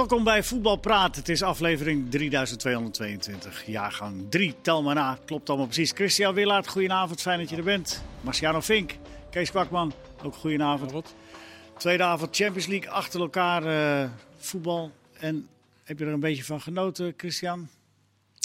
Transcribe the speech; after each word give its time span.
Welkom 0.00 0.24
bij 0.24 0.42
Voetbal 0.42 0.76
Praat. 0.76 1.16
Het 1.16 1.28
is 1.28 1.42
aflevering 1.42 2.10
3222, 2.10 3.66
jaargang 3.66 4.26
3. 4.30 4.54
Tel 4.60 4.82
maar 4.82 4.94
na, 4.94 5.18
klopt 5.24 5.48
allemaal 5.48 5.66
precies. 5.66 5.90
Christian 5.92 6.34
Willaert, 6.34 6.68
goedenavond, 6.68 7.20
fijn 7.20 7.38
dat 7.38 7.50
je 7.50 7.56
er 7.56 7.62
bent. 7.62 8.02
Marciano 8.20 8.60
Vink, 8.60 8.92
Kees 9.30 9.50
Kwakman, 9.50 9.92
ook 10.22 10.34
goedenavond. 10.34 11.14
Tweede 11.76 12.02
avond 12.02 12.36
Champions 12.36 12.66
League, 12.66 12.90
achter 12.90 13.20
elkaar 13.20 13.66
uh, 13.66 14.10
voetbal. 14.36 14.92
En 15.18 15.48
heb 15.84 15.98
je 15.98 16.04
er 16.04 16.12
een 16.12 16.20
beetje 16.20 16.44
van 16.44 16.60
genoten, 16.60 17.14
Christian? 17.16 17.68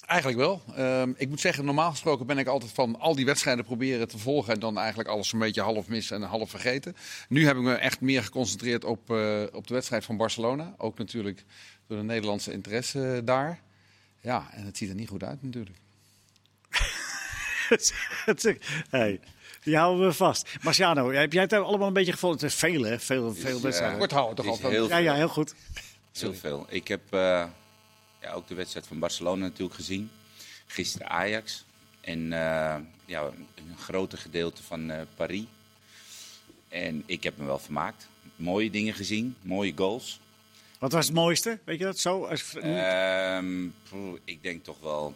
Eigenlijk 0.05 0.39
wel. 0.39 0.61
Uh, 0.77 1.03
ik 1.15 1.29
moet 1.29 1.39
zeggen, 1.39 1.65
normaal 1.65 1.89
gesproken 1.89 2.25
ben 2.25 2.37
ik 2.37 2.47
altijd 2.47 2.71
van 2.71 2.99
al 2.99 3.15
die 3.15 3.25
wedstrijden 3.25 3.65
proberen 3.65 4.07
te 4.07 4.17
volgen. 4.17 4.53
En 4.53 4.59
dan 4.59 4.77
eigenlijk 4.77 5.09
alles 5.09 5.33
een 5.33 5.39
beetje 5.39 5.61
half 5.61 5.87
mis 5.87 6.11
en 6.11 6.21
half 6.21 6.49
vergeten. 6.49 6.95
Nu 7.29 7.45
heb 7.45 7.55
ik 7.55 7.61
me 7.61 7.73
echt 7.73 8.01
meer 8.01 8.23
geconcentreerd 8.23 8.83
op, 8.83 9.09
uh, 9.09 9.43
op 9.51 9.67
de 9.67 9.73
wedstrijd 9.73 10.05
van 10.05 10.17
Barcelona. 10.17 10.73
Ook 10.77 10.97
natuurlijk 10.97 11.43
door 11.87 11.97
de 11.97 12.03
Nederlandse 12.03 12.51
interesse 12.51 13.21
daar. 13.23 13.59
Ja, 14.21 14.47
en 14.51 14.65
het 14.65 14.77
ziet 14.77 14.89
er 14.89 14.95
niet 14.95 15.09
goed 15.09 15.23
uit 15.23 15.43
natuurlijk. 15.43 15.77
hey, 18.89 19.19
die 19.63 19.77
houden 19.77 20.07
we 20.07 20.13
vast. 20.13 20.49
Marciano, 20.61 21.11
heb 21.11 21.33
jij 21.33 21.41
het 21.41 21.53
allemaal 21.53 21.87
een 21.87 21.93
beetje 21.93 22.11
gevolgd? 22.11 22.41
Het 22.41 22.51
is 22.51 22.57
veel, 22.57 22.83
hè? 22.83 22.99
Veel, 22.99 23.33
veel 23.33 23.61
wedstrijden. 23.61 23.97
Kort 23.97 24.11
houden 24.11 24.35
toch 24.35 24.47
altijd? 24.47 24.87
Ja, 24.87 24.97
ja, 24.97 25.13
heel 25.13 25.29
goed. 25.29 25.55
Heel 26.11 26.33
veel. 26.33 26.65
Ik 26.69 26.87
heb... 26.87 27.01
Uh 27.13 27.45
ja, 28.25 28.33
ook 28.33 28.47
de 28.47 28.55
wedstrijd 28.55 28.87
van 28.87 28.99
Barcelona 28.99 29.41
natuurlijk 29.41 29.75
gezien. 29.75 30.11
Gisteren 30.67 31.09
Ajax. 31.09 31.63
En 32.01 32.19
uh, 32.19 32.75
ja, 33.05 33.23
een 33.55 33.77
grote 33.77 34.17
gedeelte 34.17 34.63
van 34.63 34.91
uh, 34.91 35.01
Paris. 35.15 35.43
En 36.69 37.03
ik 37.05 37.23
heb 37.23 37.37
me 37.37 37.45
wel 37.45 37.59
vermaakt. 37.59 38.07
Mooie 38.35 38.69
dingen 38.69 38.93
gezien, 38.93 39.35
mooie 39.41 39.73
goals. 39.75 40.19
Wat 40.79 40.91
was 40.91 41.05
het 41.05 41.15
mooiste? 41.15 41.59
Weet 41.63 41.79
je 41.79 41.85
dat 41.85 41.99
zo? 41.99 42.25
Als... 42.25 42.55
Uh, 42.55 43.39
ik 44.23 44.43
denk 44.43 44.63
toch 44.63 44.79
wel 44.79 45.13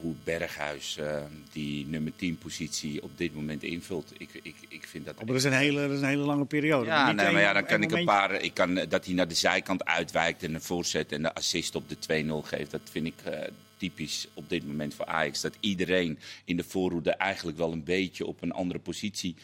hoe 0.00 0.14
Berghuis 0.24 0.96
uh, 1.00 1.22
die 1.52 1.86
nummer 1.86 2.12
10 2.16 2.38
positie 2.38 3.02
op 3.02 3.10
dit 3.18 3.34
moment 3.34 3.62
invult. 3.62 4.12
Ik, 4.18 4.28
ik, 4.42 4.54
ik 4.68 4.86
vind 4.86 5.04
dat. 5.04 5.14
Oh, 5.18 5.26
dat, 5.26 5.36
is 5.36 5.44
een 5.44 5.52
hele, 5.52 5.80
dat 5.80 5.90
is 5.90 6.00
een 6.00 6.08
hele 6.08 6.24
lange 6.24 6.44
periode. 6.44 6.86
Ja, 6.86 7.12
nee, 7.12 7.32
maar 7.32 7.40
ja, 7.40 7.52
dan 7.52 7.64
kan 7.64 7.82
ik 7.82 7.90
een 7.90 8.04
paar. 8.04 8.32
Ik 8.32 8.54
kan, 8.54 8.74
dat 8.74 9.04
hij 9.04 9.14
naar 9.14 9.28
de 9.28 9.34
zijkant 9.34 9.84
uitwijkt 9.84 10.42
en 10.42 10.54
een 10.54 10.62
voorzet 10.62 11.12
en 11.12 11.22
de 11.22 11.34
assist 11.34 11.74
op 11.74 11.88
de 11.88 12.24
2-0 12.44 12.48
geeft. 12.48 12.70
Dat 12.70 12.80
vind 12.90 13.06
ik 13.06 13.14
uh, 13.26 13.38
typisch 13.76 14.28
op 14.34 14.48
dit 14.48 14.66
moment 14.66 14.94
voor 14.94 15.06
Ajax. 15.06 15.40
Dat 15.40 15.56
iedereen 15.60 16.18
in 16.44 16.56
de 16.56 16.64
voorhoede 16.64 17.10
eigenlijk 17.10 17.58
wel 17.58 17.72
een 17.72 17.84
beetje 17.84 18.26
op 18.26 18.42
een 18.42 18.52
andere 18.52 18.78
positie 18.78 19.36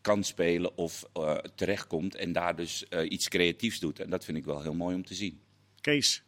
kan 0.00 0.24
spelen 0.24 0.76
of 0.76 1.04
uh, 1.16 1.34
terechtkomt. 1.54 2.14
En 2.14 2.32
daar 2.32 2.56
dus 2.56 2.84
iets 3.08 3.28
creatiefs 3.28 3.80
doet. 3.80 4.00
En 4.00 4.10
dat 4.10 4.24
vind 4.24 4.36
ik 4.38 4.44
wel 4.44 4.62
heel 4.62 4.74
mooi 4.74 4.94
om 4.94 5.04
te 5.04 5.14
zien. 5.14 5.40
Kees, 5.80 6.22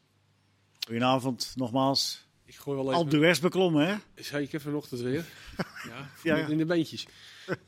goedenavond 0.87 1.53
nogmaals. 1.57 2.29
Ik 2.51 2.57
gooi 2.57 2.77
wel 2.77 2.87
even... 2.87 2.97
Alpe 2.97 3.11
d'Huez 3.11 3.39
beklommen, 3.39 3.87
hè? 3.87 3.95
Zeker, 4.23 4.61
vanochtend 4.61 5.01
weer. 5.01 5.25
ja, 5.89 6.11
ja, 6.23 6.37
in 6.37 6.59
de 6.59 6.65
beentjes. 6.65 7.07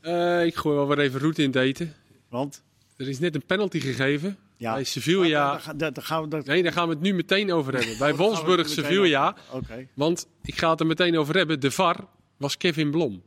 Uh, 0.01 0.45
ik 0.45 0.55
gooi 0.55 0.75
wel 0.75 0.87
weer 0.87 0.99
even 0.99 1.19
route 1.19 1.41
in 1.41 1.47
het 1.47 1.57
eten. 1.57 1.95
Want? 2.29 2.63
Er 2.97 3.09
is 3.09 3.19
net 3.19 3.35
een 3.35 3.45
penalty 3.45 3.79
gegeven 3.79 4.37
ja. 4.57 4.73
bij 4.73 4.83
Sevilla. 4.83 5.51
Daar, 5.51 5.77
daar, 5.77 5.93
daar, 5.93 6.03
gaan 6.03 6.21
we, 6.23 6.27
daar... 6.27 6.43
Nee, 6.45 6.63
daar 6.63 6.71
gaan 6.71 6.87
we 6.87 6.93
het 6.93 7.03
nu 7.03 7.13
meteen 7.13 7.51
over 7.51 7.73
hebben. 7.73 7.97
bij 8.07 8.15
Wolfsburg, 8.15 8.69
Sevilla. 8.69 9.35
Okay. 9.51 9.87
Want 9.93 10.27
ik 10.41 10.57
ga 10.57 10.69
het 10.69 10.79
er 10.79 10.85
meteen 10.85 11.17
over 11.17 11.35
hebben. 11.35 11.59
De 11.59 11.71
VAR 11.71 12.07
was 12.37 12.57
Kevin 12.57 12.91
Blom. 12.91 13.23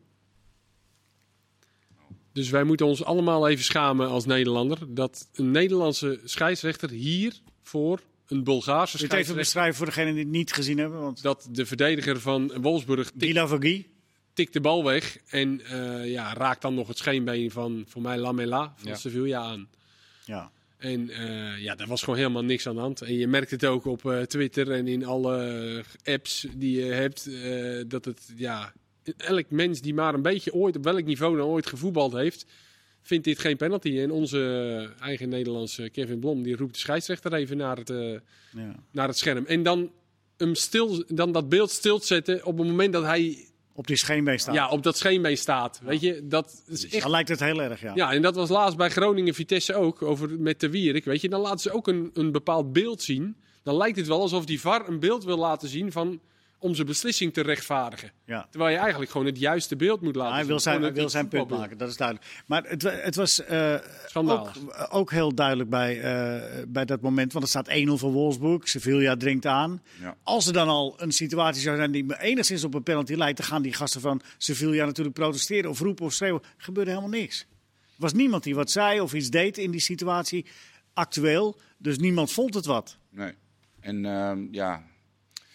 Dus 2.32 2.50
wij 2.50 2.64
moeten 2.64 2.86
ons 2.86 3.04
allemaal 3.04 3.48
even 3.48 3.64
schamen 3.64 4.08
als 4.08 4.26
Nederlander. 4.26 4.78
Dat 4.88 5.28
een 5.34 5.50
Nederlandse 5.50 6.20
scheidsrechter 6.24 6.90
hier 6.90 7.40
voor 7.62 8.00
een 8.28 8.44
Bulgaarse 8.44 8.96
scheidsrechter. 8.96 9.18
even 9.18 9.36
beschrijven 9.36 9.74
voor 9.76 9.86
degenen 9.86 10.14
die 10.14 10.22
het 10.22 10.32
niet 10.32 10.52
gezien 10.52 10.78
hebben. 10.78 11.00
Want... 11.00 11.22
Dat 11.22 11.48
de 11.50 11.66
verdediger 11.66 12.20
van 12.20 12.52
Wolfsburg 12.60 13.10
tikt, 13.18 13.88
tikt 14.32 14.52
de 14.52 14.60
bal 14.60 14.84
weg 14.84 15.18
en 15.28 15.60
uh, 15.72 16.10
ja, 16.10 16.34
raakt 16.34 16.62
dan 16.62 16.74
nog 16.74 16.88
het 16.88 16.98
scheenbeen 16.98 17.50
van 17.50 17.84
voor 17.88 18.02
mij 18.02 18.18
Lamela 18.18 18.74
van 18.76 18.90
ja. 18.90 18.96
Sevilla 18.96 19.40
aan. 19.40 19.68
Ja. 20.24 20.50
En 20.78 21.08
uh, 21.08 21.58
ja, 21.58 21.74
daar 21.74 21.86
was 21.86 22.02
gewoon 22.02 22.18
helemaal 22.18 22.44
niks 22.44 22.66
aan 22.66 22.74
de 22.74 22.80
hand. 22.80 23.02
En 23.02 23.14
je 23.14 23.26
merkt 23.26 23.50
het 23.50 23.64
ook 23.64 23.84
op 23.84 24.04
uh, 24.04 24.22
Twitter 24.22 24.72
en 24.72 24.88
in 24.88 25.04
alle 25.04 25.84
apps 26.04 26.46
die 26.54 26.84
je 26.84 26.92
hebt. 26.92 27.30
dat 27.90 28.04
het, 28.04 28.32
ja, 28.36 28.72
elk 29.16 29.50
mens 29.50 29.80
die 29.80 29.94
maar 29.94 30.14
een 30.14 30.22
beetje 30.22 30.54
ooit, 30.54 30.76
op 30.76 30.84
welk 30.84 31.04
niveau 31.04 31.36
dan 31.36 31.46
ooit 31.46 31.66
gevoetbald 31.66 32.12
heeft, 32.12 32.46
vindt 33.06 33.24
dit 33.24 33.38
geen 33.38 33.56
penalty. 33.56 33.98
En 33.98 34.10
onze 34.10 34.90
eigen 35.00 35.28
Nederlandse 35.28 35.90
Kevin 35.90 36.18
Blom 36.18 36.42
die 36.42 36.56
roept 36.56 36.72
de 36.72 36.78
scheidsrechter 36.78 37.32
even 37.32 37.56
naar 37.56 37.76
het, 37.76 37.90
uh, 37.90 38.18
ja. 38.52 38.74
naar 38.90 39.08
het 39.08 39.18
scherm. 39.18 39.46
En 39.46 39.62
dan, 39.62 39.90
hem 40.36 40.54
stil, 40.54 41.04
dan 41.08 41.32
dat 41.32 41.48
beeld 41.48 41.70
stilzetten 41.70 42.44
op 42.44 42.58
het 42.58 42.66
moment 42.66 42.92
dat 42.92 43.04
hij... 43.04 43.48
Op 43.72 43.86
die 43.86 43.96
scheenbeen 43.96 44.38
staat. 44.38 44.54
Ja, 44.54 44.68
op 44.68 44.82
dat 44.82 44.96
scheenbeen 44.96 45.36
staat. 45.36 45.78
Ja. 45.82 45.88
Weet 45.88 46.00
je, 46.00 46.26
dat 46.26 46.62
is 46.66 46.88
echt... 46.88 47.02
Dan 47.02 47.10
lijkt 47.10 47.28
het 47.28 47.40
heel 47.40 47.62
erg, 47.62 47.80
ja. 47.80 47.92
Ja, 47.94 48.12
en 48.12 48.22
dat 48.22 48.34
was 48.34 48.48
laatst 48.48 48.76
bij 48.76 48.90
Groningen-Vitesse 48.90 49.74
ook, 49.74 50.02
over, 50.02 50.40
met 50.40 50.60
de 50.60 50.70
Wierik. 50.70 51.04
Weet 51.04 51.20
je, 51.20 51.28
dan 51.28 51.40
laten 51.40 51.60
ze 51.60 51.70
ook 51.70 51.88
een, 51.88 52.10
een 52.14 52.32
bepaald 52.32 52.72
beeld 52.72 53.02
zien. 53.02 53.36
Dan 53.62 53.76
lijkt 53.76 53.96
het 53.96 54.06
wel 54.06 54.20
alsof 54.20 54.44
die 54.44 54.60
VAR 54.60 54.88
een 54.88 54.98
beeld 54.98 55.24
wil 55.24 55.38
laten 55.38 55.68
zien 55.68 55.92
van 55.92 56.20
om 56.58 56.74
zijn 56.74 56.86
beslissing 56.86 57.32
te 57.32 57.42
rechtvaardigen. 57.42 58.10
Ja. 58.24 58.46
Terwijl 58.50 58.72
je 58.72 58.78
eigenlijk 58.78 59.10
gewoon 59.10 59.26
het 59.26 59.38
juiste 59.38 59.76
beeld 59.76 60.00
moet 60.00 60.16
laten 60.16 60.30
ja, 60.30 60.38
hij 60.38 60.46
wil 60.46 60.60
zijn, 60.60 60.82
hij 60.82 60.92
wil 60.92 61.08
zijn 61.08 61.28
punt 61.28 61.50
maken, 61.50 61.78
dat 61.78 61.88
is 61.88 61.96
duidelijk. 61.96 62.26
Maar 62.46 62.64
het, 62.64 62.82
het 62.82 63.14
was 63.14 63.40
uh, 63.50 63.74
ook, 64.14 64.50
ook, 64.90 65.10
heel 65.10 65.34
duidelijk 65.34 65.70
bij, 65.70 65.96
uh, 65.96 66.64
bij 66.68 66.84
dat 66.84 67.00
moment, 67.00 67.32
want 67.32 67.52
het 67.52 67.64
staat 67.64 67.78
1-0 67.86 67.92
voor 67.92 68.12
Wolfsburg. 68.12 68.68
Sevilla 68.68 69.16
dringt 69.16 69.46
aan. 69.46 69.82
Ja. 70.00 70.16
Als 70.22 70.46
er 70.46 70.52
dan 70.52 70.68
al 70.68 70.94
een 70.96 71.12
situatie 71.12 71.62
zou 71.62 71.76
zijn 71.76 71.90
die 71.90 72.18
enigszins 72.18 72.64
op 72.64 72.74
een 72.74 72.82
penalty 72.82 73.14
lijkt, 73.14 73.38
dan 73.38 73.46
gaan 73.46 73.62
die 73.62 73.72
gasten 73.72 74.00
van 74.00 74.20
Sevilla 74.38 74.84
natuurlijk 74.84 75.14
protesteren 75.14 75.70
of 75.70 75.80
roepen 75.80 76.04
of 76.04 76.12
schreeuwen. 76.12 76.42
Er 76.42 76.64
gebeurde 76.64 76.90
helemaal 76.90 77.10
niks. 77.10 77.40
Er 77.40 78.02
was 78.02 78.12
niemand 78.12 78.42
die 78.42 78.54
wat 78.54 78.70
zei 78.70 79.00
of 79.00 79.14
iets 79.14 79.30
deed 79.30 79.58
in 79.58 79.70
die 79.70 79.80
situatie 79.80 80.46
actueel. 80.92 81.60
Dus 81.78 81.98
niemand 81.98 82.32
vond 82.32 82.54
het 82.54 82.64
wat. 82.64 82.98
Nee. 83.10 83.32
En 83.80 84.04
uh, 84.04 84.32
ja, 84.50 84.84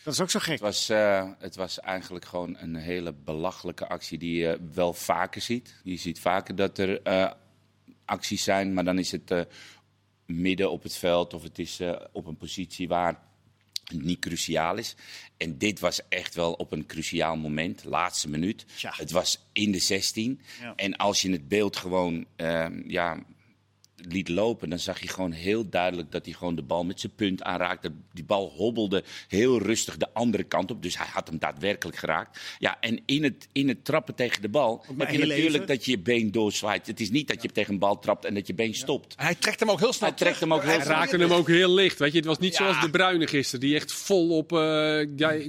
dat 0.04 0.14
is 0.14 0.22
ook 0.22 0.30
zo 0.30 0.40
gek. 0.40 0.52
Het 0.52 0.62
was, 0.62 0.90
uh, 0.90 1.30
het 1.40 1.56
was 1.56 1.80
eigenlijk 1.80 2.26
gewoon 2.26 2.58
een 2.60 2.76
hele 2.76 3.14
belachelijke 3.14 3.88
actie 3.88 4.18
die 4.18 4.38
je 4.38 4.60
wel 4.74 4.94
vaker 4.94 5.42
ziet. 5.42 5.76
Je 5.84 5.98
ziet 5.98 6.20
vaker 6.20 6.56
dat 6.56 6.78
er 6.78 7.08
uh, 7.08 7.32
acties 8.06 8.44
zijn, 8.44 8.74
maar 8.74 8.84
dan 8.84 9.00
is 9.00 9.12
het 9.12 9.32
uh, 9.32 9.42
midden 10.26 10.72
op 10.72 10.84
het 10.84 10.96
veld 10.96 11.34
of 11.34 11.44
het 11.44 11.60
is 11.60 11.80
op 12.12 12.26
een 12.26 12.38
positie 12.38 12.88
waar 12.88 13.20
het 13.84 14.04
niet 14.04 14.20
cruciaal 14.20 14.78
is. 14.78 14.96
En 15.38 15.58
dit 15.58 15.80
was 15.80 16.08
echt 16.10 16.36
wel 16.36 16.54
op 16.54 16.72
een 16.72 16.86
cruciaal 16.86 17.38
moment, 17.38 17.84
laatste 17.84 18.30
minuut. 18.30 18.66
Ja. 18.78 18.94
Het 18.96 19.12
was 19.12 19.48
in 19.52 19.72
de 19.72 19.80
16. 19.80 20.42
Ja. 20.62 20.74
En 20.76 20.96
als 20.96 21.22
je 21.22 21.32
het 21.32 21.48
beeld 21.48 21.78
gewoon 21.78 22.26
ja, 22.88 23.24
liet 24.10 24.30
lopen, 24.30 24.70
dan 24.70 24.80
zag 24.80 25.02
je 25.02 25.08
gewoon 25.08 25.32
heel 25.32 25.70
duidelijk 25.70 26.12
dat 26.12 26.26
hij 26.26 26.34
gewoon 26.34 26.56
de 26.56 26.62
bal 26.62 26.84
met 26.84 27.00
zijn 27.00 27.12
punt 27.16 27.44
aanraakte. 27.44 27.92
Die 28.14 28.24
bal 28.24 28.50
hobbelde 28.50 29.04
heel 29.28 29.62
rustig 29.62 29.98
de 29.98 30.08
andere 30.14 30.44
kant 30.44 30.72
op. 30.72 30.84
Dus 30.84 30.98
hij 30.98 31.08
had 31.12 31.28
hem 31.28 31.40
daadwerkelijk 31.40 31.98
geraakt. 31.98 32.40
Ja, 32.60 32.78
en 32.80 33.00
in 33.06 33.24
het, 33.24 33.48
in 33.52 33.68
het 33.68 33.86
trappen 33.86 34.16
tegen 34.16 34.42
de 34.42 34.50
bal 34.50 34.86
heb 34.98 35.10
je 35.10 35.18
natuurlijk 35.18 35.40
even. 35.40 35.68
dat 35.68 35.86
je 35.86 35.92
je 35.92 36.00
been 36.00 36.32
doorzwaait. 36.32 36.88
Het 36.88 37.00
is 37.00 37.10
niet 37.10 37.28
dat 37.28 37.42
je 37.42 37.50
tegen 37.50 37.74
een 37.74 37.80
bal 37.80 38.00
trapt 38.00 38.26
en 38.26 38.34
dat 38.34 38.48
je 38.48 38.54
been 38.54 38.74
stopt. 38.74 39.14
Ja. 39.18 39.24
Hij 39.24 39.36
trekt 39.36 39.60
hem 39.60 39.70
ook 39.70 39.80
heel 39.80 39.94
snel 39.94 40.10
Hij 40.10 40.18
trekt 40.18 40.40
hem 40.40 40.54
ook 40.54 40.64
heel 40.64 40.78
Hij 40.78 40.86
raakte 40.86 41.18
hem 41.18 41.32
ook 41.32 41.48
heel 41.48 41.74
licht. 41.74 42.00
Weet 42.00 42.12
je, 42.12 42.18
het 42.18 42.28
was 42.28 42.38
niet 42.38 42.58
ja. 42.58 42.58
zoals 42.58 42.82
de 42.82 42.90
Bruine 42.90 43.28
gisteren, 43.28 43.60
die 43.60 43.76
echt 43.76 43.94
vol 43.94 44.38
op 44.38 44.52
uh, 44.52 44.60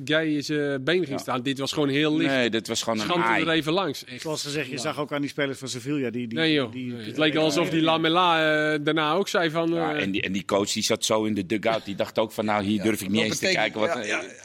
Guy 0.05 0.43
zijn 0.43 0.85
been 0.85 1.07
ging 1.07 1.21
staan. 1.21 1.43
Dit 1.43 1.59
was 1.59 1.73
gewoon 1.73 1.89
heel 1.89 2.17
licht. 2.17 2.31
Nee, 2.31 2.51
dit 2.51 2.69
was 2.69 2.83
gewoon 2.83 2.99
Schande 2.99 3.27
een 3.27 3.49
er 3.49 3.49
even 3.49 3.73
langs. 3.73 4.05
Echt. 4.05 4.21
Zoals 4.21 4.43
gezegd, 4.43 4.71
je 4.71 4.79
zag 4.79 4.99
ook 4.99 5.13
aan 5.13 5.21
die 5.21 5.31
spelers 5.31 5.59
van 5.59 5.69
Sevilla. 5.69 6.11
Die, 6.11 6.27
die, 6.27 6.39
nee 6.39 6.53
joh, 6.53 6.73
die, 6.73 6.93
nee. 6.93 7.07
het 7.07 7.19
leek 7.19 7.37
alsof 7.37 7.71
die 7.71 7.83
Lamela 7.83 8.42
daarna 8.85 9.13
ook 9.13 9.29
zei 9.29 9.51
van... 9.51 9.71
Uh, 9.71 9.77
ja, 9.77 9.95
en, 9.95 10.11
die, 10.11 10.23
en 10.23 10.33
die 10.33 10.45
coach 10.45 10.73
die 10.73 10.83
zat 10.83 11.05
zo 11.05 11.25
in 11.25 11.35
de 11.35 11.47
dugout. 11.47 11.85
Die 11.85 11.95
dacht 11.95 12.19
ook 12.19 12.33
van 12.33 12.45
nou, 12.45 12.65
hier 12.65 12.83
durf 12.83 13.03
ik 13.03 13.09
niet 13.09 13.23
eens 13.23 13.39
te 13.39 13.53
kijken. 13.53 13.81
Wat, 13.81 13.99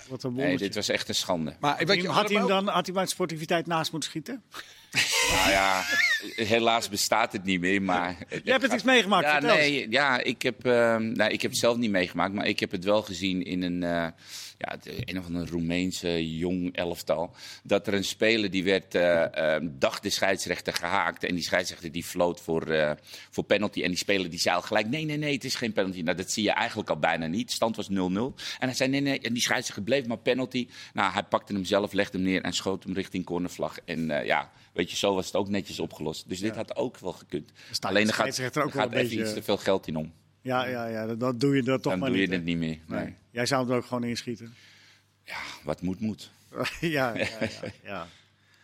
wat 0.10 0.24
een 0.24 0.34
nee, 0.34 0.58
dit 0.58 0.76
was 0.76 0.90
echt 0.90 1.10
een 1.10 1.16
schande. 1.16 1.56
Maar, 1.60 1.96
je, 1.96 2.08
had, 2.08 2.30
hij 2.30 2.38
hem 2.38 2.48
dan, 2.48 2.68
had 2.68 2.86
hij 2.86 2.96
maar 2.96 3.08
sportiviteit 3.08 3.68
naast 3.68 3.92
moeten 3.92 4.10
schieten? 4.10 4.44
nou 5.32 5.50
ja, 5.50 5.84
helaas 6.36 6.90
bestaat 6.90 7.32
het 7.32 7.44
niet 7.44 7.60
meer. 7.60 7.82
Maar 7.82 8.18
Je 8.44 8.52
hebt 8.52 8.64
het 8.64 8.74
iets 8.74 8.84
meegemaakt, 8.84 9.26
ja, 9.26 9.40
nee, 9.40 9.90
ja, 9.90 10.20
ik 10.20 10.42
heb, 10.42 10.66
uh, 10.66 10.74
nou, 10.96 11.32
ik 11.32 11.42
heb 11.42 11.52
het 11.52 11.60
zelf 11.60 11.78
niet 11.78 11.92
meegemaakt. 11.92 12.34
Maar 12.34 12.48
ik 12.48 12.60
heb 12.60 12.72
het 12.72 12.84
wel 12.84 13.02
gezien 13.02 13.46
in 13.46 13.64
een... 13.64 13.82
Uh, 13.82 14.08
ja, 14.58 14.78
een 14.84 15.20
of 15.20 15.26
andere 15.26 15.46
Roemeense 15.46 16.38
jong 16.38 16.76
elftal. 16.76 17.36
Dat 17.64 17.88
er 17.88 17.94
een 17.94 18.04
speler 18.04 18.52
die 18.52 18.64
werd, 18.64 18.96
uh, 18.96 19.26
uh, 19.38 19.56
dacht 19.72 20.04
de 20.04 20.10
scheidsrechter 20.10 20.74
gehaakt. 20.74 21.24
En 21.24 21.36
die 21.36 21.44
scheidsrechter 21.44 21.92
die 21.92 22.04
floot 22.04 22.42
voor, 22.42 22.68
uh, 22.68 22.92
voor 23.30 23.44
penalty. 23.44 23.82
En 23.82 23.88
die 23.88 23.98
speler 23.98 24.30
die 24.30 24.40
zei 24.40 24.56
al 24.56 24.62
gelijk, 24.62 24.88
nee, 24.88 25.06
nee, 25.06 25.18
nee, 25.18 25.34
het 25.34 25.44
is 25.44 25.56
geen 25.56 25.74
penalty. 25.74 26.02
Nou, 26.02 26.18
dat 26.18 26.32
zie 26.32 26.44
je 26.44 26.52
eigenlijk 26.52 26.90
al 26.90 27.00
bijna 27.00 27.28
niet. 27.28 27.52
Stand 27.52 27.76
was 27.76 27.90
0-0. 27.90 27.94
En 27.94 28.34
hij 28.60 28.74
zei, 28.74 28.90
nee, 28.90 29.02
nee. 29.02 29.20
En 29.20 29.34
die 29.34 29.42
scheidsrechter 29.42 29.84
bleef 29.84 30.06
maar 30.06 30.18
penalty. 30.18 30.68
Nou, 30.94 31.14
hij 31.14 31.24
pakte 31.24 31.54
hem 31.54 31.66
zelf, 31.66 31.94
legde 31.94 32.18
hem 32.18 32.28
neer 32.28 32.42
en 32.42 32.54
schoot 32.54 32.84
hem 32.84 32.94
richting 32.94 33.26
cornervlag. 33.26 33.80
En 33.86 34.08
ja, 34.08 34.52
weet 34.74 34.92
je, 34.92 34.98
zo 34.98 35.14
was 35.14 35.26
het 35.26 35.36
ook 35.36 35.50
netjes 35.50 35.80
opgelost. 35.80 36.30
Dus 36.30 36.40
dit 36.40 36.56
had 36.56 36.76
ook 36.76 36.98
wel 37.00 37.14
gekund. 37.14 37.52
Alleen 37.80 38.08
er 38.08 38.14
gaat, 38.14 38.38
er 38.38 38.64
ook 38.64 38.72
gaat 38.72 38.90
wel 38.90 39.00
een 39.00 39.06
even 39.06 39.20
iets 39.20 39.34
te 39.34 39.44
veel 39.44 39.58
geld 39.58 39.88
in 39.88 39.96
om. 39.96 40.14
Ja, 40.48 40.66
ja, 40.66 40.88
ja, 40.88 41.16
dat 41.16 41.40
doe 41.40 41.56
je 41.56 41.64
dat 41.64 41.82
toch 41.82 41.92
dan 41.92 42.02
maar 42.02 42.10
niet. 42.12 42.30
Dan 42.30 42.30
doe 42.30 42.46
je 42.46 42.52
het 42.52 42.60
niet 42.62 42.88
meer. 42.88 43.00
Nee. 43.00 43.16
Jij 43.32 43.46
zou 43.46 43.68
het 43.68 43.78
ook 43.78 43.86
gewoon 43.86 44.04
inschieten. 44.04 44.54
Ja, 45.24 45.38
wat 45.64 45.82
moet, 45.82 46.00
moet. 46.00 46.30
ja, 46.80 47.16
ja, 47.18 47.28
ja, 47.40 47.72
ja. 47.84 48.08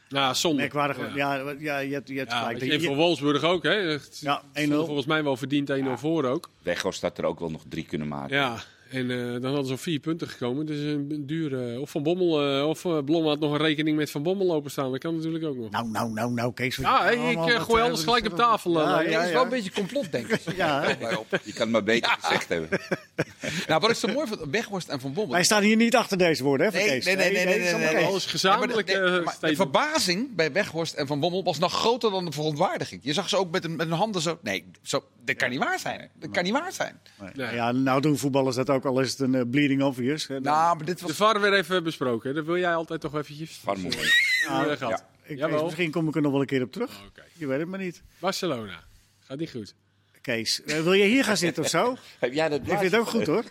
Nou, 0.10 0.36
zonde. 0.36 0.58
Merkwaardig. 0.58 1.16
Ja, 1.16 1.36
ja, 1.36 1.56
ja 1.60 1.78
je 1.78 1.94
hebt, 1.94 2.08
je 2.08 2.18
hebt 2.18 2.32
Ja, 2.32 2.40
gelijk. 2.48 2.64
Je- 2.64 2.82
voor 2.82 2.96
Wolfsburg 2.96 3.44
ook, 3.44 3.64
hè? 3.64 3.98
Ja, 4.20 4.42
1-0. 4.54 4.86
Volgens 4.86 5.06
mij 5.06 5.24
wel 5.24 5.38
verdiend 5.38 5.70
1-0 5.72 5.98
voor 5.98 6.24
ook. 6.26 6.50
Weghorst 6.62 7.02
had 7.02 7.18
er 7.18 7.26
ook 7.26 7.40
wel 7.40 7.52
nog 7.52 7.64
drie 7.70 7.86
kunnen 7.86 8.08
maken. 8.08 8.36
Ja, 8.36 8.64
en 8.94 9.12
eh, 9.12 9.42
dan 9.42 9.46
hadden 9.46 9.66
ze 9.66 9.74
op 9.74 9.80
vier 9.80 10.00
punten 10.00 10.28
gekomen. 10.28 10.66
Dus 10.66 10.80
een 10.80 11.24
dure. 11.26 11.80
Of 11.80 11.90
Van 11.90 12.04
Bommel, 12.04 12.58
eh, 12.58 12.68
of 12.68 12.86
eh, 12.86 12.98
Blom 13.06 13.28
had 13.28 13.40
nog 13.40 13.52
een 13.52 13.58
rekening 13.58 13.98
met 13.98 14.12
Van 14.12 14.24
Bommel 14.24 14.54
openstaan. 14.54 14.92
Dat 14.92 15.00
kan 15.00 15.16
natuurlijk 15.16 15.46
ook 15.46 15.58
nog. 15.58 15.72
Nou, 15.72 15.88
nou, 15.90 16.10
nou, 16.12 16.32
nou, 16.32 16.54
Kees. 16.54 16.76
Ja, 16.76 17.10
ik, 17.10 17.18
eh, 17.18 17.34
wat, 17.36 17.60
gooi 17.62 17.82
eh, 17.82 17.88
alles 17.88 18.04
gelijk 18.04 18.26
is 18.26 18.32
op 18.32 18.38
tafel, 18.38 18.80
eh, 18.80 18.86
Ja, 18.86 18.92
Lars. 18.92 19.06
ja, 19.06 19.12
dat 19.12 19.22
is 19.22 19.28
ja. 19.28 19.34
wel 19.34 19.44
een 19.44 19.50
beetje 19.50 19.72
complotdenken. 19.72 20.40
Ja? 20.56 20.88
Je 20.90 21.54
kan 21.54 21.62
het 21.62 21.70
maar 21.70 21.84
beter 21.84 22.18
gezegd 22.20 22.50
hebben. 22.50 22.70
nou, 23.68 23.82
wat 23.82 23.90
ik 23.90 23.96
zo 23.96 24.08
mooi 24.08 24.28
vond, 24.28 24.42
Weghorst 24.52 24.88
en 24.90 25.00
Van 25.00 25.14
Bommel. 25.14 25.34
Wij 25.34 25.44
staan 25.44 25.64
hier 25.64 25.76
niet 25.76 25.96
achter 25.96 26.18
deze 26.18 26.44
woorden, 26.44 26.66
hè, 26.66 26.72
van 26.72 26.82
Nee, 26.82 26.90
Kees? 26.90 27.06
nee, 27.06 27.16
nee, 27.16 27.32
nee, 27.32 27.46
nee, 27.46 27.58
dat 27.58 27.66
is 27.66 27.86
nee, 27.86 27.94
nee. 27.96 28.06
Alles 28.06 28.26
gezamenlijk. 28.26 28.88
Maar 28.92 29.02
de, 29.02 29.06
eh, 29.06 29.12
maar 29.12 29.24
de 29.24 29.30
statement. 29.30 29.56
verbazing 29.58 30.36
bij 30.36 30.52
Weghorst 30.52 30.94
en 30.94 31.08
Van 31.08 31.20
Bommel 31.20 31.44
was 31.44 31.60
nog 31.60 31.74
groter 31.74 32.12
dan 32.12 32.26
de 32.26 32.32
verontwaardiging. 32.32 33.02
Je 33.04 33.14
zag 33.14 33.30
ze 33.30 33.38
ook 33.38 33.52
met 33.52 33.64
hun, 33.64 33.76
met 33.76 33.88
hun 33.88 33.98
handen 33.98 34.22
zo. 34.22 34.38
Nee, 34.42 34.66
zo, 34.82 35.04
dat 35.26 35.36
kan 35.36 35.50
niet 35.50 35.60
waar 35.60 35.80
zijn. 35.80 36.10
Dat 36.20 36.32
kan 36.32 36.44
niet 36.44 36.54
waar 36.54 36.72
zijn. 36.74 37.00
Nee. 37.34 37.54
Ja, 37.54 37.72
nou 37.72 38.02
doen 38.02 38.18
voetballers 38.18 38.56
dat 38.56 38.70
ook, 38.70 38.83
al 38.86 39.00
is 39.00 39.10
het 39.12 39.20
een 39.20 39.36
eh, 39.36 39.42
bleeding 39.52 39.84
obvious. 39.84 40.28
hè. 40.28 40.40
Nou, 40.40 40.76
maar 40.76 40.86
dit 40.86 41.02
was. 41.02 41.10
De 41.10 41.16
VAR 41.16 41.42
weer 41.42 41.54
even 41.54 41.84
besproken. 41.84 42.30
hè. 42.30 42.36
Dat 42.36 42.46
wil 42.46 42.58
jij 42.58 42.76
altijd 42.76 43.02
toch 43.02 43.16
eventjes. 43.16 43.62
Nou, 43.66 44.78
Ja, 44.80 45.08
ik, 45.24 45.38
Jawel. 45.38 45.64
Misschien 45.64 45.92
kom 45.92 46.08
ik 46.08 46.16
er 46.16 46.22
nog 46.22 46.32
wel 46.32 46.42
een 46.42 46.48
keer 46.48 46.62
op 46.64 46.72
terug. 46.72 47.02
Oké. 47.08 47.24
Je 47.34 47.48
weet 47.48 47.60
het 47.60 47.68
maar 47.68 47.80
niet. 47.80 48.02
Barcelona. 48.20 48.84
Gaat 49.20 49.38
niet 49.38 49.52
goed. 49.52 49.76
Kees, 50.24 50.64
eh, 50.64 50.80
wil 50.82 50.94
je 50.94 51.04
hier 51.06 51.24
gaan 51.24 51.38
zitten 51.38 51.64
of 51.64 51.70
zo? 51.70 51.96
Heb 52.20 52.34
jij 52.34 52.50
dat 52.50 52.60
Ik 52.60 52.68
vind 52.68 52.82
het 52.82 52.96
ook 52.96 53.08
goed 53.08 53.26
hoor. 53.28 53.44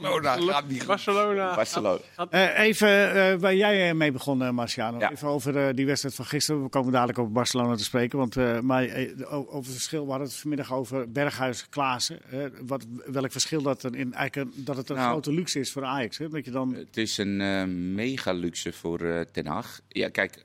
Barcelona 0.00 0.36
gaat 0.52 0.68
niet 0.68 0.78
goed. 0.78 0.86
Barcelona. 0.86 1.54
Barcelona. 1.54 1.98
Eh, 2.30 2.58
even 2.58 3.14
eh, 3.14 3.34
waar 3.38 3.54
jij 3.54 3.94
mee 3.94 4.12
begon, 4.12 4.54
Marciano. 4.54 4.98
Ja. 4.98 5.10
Even 5.12 5.28
over 5.28 5.74
die 5.74 5.86
wedstrijd 5.86 6.14
van 6.14 6.24
gisteren. 6.24 6.62
We 6.62 6.68
komen 6.68 6.92
dadelijk 6.92 7.18
over 7.18 7.32
Barcelona 7.32 7.74
te 7.76 7.84
spreken. 7.84 8.18
Want, 8.18 8.36
eh, 8.36 8.60
maar 8.60 8.82
over 9.30 9.56
het 9.56 9.72
verschil, 9.72 10.04
we 10.04 10.10
hadden 10.10 10.28
het 10.28 10.36
vanmiddag 10.36 10.72
over 10.72 11.10
Berghuis, 11.12 11.68
Klaassen. 11.68 12.20
Eh, 12.30 12.44
wat, 12.66 12.86
welk 13.06 13.32
verschil 13.32 13.62
dat, 13.62 13.82
er 13.82 13.96
in, 13.96 14.12
eigenlijk 14.14 14.56
een- 14.56 14.64
dat 14.64 14.76
het 14.76 14.88
een 14.90 14.96
Nou. 14.96 15.08
grote 15.10 15.32
luxe 15.32 15.58
is 15.60 15.72
voor 15.72 15.84
Ajax. 15.84 16.18
Hè? 16.18 16.28
Dat 16.28 16.44
je 16.44 16.50
dan 16.50 16.74
Het 16.74 16.96
is 16.96 17.18
een 17.18 17.94
mega 17.94 18.32
luxe 18.32 18.72
voor 18.72 19.26
Ten 19.32 19.46
Hag. 19.46 19.80
Ja, 19.88 20.08
kijk, 20.08 20.44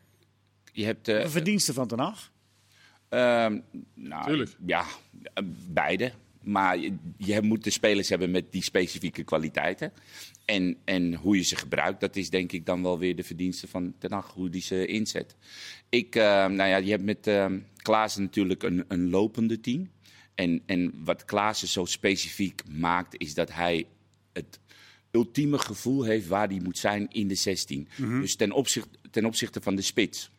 je 0.72 0.86
hebt... 0.86 1.08
eh, 1.08 1.20
een 1.22 1.30
verdienste 1.30 1.74
van 1.74 1.88
Ten 1.88 2.00
Hag. 2.00 2.32
Ehm, 3.10 3.60
nou, 3.94 4.26
Tuurlijk. 4.26 4.56
Ja, 4.66 4.86
beide. 5.68 6.12
Maar 6.42 6.78
je, 7.18 7.42
moet 7.42 7.64
de 7.64 7.70
spelers 7.70 8.10
hebben 8.10 8.32
met 8.32 8.52
die 8.52 8.64
specifieke 8.64 9.24
kwaliteiten. 9.24 9.94
En, 10.46 10.78
en 10.84 11.14
hoe 11.14 11.36
je 11.36 11.44
ze 11.44 11.56
gebruikt, 11.56 12.00
dat 12.00 12.16
is 12.16 12.30
denk 12.30 12.52
ik 12.52 12.66
dan 12.66 12.82
wel 12.82 13.00
weer 13.00 13.16
de 13.16 13.24
verdienste 13.24 13.68
van 13.68 13.94
Ten 13.98 14.12
Hag, 14.12 14.34
hoe 14.34 14.50
die 14.50 14.62
ze 14.62 14.86
inzet. 14.86 15.36
Ik, 15.90 16.16
eh, 16.16 16.24
nou 16.24 16.70
ja, 16.70 16.78
je 16.78 16.90
hebt 16.90 17.04
met 17.04 17.28
uh, 17.28 17.46
Klaassen 17.76 18.22
natuurlijk 18.22 18.64
een, 18.64 18.86
een 18.88 19.10
lopende 19.10 19.60
team. 19.60 19.90
En, 20.36 20.62
en 20.66 20.94
wat 21.04 21.26
Klaassen 21.26 21.68
zo 21.68 21.86
specifiek 21.86 22.62
maakt, 22.70 23.20
is 23.20 23.34
dat 23.34 23.54
hij 23.54 23.88
het 24.34 24.60
ultieme 25.12 25.58
gevoel 25.58 26.04
heeft 26.04 26.28
waar 26.28 26.48
hij 26.48 26.60
moet 26.64 26.78
zijn 26.78 27.08
in 27.12 27.28
de 27.28 27.36
16. 27.36 27.88
Dus 27.98 28.36
ten, 28.36 28.52
opzicht, 28.52 28.88
ten 29.12 29.26
opzichte 29.26 29.62
van 29.62 29.76
de 29.76 29.82
spits. 29.82 30.32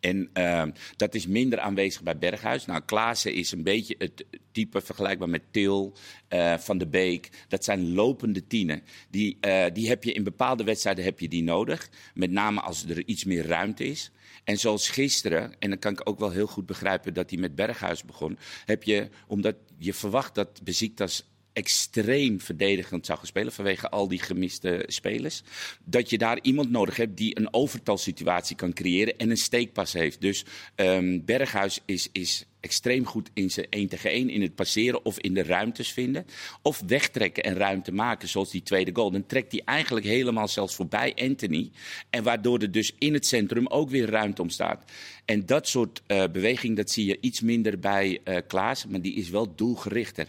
En 0.00 0.30
uh, 0.34 0.64
dat 0.96 1.14
is 1.14 1.26
minder 1.26 1.58
aanwezig 1.58 2.02
bij 2.02 2.18
Berghuis. 2.18 2.66
Nou, 2.66 2.82
Klaassen 2.84 3.34
is 3.34 3.52
een 3.52 3.62
beetje 3.62 3.94
het 3.98 4.24
type 4.52 4.80
vergelijkbaar 4.80 5.28
met 5.28 5.42
Til, 5.50 5.92
uh, 6.30 6.58
Van 6.58 6.78
de 6.78 6.86
Beek. 6.86 7.30
Dat 7.48 7.64
zijn 7.64 7.92
lopende 7.92 8.46
tienen. 8.46 8.82
Die, 9.10 9.38
uh, 9.46 9.64
die 9.72 9.88
heb 9.88 10.04
je 10.04 10.12
in 10.12 10.24
bepaalde 10.24 10.64
wedstrijden 10.64 11.04
heb 11.04 11.20
je 11.20 11.28
die 11.28 11.42
nodig. 11.42 11.88
Met 12.14 12.30
name 12.30 12.60
als 12.60 12.84
er 12.84 13.06
iets 13.06 13.24
meer 13.24 13.46
ruimte 13.46 13.84
is. 13.84 14.10
En 14.44 14.58
zoals 14.58 14.88
gisteren, 14.88 15.54
en 15.58 15.70
dan 15.70 15.78
kan 15.78 15.92
ik 15.92 16.08
ook 16.08 16.18
wel 16.18 16.30
heel 16.30 16.46
goed 16.46 16.66
begrijpen 16.66 17.14
dat 17.14 17.30
hij 17.30 17.38
met 17.38 17.54
Berghuis 17.54 18.04
begon. 18.04 18.38
Heb 18.64 18.82
je, 18.82 19.08
omdat 19.26 19.56
je 19.78 19.94
verwacht 19.94 20.34
dat 20.34 20.62
Besiktas 20.62 21.31
extreem 21.52 22.40
verdedigend 22.40 23.06
zou 23.06 23.18
gaan 23.18 23.26
spelen 23.26 23.52
vanwege 23.52 23.88
al 23.88 24.08
die 24.08 24.22
gemiste 24.22 24.84
spelers. 24.86 25.42
Dat 25.84 26.10
je 26.10 26.18
daar 26.18 26.38
iemand 26.42 26.70
nodig 26.70 26.96
hebt 26.96 27.16
die 27.16 27.38
een 27.38 27.54
overtalsituatie 27.54 28.56
kan 28.56 28.72
creëren 28.72 29.18
en 29.18 29.30
een 29.30 29.36
steekpas 29.36 29.92
heeft. 29.92 30.20
Dus 30.20 30.44
um, 30.76 31.24
Berghuis 31.24 31.80
is, 31.84 32.08
is 32.12 32.46
extreem 32.62 33.06
goed 33.06 33.30
in 33.34 33.50
zijn 33.50 33.66
1 33.70 33.88
tegen 33.88 34.10
1, 34.10 34.30
in 34.30 34.42
het 34.42 34.54
passeren 34.54 35.04
of 35.04 35.18
in 35.18 35.34
de 35.34 35.42
ruimtes 35.42 35.92
vinden. 35.92 36.26
Of 36.62 36.82
wegtrekken 36.86 37.42
en 37.42 37.54
ruimte 37.54 37.92
maken, 37.92 38.28
zoals 38.28 38.50
die 38.50 38.62
tweede 38.62 38.90
goal. 38.94 39.10
Dan 39.10 39.26
trekt 39.26 39.52
hij 39.52 39.62
eigenlijk 39.64 40.06
helemaal 40.06 40.48
zelfs 40.48 40.74
voorbij 40.74 41.14
Anthony. 41.14 41.70
En 42.10 42.22
waardoor 42.22 42.58
er 42.58 42.70
dus 42.70 42.94
in 42.98 43.14
het 43.14 43.26
centrum 43.26 43.66
ook 43.66 43.90
weer 43.90 44.10
ruimte 44.10 44.42
ontstaat. 44.42 44.90
En 45.24 45.46
dat 45.46 45.68
soort 45.68 46.02
uh, 46.06 46.24
beweging, 46.32 46.76
dat 46.76 46.90
zie 46.90 47.06
je 47.06 47.18
iets 47.20 47.40
minder 47.40 47.78
bij 47.78 48.20
uh, 48.24 48.36
Klaas, 48.46 48.86
maar 48.86 49.00
die 49.00 49.14
is 49.14 49.28
wel 49.28 49.54
doelgerichter. 49.54 50.28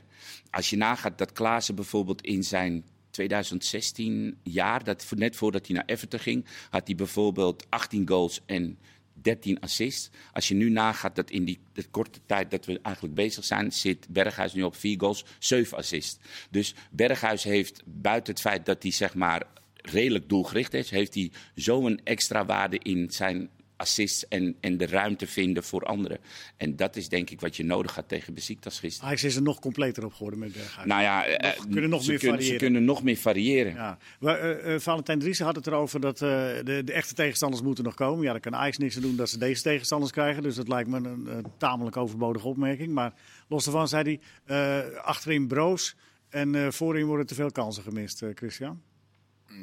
Als 0.50 0.70
je 0.70 0.78
nagaat 0.78 1.18
dat 1.18 1.32
Klaassen 1.32 1.76
bijvoorbeeld 1.76 2.22
in 2.22 2.44
zijn 2.44 2.84
2016 3.14 4.38
jaar, 4.44 4.84
dat, 4.84 5.06
net 5.16 5.36
voordat 5.36 5.68
hij 5.68 5.76
naar 5.76 5.86
Everton 5.86 6.20
ging, 6.20 6.46
had 6.70 6.88
hij 6.88 6.96
bijvoorbeeld 6.96 7.66
18 7.70 8.08
goals 8.08 8.42
en 8.46 8.78
13 9.24 9.60
assists. 9.60 10.10
Als 10.34 10.48
je 10.48 10.56
nu 10.56 10.70
nagaat 10.70 11.16
dat 11.16 11.30
in 11.30 11.46
die 11.46 11.60
de 11.74 11.84
korte 11.84 12.20
tijd 12.26 12.52
dat 12.52 12.66
we 12.66 12.80
eigenlijk 12.82 13.16
bezig 13.16 13.46
zijn, 13.46 13.72
zit 13.72 14.08
Berghuis 14.10 14.54
nu 14.54 14.64
op 14.64 14.76
4 14.76 15.00
goals, 15.00 15.26
7 15.40 15.78
assists. 15.78 16.20
Dus 16.50 16.74
Berghuis 16.92 17.44
heeft 17.44 17.82
buiten 17.86 18.34
het 18.34 18.42
feit 18.42 18.66
dat 18.66 18.84
hij 18.84 18.92
zeg 18.92 19.14
maar 19.14 19.44
redelijk 19.76 20.30
doelgericht 20.30 20.74
is, 20.74 20.90
heeft 20.90 21.14
hij 21.14 21.32
zo'n 21.56 22.02
extra 22.04 22.46
waarde 22.46 22.78
in 22.78 23.12
zijn 23.12 23.50
assists 23.76 24.28
en, 24.28 24.56
en 24.60 24.78
de 24.78 24.86
ruimte 24.86 25.28
vinden 25.28 25.64
voor 25.64 25.84
anderen. 25.84 26.18
En 26.58 26.76
dat 26.76 26.96
is 26.96 27.10
denk 27.10 27.30
ik 27.30 27.42
wat 27.42 27.56
je 27.56 27.64
nodig 27.64 27.96
had 27.96 28.08
tegen 28.08 28.34
Besiktas 28.34 28.80
gisteren. 28.80 29.08
Ajax 29.08 29.24
is 29.24 29.36
er 29.36 29.42
nog 29.42 29.60
completer 29.60 30.06
op 30.06 30.14
geworden 30.14 30.40
met 30.40 30.54
Berghuis. 30.54 30.88
Nou 30.88 31.02
ja, 31.02 31.26
nog, 31.42 31.68
kunnen 31.72 31.90
nog 31.90 32.04
ze, 32.04 32.10
meer 32.10 32.20
kunnen, 32.20 32.38
variëren. 32.38 32.60
ze 32.60 32.66
kunnen 32.66 32.84
nog 32.84 33.04
meer 33.04 33.18
variëren. 33.18 33.74
Ja. 33.74 33.98
Uh, 34.20 34.74
uh, 34.74 34.80
Valentijn 34.80 35.20
Driessen 35.20 35.46
had 35.46 35.56
het 35.56 35.68
erover 35.68 36.00
dat 36.00 36.22
uh, 36.22 36.30
de, 36.64 36.82
de, 36.86 36.94
echte 36.94 37.14
tegenstanders 37.14 37.64
moeten 37.64 37.84
nog 37.84 37.94
komen. 37.94 38.24
Ja, 38.24 38.32
daar 38.32 38.40
kan 38.40 38.56
Ajax 38.56 38.78
niks 38.78 38.96
aan 38.96 39.02
doen 39.02 39.16
dat 39.16 39.30
ze 39.30 39.38
deze 39.38 39.62
tegenstanders 39.62 40.12
krijgen. 40.12 40.44
Dus 40.44 40.56
dat 40.56 40.68
lijkt 40.68 40.90
me 40.90 40.98
een, 40.98 41.28
een 41.28 41.46
tamelijk 41.58 41.98
overbodige 41.98 42.48
opmerking. 42.48 42.94
Maar 42.94 43.14
los 43.48 43.64
daarvan 43.64 43.88
zei 43.88 44.20
hij, 44.46 44.86
uh, 44.92 44.98
achterin 44.98 45.48
broos 45.48 45.96
en 46.30 46.74
voorin 46.74 47.06
worden 47.06 47.26
te 47.26 47.36
veel 47.36 47.52
kansen 47.52 47.84
gemist, 47.84 48.26
Christian. 48.36 48.82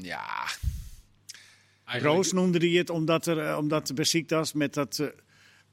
Ja. 0.00 0.24
Roos 1.98 2.32
noemde 2.32 2.58
hij 2.58 2.78
het 2.78 2.90
omdat, 2.90 3.26
er, 3.26 3.56
omdat 3.56 3.94
Besiktas 3.94 4.52
met 4.52 4.74
dat 4.74 4.98
uh, 5.00 5.06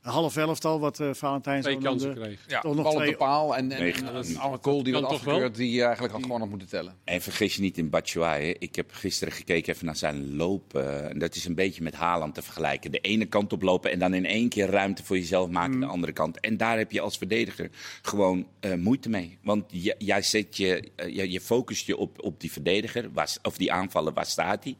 half 0.07 0.35
elftal, 0.37 0.79
wat 0.79 0.99
uh, 0.99 1.09
Valentijn 1.13 1.61
twee 1.61 1.73
zo 1.73 1.79
kansen 1.79 2.07
noemde, 2.09 2.23
kreeg. 2.25 2.39
Ja, 2.47 2.61
toch 2.61 2.73
nog 2.75 2.83
bal 2.83 2.91
op 2.93 2.97
twee... 2.99 3.11
de 3.11 3.17
paal 3.17 3.55
en, 3.55 3.71
en, 3.71 3.79
Nee, 3.81 3.93
en, 3.93 4.05
dat- 4.13 4.25
en 4.27 4.37
alle 4.37 4.57
goal 4.61 4.83
die 4.83 4.93
wel? 4.93 5.05
afgekeurd, 5.07 5.55
die 5.55 5.71
je 5.71 5.83
eigenlijk 5.83 6.13
had 6.13 6.23
gewoon 6.23 6.39
nog 6.39 6.49
moeten 6.49 6.67
tellen. 6.67 6.95
En 7.03 7.21
vergis 7.21 7.55
je 7.55 7.61
niet 7.61 7.77
in 7.77 7.89
Batshuayi. 7.89 8.55
Ik 8.59 8.75
heb 8.75 8.91
gisteren 8.93 9.33
gekeken 9.33 9.73
even 9.73 9.85
naar 9.85 9.95
zijn 9.95 10.35
loop. 10.35 10.75
eh, 10.75 11.09
en 11.09 11.19
dat 11.19 11.35
is 11.35 11.45
een 11.45 11.55
beetje 11.55 11.83
met 11.83 11.93
Haaland 11.95 12.33
te 12.35 12.41
vergelijken. 12.41 12.91
De 12.91 12.99
ene 12.99 13.25
kant 13.25 13.53
op 13.53 13.61
lopen 13.61 13.91
en 13.91 13.99
dan 13.99 14.13
in 14.13 14.25
één 14.25 14.49
keer 14.49 14.69
ruimte 14.69 15.03
voor 15.03 15.17
jezelf 15.17 15.49
maken 15.49 15.79
de 15.79 15.85
andere 15.85 16.11
kant. 16.13 16.39
En 16.39 16.57
daar 16.57 16.77
heb 16.77 16.91
je 16.91 17.01
als 17.01 17.17
verdediger 17.17 17.69
gewoon 18.01 18.47
eh, 18.59 18.73
moeite 18.73 19.09
mee. 19.09 19.37
Want 19.43 19.63
j- 19.71 19.91
jij 19.97 20.21
zet 20.21 20.57
je, 20.57 20.91
eh, 20.95 21.15
je, 21.15 21.31
je 21.31 21.41
focust 21.41 21.85
je 21.85 21.97
op, 21.97 22.23
op 22.23 22.39
die 22.39 22.51
verdediger, 22.51 23.09
waar, 23.13 23.35
of 23.43 23.57
die 23.57 23.71
aanvallen, 23.71 24.13
waar 24.13 24.25
staat 24.25 24.63
hij? 24.63 24.75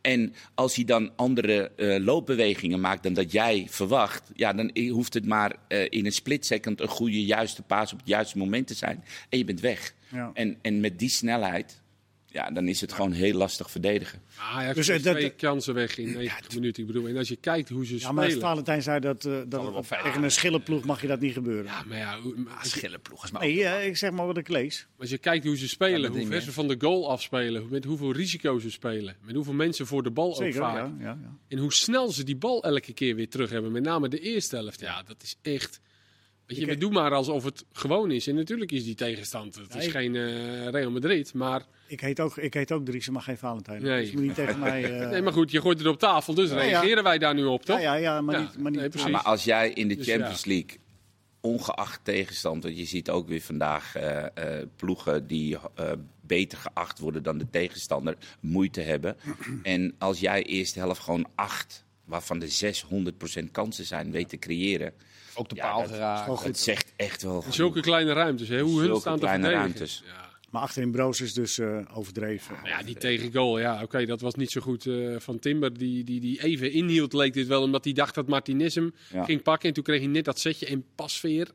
En 0.00 0.34
als 0.54 0.74
hij 0.74 0.84
dan 0.84 1.10
andere 1.16 1.70
eh, 1.76 2.04
loopbewegingen 2.04 2.80
maakt 2.80 3.02
dan 3.02 3.12
dat 3.12 3.32
jij 3.32 3.66
verwacht, 3.70 4.30
ja, 4.34 4.52
dan 4.52 4.67
i- 4.74 4.90
hoeft 4.90 5.14
het 5.14 5.26
maar 5.26 5.56
eh, 5.68 5.86
in 5.88 6.06
een 6.06 6.12
split 6.12 6.46
second 6.46 6.80
een 6.80 6.88
goede, 6.88 7.24
juiste 7.24 7.62
paas 7.62 7.92
op 7.92 7.98
het 7.98 8.08
juiste 8.08 8.38
moment 8.38 8.66
te 8.66 8.74
zijn. 8.74 9.04
En 9.28 9.38
je 9.38 9.44
bent 9.44 9.60
weg. 9.60 9.94
Ja. 10.12 10.30
En, 10.34 10.58
en 10.62 10.80
met 10.80 10.98
die 10.98 11.08
snelheid, 11.08 11.80
ja, 12.30 12.50
dan 12.50 12.68
is 12.68 12.80
het 12.80 12.92
gewoon 12.92 13.12
heel 13.12 13.34
lastig 13.34 13.70
verdedigen. 13.70 14.22
Ajax 14.52 14.74
Dus, 14.76 14.86
dus, 14.86 14.96
eh, 14.96 15.02
dat- 15.04 15.14
twee 15.16 15.30
kansen 15.30 15.74
weg 15.74 15.98
in 15.98 16.12
90 16.12 16.54
minuten. 16.54 16.82
Ik 16.82 16.86
bedoel, 16.86 17.08
en 17.08 17.16
als 17.16 17.28
je 17.28 17.36
kijkt 17.36 17.68
hoe 17.68 17.86
ze 17.86 17.98
Ja, 17.98 18.12
maar 18.12 18.24
spelen. 18.24 18.40
Valentijn 18.42 18.82
zei 18.82 19.00
dat, 19.00 19.24
uh, 19.24 19.38
dat 19.48 19.74
het- 19.74 19.88
tegen 20.02 20.22
een 20.22 20.30
schillenploeg 20.30 20.84
mag 20.84 21.00
je 21.00 21.06
dat 21.06 21.20
niet 21.20 21.32
gebeuren. 21.32 21.64
Ja, 21.64 21.82
maar 21.86 21.98
ja, 21.98 22.16
maar 22.36 22.66
Schillenploeg 22.66 23.24
is 23.24 23.30
maar 23.30 23.40
Nee, 23.42 23.56
uh, 23.58 23.86
ik 23.86 23.96
zeg 23.96 24.10
maar 24.10 24.26
wat 24.26 24.36
ik 24.36 24.48
lees. 24.48 24.86
als 24.98 25.10
je 25.10 25.18
kijkt 25.18 25.44
hoe 25.44 25.56
ze 25.56 25.62
Ja, 25.62 25.68
spelen, 25.68 26.10
hoe 26.10 26.26
ver 26.26 26.40
ze 26.40 26.52
van 26.52 26.68
de 26.68 26.76
goal 26.78 27.10
afspelen, 27.10 27.66
met 27.70 27.84
hoeveel 27.84 28.12
risico's 28.12 28.62
ze 28.62 28.70
spelen, 28.70 29.16
met 29.22 29.34
hoeveel 29.34 29.52
mensen 29.54 29.86
voor 29.86 30.02
de 30.02 30.10
bal 30.10 30.34
Zeker, 30.34 30.60
ook 30.62 30.66
vaak. 30.68 30.76
ja, 30.76 30.94
ja, 31.00 31.18
ja. 31.22 31.36
En 31.48 31.58
hoe 31.58 31.72
snel 31.72 32.12
ze 32.12 32.24
die 32.24 32.36
bal 32.36 32.62
elke 32.64 32.92
keer 32.92 33.14
weer 33.14 33.28
terug 33.28 33.50
hebben. 33.50 33.72
Met 33.72 33.82
name 33.82 34.08
de 34.08 34.20
eerste 34.20 34.56
helft. 34.56 34.80
Ja, 34.80 35.02
dat 35.02 35.22
is 35.22 35.36
echt. 35.42 35.80
Weet 36.48 36.56
je, 36.58 36.62
Ik- 36.62 36.68
we 36.68 36.78
doen 36.78 36.92
maar 36.92 37.12
alsof 37.14 37.44
het 37.44 37.64
gewoon 37.72 38.10
is. 38.10 38.26
En 38.26 38.34
natuurlijk 38.34 38.72
is 38.72 38.84
die 38.84 38.94
tegenstand. 38.94 39.54
Het 39.54 39.74
is 39.74 39.86
geen 39.86 40.16
eh, 40.16 40.68
Real 40.68 40.90
Madrid. 40.90 41.34
Maar, 41.34 41.66
Ik 41.86 42.00
heet 42.00 42.20
ook, 42.20 42.36
ik 42.36 42.54
heet 42.54 42.72
ook 42.72 42.84
Dries, 42.84 43.08
maar 43.08 43.22
geen 43.22 43.38
Valentijn. 43.38 43.82
Nee. 43.82 44.02
Dus 44.02 44.12
moet 44.12 44.22
niet 44.22 44.34
tegen 44.34 44.58
mij... 44.58 45.00
uh, 45.00 45.08
nee, 45.10 45.22
maar 45.22 45.32
goed, 45.32 45.50
je 45.50 45.60
gooit 45.60 45.78
het 45.78 45.86
op 45.86 45.98
tafel. 45.98 46.34
Dus 46.34 46.50
ja. 46.50 46.56
reageren 46.56 47.02
wij 47.02 47.18
daar 47.18 47.34
nu 47.34 47.44
op, 47.44 47.64
toch? 47.64 47.80
Ja, 47.80 47.94
ja, 47.94 48.00
ja, 48.00 48.20
maar 48.20 48.40
niet... 48.40 48.58
Maar 48.58 48.70
niet 48.70 48.80
nee, 48.80 48.88
precies. 48.88 49.10
Maar 49.10 49.22
als 49.22 49.44
jij 49.44 49.70
in 49.70 49.88
de 49.88 49.96
Dus 49.96 50.06
Champions 50.06 50.44
League 50.44 50.78
ongeacht 51.40 52.00
tegenstand. 52.02 52.62
Want 52.62 52.78
je 52.78 52.84
ziet 52.84 53.10
ook 53.10 53.28
weer 53.28 53.40
vandaag 53.40 53.96
uh, 53.96 54.02
uh, 54.38 54.62
ploegen 54.76 55.26
die 55.26 55.54
uh, 55.54 55.92
beter 56.20 56.58
geacht 56.58 56.98
worden 56.98 57.22
dan 57.22 57.38
de 57.38 57.50
tegenstander 57.50 58.16
moeite 58.40 58.80
hebben. 58.80 59.16
en 59.62 59.94
als 59.98 60.20
jij 60.20 60.42
eerste 60.42 60.78
helft 60.78 61.00
gewoon 61.00 61.28
acht, 61.34 61.84
waarvan 62.04 62.38
de 62.38 62.74
600% 63.44 63.50
kansen 63.50 63.84
zijn, 63.84 64.10
weet 64.10 64.28
te 64.28 64.38
creëren. 64.38 64.92
Ook 65.38 65.48
de 65.48 65.54
paal 65.54 65.84
geraakt. 65.84 66.44
Het 66.44 66.58
zegt 66.58 66.92
echt 66.96 67.22
wel. 67.22 67.44
Zulke 67.50 67.80
kleine 67.80 68.12
ruimtes, 68.12 68.48
hè? 68.48 68.60
hoe 68.60 68.80
hun 68.80 68.96
staan 68.96 69.18
te 69.18 69.26
verdedigen. 69.26 69.58
Ruimtes. 69.58 70.02
Ja. 70.06 70.28
Maar 70.50 70.62
achterin 70.62 70.90
Broos 70.90 71.20
is 71.20 71.34
dus 71.34 71.58
uh, 71.58 71.80
overdreven. 71.92 72.56
Ja, 72.64 72.82
die 72.82 72.94
tegengoal, 72.96 73.58
ja, 73.58 73.82
oké, 73.82 74.06
dat 74.06 74.20
was 74.20 74.34
niet 74.34 74.50
zo 74.50 74.60
goed 74.60 74.84
uh, 74.84 75.18
van 75.18 75.38
Timber. 75.38 75.78
Die, 75.78 76.04
die, 76.04 76.20
die 76.20 76.42
even 76.42 76.72
inhield, 76.72 77.12
leek 77.12 77.32
dit 77.32 77.46
wel, 77.46 77.62
omdat 77.62 77.84
hij 77.84 77.92
dacht 77.92 78.14
dat 78.14 78.28
Martinez 78.28 78.74
hem 78.74 78.94
ja. 79.12 79.24
ging 79.24 79.42
pakken. 79.42 79.68
En 79.68 79.74
toen 79.74 79.84
kreeg 79.84 79.98
hij 79.98 80.08
net 80.08 80.24
dat 80.24 80.38
setje 80.38 80.66
en 80.66 80.84
pasveer. 80.94 81.50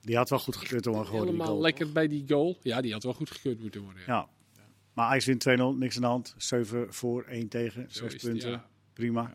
Die 0.00 0.16
had 0.16 0.30
wel 0.30 0.38
goed 0.38 0.56
gekeurd 0.56 0.84
worden. 0.84 1.12
Helemaal 1.12 1.60
lekker 1.60 1.92
bij 1.92 2.08
die 2.08 2.24
goal. 2.28 2.58
Ja, 2.62 2.80
die 2.80 2.92
had 2.92 3.02
wel 3.02 3.12
goed 3.12 3.30
gekeurd 3.30 3.60
moeten 3.60 3.80
worden. 3.80 4.02
Ja. 4.06 4.28
ja. 4.54 4.62
Maar 4.92 5.06
Ajax 5.06 5.24
wint 5.24 5.48
2-0, 5.48 5.78
niks 5.78 5.96
aan 5.96 6.02
de 6.02 6.08
hand. 6.08 6.34
7 6.36 6.94
voor, 6.94 7.24
1 7.24 7.48
tegen, 7.48 7.86
6 7.88 8.14
punten. 8.14 8.50
Ja. 8.50 8.68
Prima. 8.92 9.34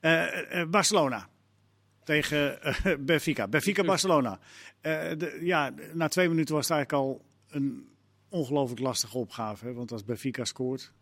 Uh, 0.00 0.26
uh, 0.52 0.64
Barcelona 0.70 1.28
tegen 2.04 2.58
uh, 2.64 2.94
Benfica. 3.06 3.48
Benfica-Barcelona. 3.48 4.38
ja, 5.40 5.74
na 5.92 6.08
twee 6.08 6.28
minuten 6.28 6.54
was 6.54 6.68
het 6.68 6.76
eigenlijk 6.76 7.04
al 7.04 7.24
een 7.48 7.88
ongelooflijk 8.28 8.80
lastige 8.80 9.18
opgave. 9.18 9.66
Hè? 9.66 9.72
Want 9.72 9.92
als 9.92 10.04
Benfica 10.04 10.44
scoort, 10.44 10.92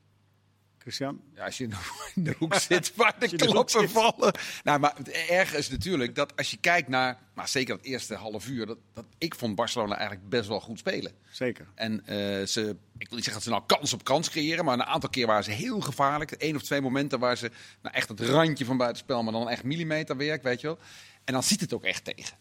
Christian? 0.82 1.20
Ja, 1.34 1.44
als 1.44 1.58
je 1.58 1.64
in 1.64 2.24
de 2.24 2.34
hoek 2.38 2.54
zit 2.68 2.94
waar 2.94 3.14
de 3.18 3.36
kloppen 3.36 3.90
vallen. 3.90 4.34
Nou, 4.62 4.78
maar 4.80 4.94
het 4.96 5.08
erge 5.08 5.56
is 5.56 5.68
natuurlijk 5.68 6.14
dat 6.14 6.36
als 6.36 6.50
je 6.50 6.56
kijkt 6.56 6.88
naar, 6.88 7.18
maar 7.34 7.48
zeker 7.48 7.74
het 7.74 7.84
eerste 7.84 8.14
half 8.14 8.48
uur, 8.48 8.66
dat, 8.66 8.78
dat 8.92 9.04
ik 9.18 9.34
vond 9.34 9.54
Barcelona 9.54 9.96
eigenlijk 9.96 10.28
best 10.28 10.48
wel 10.48 10.60
goed 10.60 10.78
spelen. 10.78 11.12
Zeker. 11.30 11.66
En 11.74 11.92
uh, 11.92 12.06
ze, 12.46 12.76
ik 12.98 13.08
wil 13.08 13.16
niet 13.16 13.24
zeggen 13.24 13.32
dat 13.32 13.42
ze 13.42 13.50
nou 13.50 13.62
kans 13.66 13.92
op 13.92 14.04
kans 14.04 14.30
creëren, 14.30 14.64
maar 14.64 14.74
een 14.74 14.84
aantal 14.84 15.10
keer 15.10 15.26
waren 15.26 15.44
ze 15.44 15.50
heel 15.50 15.80
gevaarlijk. 15.80 16.34
Eén 16.38 16.56
of 16.56 16.62
twee 16.62 16.80
momenten 16.80 17.18
waar 17.18 17.36
ze 17.36 17.50
nou 17.82 17.94
echt 17.94 18.08
het 18.08 18.20
randje 18.20 18.64
van 18.64 18.76
buitenspel, 18.76 19.22
maar 19.22 19.32
dan 19.32 19.48
echt 19.48 19.64
millimeterwerk, 19.64 20.42
weet 20.42 20.60
je 20.60 20.66
wel. 20.66 20.78
En 21.24 21.32
dan 21.32 21.42
ziet 21.42 21.60
het 21.60 21.72
ook 21.72 21.84
echt 21.84 22.04
tegen. 22.04 22.36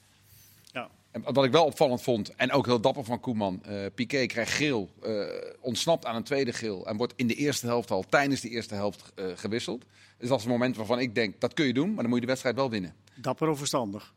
En 1.11 1.33
wat 1.33 1.43
ik 1.43 1.51
wel 1.51 1.65
opvallend 1.65 2.01
vond, 2.01 2.35
en 2.35 2.51
ook 2.51 2.65
heel 2.65 2.81
dapper 2.81 3.03
van 3.03 3.19
Koeman, 3.19 3.63
uh, 3.67 3.85
Piqué 3.95 4.25
krijgt 4.25 4.51
geel, 4.51 4.89
uh, 5.03 5.25
ontsnapt 5.59 6.05
aan 6.05 6.15
een 6.15 6.23
tweede 6.23 6.53
geel 6.53 6.87
en 6.87 6.97
wordt 6.97 7.13
in 7.15 7.27
de 7.27 7.35
eerste 7.35 7.65
helft 7.65 7.91
al 7.91 8.03
tijdens 8.09 8.41
de 8.41 8.49
eerste 8.49 8.75
helft 8.75 9.11
uh, 9.15 9.25
gewisseld. 9.35 9.85
Dus 10.17 10.29
dat 10.29 10.37
is 10.37 10.45
een 10.45 10.51
moment 10.51 10.75
waarvan 10.75 10.99
ik 10.99 11.15
denk, 11.15 11.41
dat 11.41 11.53
kun 11.53 11.65
je 11.65 11.73
doen, 11.73 11.87
maar 11.87 12.01
dan 12.01 12.05
moet 12.05 12.15
je 12.15 12.21
de 12.21 12.27
wedstrijd 12.27 12.55
wel 12.55 12.69
winnen. 12.69 12.95
Dapper 13.15 13.47
of 13.47 13.57
verstandig? 13.57 14.13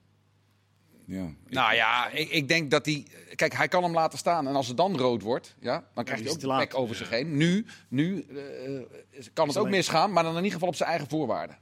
Ja, 1.06 1.28
nou 1.48 1.74
ja, 1.74 2.08
ik, 2.08 2.30
ik, 2.30 2.48
denk 2.48 2.70
dat 2.70 2.86
hij. 2.86 3.06
Kijk, 3.34 3.54
hij 3.54 3.68
kan 3.68 3.82
hem 3.82 3.92
laten 3.92 4.18
staan. 4.18 4.48
En 4.48 4.54
als 4.54 4.68
het 4.68 4.76
dan 4.76 4.98
rood 4.98 5.22
wordt, 5.22 5.56
ja, 5.60 5.84
dan 5.94 6.04
krijgt 6.04 6.22
hij 6.22 6.32
ook 6.32 6.40
de 6.40 6.46
plek 6.46 6.74
over 6.78 6.96
zich 6.96 7.10
heen. 7.10 7.36
Nu, 7.36 7.66
nu 7.88 8.26
kan 9.32 9.48
het 9.48 9.56
ook 9.56 9.68
misgaan, 9.68 10.12
maar 10.12 10.22
dan 10.22 10.32
in 10.32 10.38
ieder 10.38 10.52
geval 10.52 10.68
op 10.68 10.74
zijn 10.74 10.88
eigen 10.88 11.08
voorwaarden. 11.08 11.58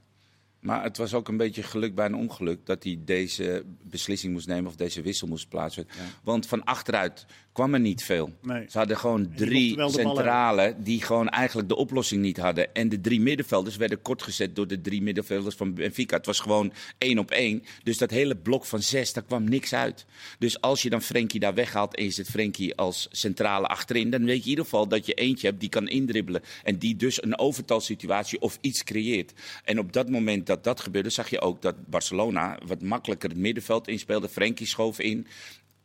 Maar 0.63 0.83
het 0.83 0.97
was 0.97 1.13
ook 1.13 1.27
een 1.27 1.37
beetje 1.37 1.63
geluk 1.63 1.95
bij 1.95 2.05
een 2.05 2.15
ongeluk 2.15 2.65
dat 2.65 2.83
hij 2.83 2.99
deze 3.05 3.63
beslissing 3.81 4.33
moest 4.33 4.47
nemen 4.47 4.69
of 4.69 4.75
deze 4.75 5.01
wissel 5.01 5.27
moest 5.27 5.49
plaatsen. 5.49 5.87
Want 6.23 6.47
van 6.47 6.63
achteruit 6.63 7.25
kwam 7.51 7.73
er 7.73 7.79
niet 7.79 8.03
veel. 8.03 8.33
Nee. 8.41 8.65
Ze 8.69 8.77
hadden 8.77 8.97
gewoon 8.97 9.31
drie 9.35 9.89
centralen 9.89 10.83
die 10.83 11.01
gewoon 11.01 11.29
eigenlijk 11.29 11.69
de 11.69 11.75
oplossing 11.75 12.21
niet 12.21 12.37
hadden. 12.37 12.73
En 12.73 12.89
de 12.89 13.01
drie 13.01 13.21
middenvelders 13.21 13.75
werden 13.75 14.01
kortgezet 14.01 14.55
door 14.55 14.67
de 14.67 14.81
drie 14.81 15.01
middenvelders 15.01 15.55
van 15.55 15.73
Benfica. 15.73 16.17
Het 16.17 16.25
was 16.25 16.39
gewoon 16.39 16.73
één 16.97 17.17
op 17.17 17.31
één. 17.31 17.63
Dus 17.83 17.97
dat 17.97 18.09
hele 18.09 18.35
blok 18.35 18.65
van 18.65 18.81
zes, 18.81 19.13
daar 19.13 19.23
kwam 19.23 19.43
niks 19.43 19.73
uit. 19.73 20.05
Dus 20.39 20.61
als 20.61 20.81
je 20.81 20.89
dan 20.89 21.01
Frenkie 21.01 21.39
daar 21.39 21.53
weghaalt 21.53 21.95
en 21.95 22.03
je 22.03 22.09
zet 22.09 22.29
Frenkie 22.29 22.75
als 22.75 23.07
centrale 23.11 23.67
achterin, 23.67 24.09
dan 24.09 24.25
weet 24.25 24.37
je 24.37 24.43
in 24.43 24.49
ieder 24.49 24.63
geval 24.63 24.87
dat 24.87 25.05
je 25.05 25.13
eentje 25.13 25.47
hebt 25.47 25.59
die 25.59 25.69
kan 25.69 25.87
indribbelen. 25.87 26.41
En 26.63 26.77
die 26.77 26.95
dus 26.95 27.23
een 27.23 27.39
overtalsituatie 27.39 28.41
of 28.41 28.57
iets 28.61 28.83
creëert. 28.83 29.33
En 29.63 29.79
op 29.79 29.93
dat 29.93 30.09
moment 30.09 30.45
dat 30.53 30.63
dat 30.63 30.81
gebeurde, 30.81 31.09
zag 31.09 31.29
je 31.29 31.41
ook 31.41 31.61
dat 31.61 31.87
Barcelona 31.87 32.57
wat 32.65 32.81
makkelijker 32.81 33.29
het 33.29 33.37
middenveld 33.37 33.87
inspeelde. 33.87 34.29
Frenkie 34.29 34.67
schoof 34.67 34.99
in. 34.99 35.27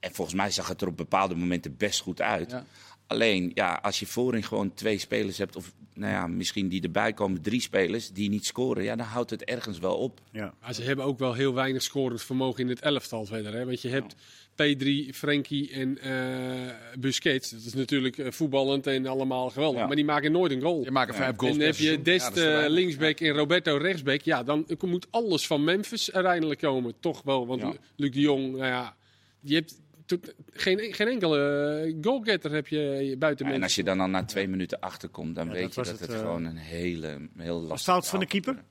En 0.00 0.14
volgens 0.14 0.36
mij 0.36 0.50
zag 0.50 0.68
het 0.68 0.80
er 0.80 0.88
op 0.88 0.96
bepaalde 0.96 1.34
momenten 1.34 1.76
best 1.76 2.00
goed 2.00 2.20
uit. 2.20 2.54
Alleen, 3.08 3.50
ja, 3.54 3.78
als 3.82 3.98
je 3.98 4.06
voorin 4.06 4.42
gewoon 4.42 4.74
twee 4.74 4.98
spelers 4.98 5.38
hebt, 5.38 5.56
of 5.56 5.72
nou 5.94 6.12
ja, 6.12 6.26
misschien 6.26 6.68
die 6.68 6.82
erbij 6.82 7.12
komen, 7.12 7.42
drie 7.42 7.60
spelers 7.60 8.10
die 8.12 8.28
niet 8.28 8.46
scoren, 8.46 8.84
ja, 8.84 8.96
dan 8.96 9.06
houdt 9.06 9.30
het 9.30 9.44
ergens 9.44 9.78
wel 9.78 9.96
op. 9.96 10.20
Ja. 10.32 10.54
Maar 10.60 10.74
ze 10.74 10.82
hebben 10.82 11.04
ook 11.04 11.18
wel 11.18 11.34
heel 11.34 11.54
weinig 11.54 11.82
scorend 11.82 12.22
vermogen 12.22 12.62
in 12.62 12.68
het 12.68 12.80
elftal 12.80 13.24
verder. 13.24 13.52
Hè? 13.52 13.64
Want 13.64 13.82
je 13.82 13.88
hebt 13.88 14.14
P3, 14.52 15.14
Frenkie 15.14 15.72
en 15.72 15.98
uh, 16.06 16.72
Busquets. 16.98 17.50
Dat 17.50 17.60
is 17.60 17.74
natuurlijk 17.74 18.16
uh, 18.16 18.30
voetballend 18.30 18.86
en 18.86 19.06
allemaal 19.06 19.50
geweldig. 19.50 19.80
Ja. 19.80 19.86
Maar 19.86 19.96
die 19.96 20.04
maken 20.04 20.32
nooit 20.32 20.52
een 20.52 20.60
goal. 20.60 20.84
Je 20.84 20.90
maakt 20.90 21.16
vijf 21.16 21.36
goals. 21.36 21.52
En 21.52 21.58
dan 21.58 21.68
heb 21.68 21.76
je 21.76 22.02
Dest 22.02 22.36
ja, 22.36 22.64
uh, 22.64 22.70
linksback 22.70 23.20
en 23.20 23.32
Roberto 23.32 23.76
rechtsback. 23.76 24.20
Ja, 24.20 24.42
dan 24.42 24.66
moet 24.80 25.06
alles 25.10 25.46
van 25.46 25.64
Memphis 25.64 26.12
uiteindelijk 26.12 26.60
komen. 26.60 26.94
Toch 27.00 27.22
wel, 27.22 27.46
want 27.46 27.62
Luc 27.96 28.10
de 28.10 28.20
Jong, 28.20 28.50
nou 28.50 28.66
ja, 28.66 28.96
je 29.40 29.54
hebt 29.54 29.80
geen, 30.50 30.94
geen 30.94 31.08
enkele 31.08 31.38
eh, 31.86 31.96
goalgetter 32.00 32.52
heb 32.52 32.68
je 32.68 33.14
buiten 33.18 33.46
ja, 33.46 33.52
En 33.52 33.62
als 33.62 33.74
je 33.74 33.84
dan 33.84 34.00
al 34.00 34.08
na 34.08 34.24
twee 34.24 34.48
minuten 34.48 34.80
achterkomt, 34.80 35.34
dan 35.34 35.50
weet 35.50 35.74
je 35.74 35.82
dat 35.82 36.00
het, 36.00 36.10
uh, 36.10 36.18
gewoon 36.18 36.44
een 36.44 36.56
hele, 36.56 37.28
heel 37.36 37.60
lastig 37.60 37.92
Fout 37.92 38.08
van 38.08 38.20
de 38.20 38.26
keeper? 38.26 38.62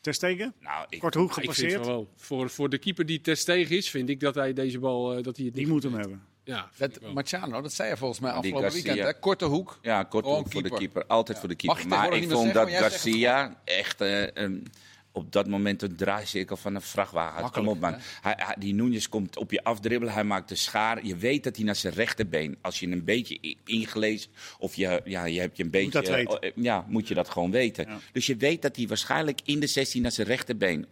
Ter 0.00 0.14
Stegen? 0.14 0.54
Nou, 0.60 0.86
ik, 0.88 0.98
Kort 0.98 1.14
hoek 1.14 1.32
gepasseerd? 1.32 1.86
wel. 1.86 2.12
Voor, 2.16 2.50
voor 2.50 2.68
de 2.68 2.78
keeper 2.78 3.06
die 3.06 3.20
Ter 3.20 3.36
Stegen 3.36 3.76
is, 3.76 3.90
vind 3.90 4.08
ik 4.08 4.20
dat 4.20 4.34
hij 4.34 4.52
deze 4.52 4.78
bal... 4.78 5.16
Uh, 5.16 5.22
dat 5.22 5.36
hij 5.36 5.46
het 5.46 5.54
die 5.54 5.66
moet 5.66 5.82
hem 5.82 5.94
hebben. 5.94 6.22
Ja, 6.44 6.70
dat, 6.76 7.00
Marciano, 7.14 7.60
dat 7.60 7.72
zei 7.72 7.88
je 7.88 7.96
volgens 7.96 8.20
mij 8.20 8.30
afgelopen 8.32 8.72
weekend. 8.72 8.98
Hè? 8.98 9.18
Korte 9.18 9.44
hoek. 9.44 9.78
Ja, 9.82 10.02
korte 10.02 10.28
hoek 10.28 10.50
voor 10.52 10.62
de 10.62 10.70
keeper. 10.70 11.06
Altijd 11.06 11.36
ja. 11.36 11.42
voor 11.42 11.48
de 11.48 11.56
keeper. 11.56 11.88
Maar 11.88 12.12
ik 12.12 12.30
vond 12.30 12.54
dat 12.54 12.70
Garcia 12.70 13.60
echt... 13.64 14.02
Uh, 14.02 14.22
um, 14.34 14.62
op 15.12 15.32
dat 15.32 15.48
moment 15.48 15.82
een 15.82 15.96
draaicirkel 15.96 16.56
van 16.56 16.74
een 16.74 16.82
vrachtwagen. 16.82 17.50
Kom 17.50 17.68
op, 17.68 17.80
man. 17.80 17.94
Hij, 18.20 18.34
hij, 18.36 18.56
die 18.58 18.74
Núñez 18.74 19.08
komt 19.08 19.36
op 19.36 19.50
je 19.50 19.64
afdribbelen. 19.64 20.14
Hij 20.14 20.24
maakt 20.24 20.48
de 20.48 20.54
schaar. 20.54 21.06
Je 21.06 21.16
weet 21.16 21.44
dat 21.44 21.56
hij 21.56 21.64
naar 21.64 21.76
zijn 21.76 21.94
rechterbeen... 21.94 22.58
Als 22.60 22.80
je 22.80 22.86
een 22.86 23.04
beetje 23.04 23.56
ingelezen... 23.64 24.30
Of 24.58 24.74
je, 24.74 25.00
ja, 25.04 25.24
je 25.24 25.40
hebt 25.40 25.56
je 25.56 25.62
een 25.62 25.70
beetje... 25.70 26.24
Moet 26.24 26.44
uh, 26.44 26.50
ja, 26.54 26.84
moet 26.88 27.08
je 27.08 27.14
dat 27.14 27.28
gewoon 27.28 27.50
weten. 27.50 27.86
Ja. 27.88 27.98
Dus 28.12 28.26
je 28.26 28.36
weet 28.36 28.62
dat 28.62 28.76
hij 28.76 28.86
waarschijnlijk 28.86 29.40
in 29.44 29.60
de 29.60 29.66
16 29.66 30.02
naar 30.02 30.12
zijn 30.12 30.26
rechterbeen... 30.26 30.86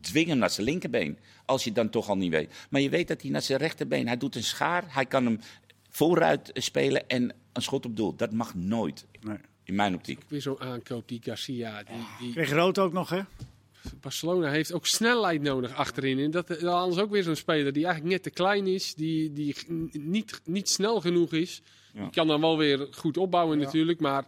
Dwing 0.00 0.28
hem 0.28 0.38
naar 0.38 0.50
zijn 0.50 0.66
linkerbeen. 0.66 1.18
Als 1.44 1.64
je 1.64 1.72
dan 1.72 1.90
toch 1.90 2.08
al 2.08 2.16
niet 2.16 2.30
weet. 2.30 2.52
Maar 2.70 2.80
je 2.80 2.88
weet 2.88 3.08
dat 3.08 3.22
hij 3.22 3.30
naar 3.30 3.42
zijn 3.42 3.58
rechterbeen... 3.58 4.06
Hij 4.06 4.16
doet 4.16 4.34
een 4.34 4.42
schaar. 4.42 4.84
Hij 4.86 5.06
kan 5.06 5.24
hem 5.24 5.40
vooruit 5.90 6.50
spelen 6.54 7.08
en 7.08 7.32
een 7.52 7.62
schot 7.62 7.84
op 7.84 7.96
doel. 7.96 8.16
Dat 8.16 8.32
mag 8.32 8.54
nooit. 8.54 9.06
Nee. 9.20 9.38
In 9.64 9.74
mijn 9.74 9.94
optiek. 9.94 10.20
Weer 10.28 10.40
zo'n 10.40 10.60
aankoop, 10.60 11.08
die 11.08 11.20
Garcia. 11.22 11.82
Die, 11.82 12.06
die... 12.20 12.32
Kreeg 12.32 12.52
rood 12.52 12.78
ook 12.78 12.92
nog, 12.92 13.08
hè? 13.08 13.20
Barcelona 14.00 14.50
heeft 14.50 14.72
ook 14.72 14.86
snelheid 14.86 15.42
nodig 15.42 15.74
achterin. 15.74 16.18
En 16.18 16.30
dat, 16.30 16.50
is 16.50 16.64
anders 16.64 17.02
ook 17.02 17.10
weer 17.10 17.22
zo'n 17.22 17.36
speler 17.36 17.72
die 17.72 17.84
eigenlijk 17.84 18.14
net 18.14 18.22
te 18.22 18.30
klein 18.30 18.66
is. 18.66 18.94
Die, 18.94 19.32
die 19.32 19.56
niet, 19.92 20.40
niet 20.44 20.68
snel 20.68 21.00
genoeg 21.00 21.32
is. 21.32 21.62
Ja. 21.92 22.02
Die 22.02 22.10
kan 22.10 22.26
dan 22.26 22.40
wel 22.40 22.58
weer 22.58 22.88
goed 22.90 23.16
opbouwen 23.16 23.58
ja. 23.58 23.64
natuurlijk, 23.64 24.00
maar... 24.00 24.24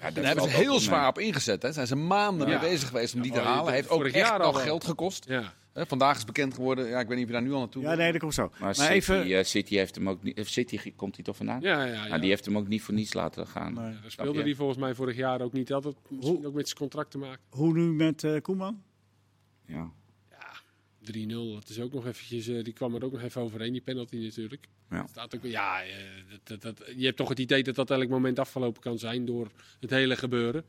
Ja, 0.00 0.10
daar 0.10 0.24
hebben 0.24 0.44
ze 0.44 0.56
heel 0.56 0.78
zwaar 0.78 1.08
op 1.08 1.18
ingezet. 1.18 1.62
Hè. 1.62 1.72
Zijn 1.72 1.86
ze 1.86 1.96
maanden 1.96 2.48
mee 2.48 2.58
bezig 2.58 2.88
geweest 2.88 3.14
om 3.14 3.22
die 3.22 3.32
te 3.32 3.40
halen. 3.40 3.72
Heeft 3.72 3.88
ook 3.88 4.04
echt 4.04 4.40
al 4.40 4.52
geld 4.52 4.84
gekost. 4.84 5.24
Ja. 5.28 5.54
Vandaag 5.74 6.16
is 6.16 6.24
bekend 6.24 6.54
geworden, 6.54 6.88
ja, 6.88 7.00
ik 7.00 7.06
weet 7.06 7.16
niet 7.16 7.26
of 7.26 7.32
je 7.32 7.36
daar 7.36 7.46
nu 7.46 7.52
al 7.52 7.58
naartoe 7.58 7.82
Ja, 7.82 7.94
nee, 7.94 8.12
dat 8.12 8.20
komt 8.20 8.34
zo. 8.34 8.48
Maar, 8.50 8.60
maar 8.60 8.74
City, 8.74 8.90
even... 8.92 9.28
Uh, 9.28 9.42
City 9.42 9.74
heeft 9.74 9.94
hem 9.94 10.08
ook 10.08 10.22
niet... 10.22 10.40
City 10.44 10.92
komt 10.96 11.14
hij 11.14 11.24
toch 11.24 11.36
vandaan? 11.36 11.60
Ja, 11.60 11.84
ja, 11.84 11.92
ja. 11.92 12.08
Nou, 12.08 12.20
die 12.20 12.28
heeft 12.28 12.44
hem 12.44 12.58
ook 12.58 12.68
niet 12.68 12.82
voor 12.82 12.94
niets 12.94 13.12
laten 13.12 13.46
gaan. 13.46 13.74
Nee. 13.74 13.92
Ja, 13.92 14.08
speelde 14.08 14.42
hij 14.42 14.54
volgens 14.54 14.78
mij 14.78 14.94
vorig 14.94 15.16
jaar 15.16 15.40
ook 15.40 15.52
niet. 15.52 15.66
Dat 15.66 15.84
had 15.84 15.96
misschien 16.08 16.46
ook 16.46 16.54
met 16.54 16.66
zijn 16.66 16.78
contract 16.78 17.10
te 17.10 17.18
maken. 17.18 17.40
Hoe 17.48 17.72
nu 17.72 17.92
met 17.92 18.22
uh, 18.22 18.40
Koeman? 18.40 18.82
Ja. 19.66 19.90
Ja, 20.30 20.52
3-0. 21.12 21.28
Dat 21.28 21.68
is 21.68 21.80
ook 21.80 21.92
nog 21.92 22.06
eventjes... 22.06 22.48
Uh, 22.48 22.64
die 22.64 22.72
kwam 22.72 22.94
er 22.94 23.04
ook 23.04 23.12
nog 23.12 23.22
even 23.22 23.42
overheen, 23.42 23.72
die 23.72 23.82
penalty 23.82 24.16
natuurlijk. 24.16 24.66
Ja. 24.90 25.06
Staat 25.06 25.34
ook, 25.34 25.44
ja, 25.44 25.80
dat, 26.44 26.62
dat, 26.62 26.78
dat, 26.78 26.88
je 26.96 27.04
hebt 27.04 27.16
toch 27.16 27.28
het 27.28 27.38
idee 27.38 27.62
dat 27.62 27.74
dat 27.74 27.90
elk 27.90 28.08
moment 28.08 28.38
afgelopen 28.38 28.82
kan 28.82 28.98
zijn 28.98 29.24
door 29.24 29.50
het 29.80 29.90
hele 29.90 30.16
gebeuren. 30.16 30.64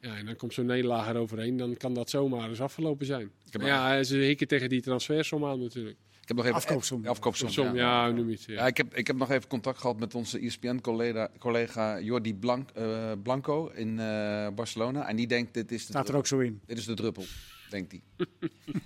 Ja, 0.00 0.16
en 0.16 0.26
dan 0.26 0.36
komt 0.36 0.54
zo'n 0.54 0.66
nederlaag 0.66 1.08
eroverheen, 1.08 1.56
dan 1.56 1.76
kan 1.76 1.94
dat 1.94 2.10
zomaar 2.10 2.48
eens 2.48 2.60
afgelopen 2.60 3.06
zijn. 3.06 3.30
ja, 3.44 4.02
ze 4.02 4.16
hikken 4.16 4.48
tegen 4.48 4.68
die 4.68 4.80
transfersom 4.80 5.44
aan 5.44 5.60
natuurlijk. 5.60 5.96
Ik 6.28 6.36
heb 6.36 6.44
nog 6.44 6.46
even 6.46 6.68
afkoopsom. 6.68 7.06
afkoopsom 7.06 7.48
ja, 7.50 7.72
ja, 7.72 8.06
ja, 8.06 8.12
noem 8.12 8.30
het. 8.30 8.44
Ja. 8.44 8.54
ja. 8.54 8.66
ik, 8.66 8.76
heb, 8.76 8.94
ik 8.94 9.06
heb 9.06 9.16
nog 9.16 9.30
even 9.30 9.48
contact 9.48 9.78
gehad 9.78 9.98
met 9.98 10.14
onze 10.14 10.38
ESPN-collega 10.38 11.30
collega 11.38 12.00
Jordi 12.00 12.34
Blanc, 12.34 12.68
uh, 12.78 13.12
Blanco 13.22 13.66
in 13.66 13.88
uh, 13.98 14.48
Barcelona. 14.54 15.08
En 15.08 15.16
die 15.16 15.26
denkt, 15.26 15.54
dit 15.54 15.72
is 15.72 15.86
de 15.86 15.92
Staat 15.92 16.08
er 16.08 16.16
ook 16.16 16.26
zo 16.26 16.38
in? 16.38 16.60
Dit 16.66 16.78
is 16.78 16.84
de 16.84 16.94
druppel, 16.94 17.24
denkt 17.70 17.92
hij. 17.92 18.02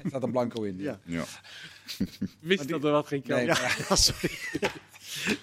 er 0.03 0.09
staat 0.09 0.23
een 0.23 0.31
Blanco 0.31 0.63
in. 0.63 0.79
Ja. 0.79 1.01
ja. 1.05 1.25
Wist 2.41 2.69
dat 2.69 2.85
er 2.85 2.91
wat 2.91 3.07
ging 3.07 3.23
komen? 3.23 3.47
Nee, 3.47 3.57
ja, 3.89 3.97
sorry. 3.97 4.31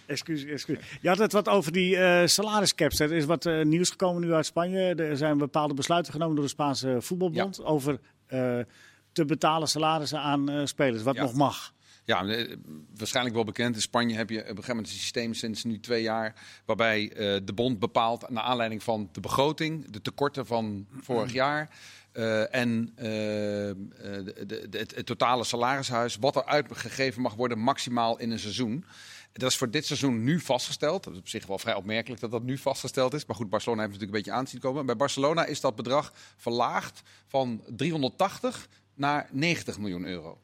Excuus, 0.06 0.46
excuus. 0.46 0.78
Je 1.02 1.08
had 1.08 1.18
het 1.18 1.32
wat 1.32 1.48
over 1.48 1.72
die 1.72 1.96
uh, 1.96 2.22
salariscaps. 2.26 3.00
Er 3.00 3.12
is 3.12 3.26
wat 3.26 3.46
uh, 3.46 3.66
nieuws 3.66 3.90
gekomen 3.90 4.22
nu 4.22 4.34
uit 4.34 4.46
Spanje. 4.46 4.96
Er 4.96 5.18
zijn 5.18 5.38
bepaalde 5.38 5.74
besluiten 5.74 6.14
genomen 6.14 6.36
door 6.36 6.44
de 6.44 6.52
Spaanse 6.52 6.98
voetbalbond 7.00 7.58
ja. 7.58 7.64
over 7.64 8.00
uh, 8.30 8.60
te 9.12 9.26
betalen 9.26 9.68
salarissen 9.68 10.20
aan 10.20 10.68
spelers, 10.68 11.04
wat 11.04 11.16
nog 11.16 11.34
mag. 11.34 11.74
Ja, 12.06 12.26
eh, 12.26 12.56
waarschijnlijk 12.96 13.36
wel 13.36 13.44
bekend. 13.44 13.76
In 13.76 13.82
Spanje 13.82 14.16
heb 14.16 14.30
je 14.30 14.36
op 14.36 14.42
een 14.42 14.50
gegeven 14.50 14.76
moment 14.76 14.94
een 14.94 15.00
systeem 15.00 15.34
sinds 15.34 15.64
nu 15.64 15.80
twee 15.80 16.02
jaar. 16.02 16.36
waarbij 16.66 17.12
de 17.44 17.54
bond 17.56 17.80
bepaalt, 17.80 18.30
naar 18.30 18.44
aanleiding 18.44 18.84
van 18.84 19.10
de 19.12 19.20
begroting, 19.20 19.90
de 19.90 20.02
tekorten 20.02 20.46
van 20.46 20.88
vorig 21.02 21.34
jaar. 21.34 21.70
Uh, 22.14 22.56
en 22.56 22.94
uh, 22.96 23.06
de, 23.06 24.68
het, 24.72 25.06
totale 25.06 25.44
salarishuis, 25.44 26.18
wat 26.20 26.36
er 26.36 26.46
uitgegeven 26.46 27.22
mag 27.22 27.36
worden, 27.36 27.60
maximaal 27.60 28.20
in 28.20 28.32
een 28.32 28.40
seizoen. 28.40 28.86
Dat 29.40 29.52
is 29.52 29.58
voor 29.58 29.72
dit 29.72 29.86
seizoen 29.86 30.24
nu 30.24 30.40
vastgesteld. 30.40 31.04
Dat 31.04 31.14
is 31.14 31.20
op 31.20 31.28
zich 31.28 31.46
wel 31.46 31.60
vrij 31.60 31.76
opmerkelijk 31.76 32.22
dat 32.22 32.32
dat 32.32 32.44
nu 32.44 32.58
vastgesteld 32.58 33.14
is. 33.14 33.26
Maar 33.26 33.36
goed, 33.36 33.50
Barcelona 33.50 33.82
heeft 33.82 33.94
natuurlijk 33.94 34.18
een 34.18 34.24
beetje 34.24 34.40
aan 34.40 34.48
zien 34.48 34.60
komen. 34.60 34.86
Bij 34.86 34.96
Barcelona 34.96 35.46
is 35.46 35.62
dat 35.62 35.76
bedrag 35.76 36.14
verlaagd 36.38 37.02
van 37.28 37.64
380 37.68 38.68
naar 38.94 39.30
90 39.32 39.80
miljoen 39.80 40.06
euro. 40.06 40.38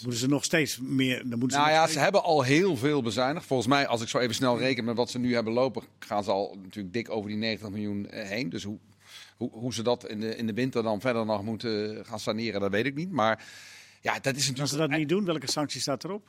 Moeten 0.00 0.20
ze 0.20 0.28
nog 0.28 0.44
steeds 0.44 0.78
meer. 0.78 1.28
Dan 1.28 1.38
moeten 1.38 1.58
nou 1.58 1.70
ze 1.70 1.76
ja, 1.76 1.86
ze 1.86 1.98
hebben 1.98 2.22
al 2.22 2.42
heel 2.42 2.76
veel 2.76 3.02
bezuinigd. 3.02 3.46
Volgens 3.46 3.68
mij, 3.68 3.86
als 3.86 4.02
ik 4.02 4.08
zo 4.08 4.18
even 4.18 4.34
snel 4.34 4.58
reken 4.58 4.84
met 4.84 4.96
wat 4.96 5.10
ze 5.10 5.18
nu 5.18 5.34
hebben 5.34 5.52
lopen, 5.52 5.82
gaan 5.98 6.24
ze 6.24 6.30
al 6.30 6.58
natuurlijk 6.62 6.94
dik 6.94 7.10
over 7.10 7.28
die 7.28 7.38
90 7.38 7.70
miljoen 7.70 8.10
eh, 8.10 8.28
heen. 8.28 8.48
Dus 8.48 8.62
hoe, 8.62 8.78
hoe, 9.36 9.50
hoe 9.50 9.74
ze 9.74 9.82
dat 9.82 10.08
in 10.08 10.20
de, 10.20 10.36
in 10.36 10.46
de 10.46 10.52
winter 10.52 10.82
dan 10.82 11.00
verder 11.00 11.26
nog 11.26 11.42
moeten 11.42 12.04
gaan 12.06 12.20
saneren, 12.20 12.60
dat 12.60 12.70
weet 12.70 12.86
ik 12.86 12.94
niet. 12.94 13.10
Maar 13.10 13.46
ja, 14.00 14.12
dat 14.12 14.36
is 14.36 14.48
natuurlijk. 14.48 14.60
Als 14.60 14.70
ze 14.70 14.76
dat 14.76 14.90
niet 14.90 15.08
doen, 15.08 15.24
welke 15.24 15.50
sanctie 15.50 15.80
staat 15.80 16.04
erop? 16.04 16.28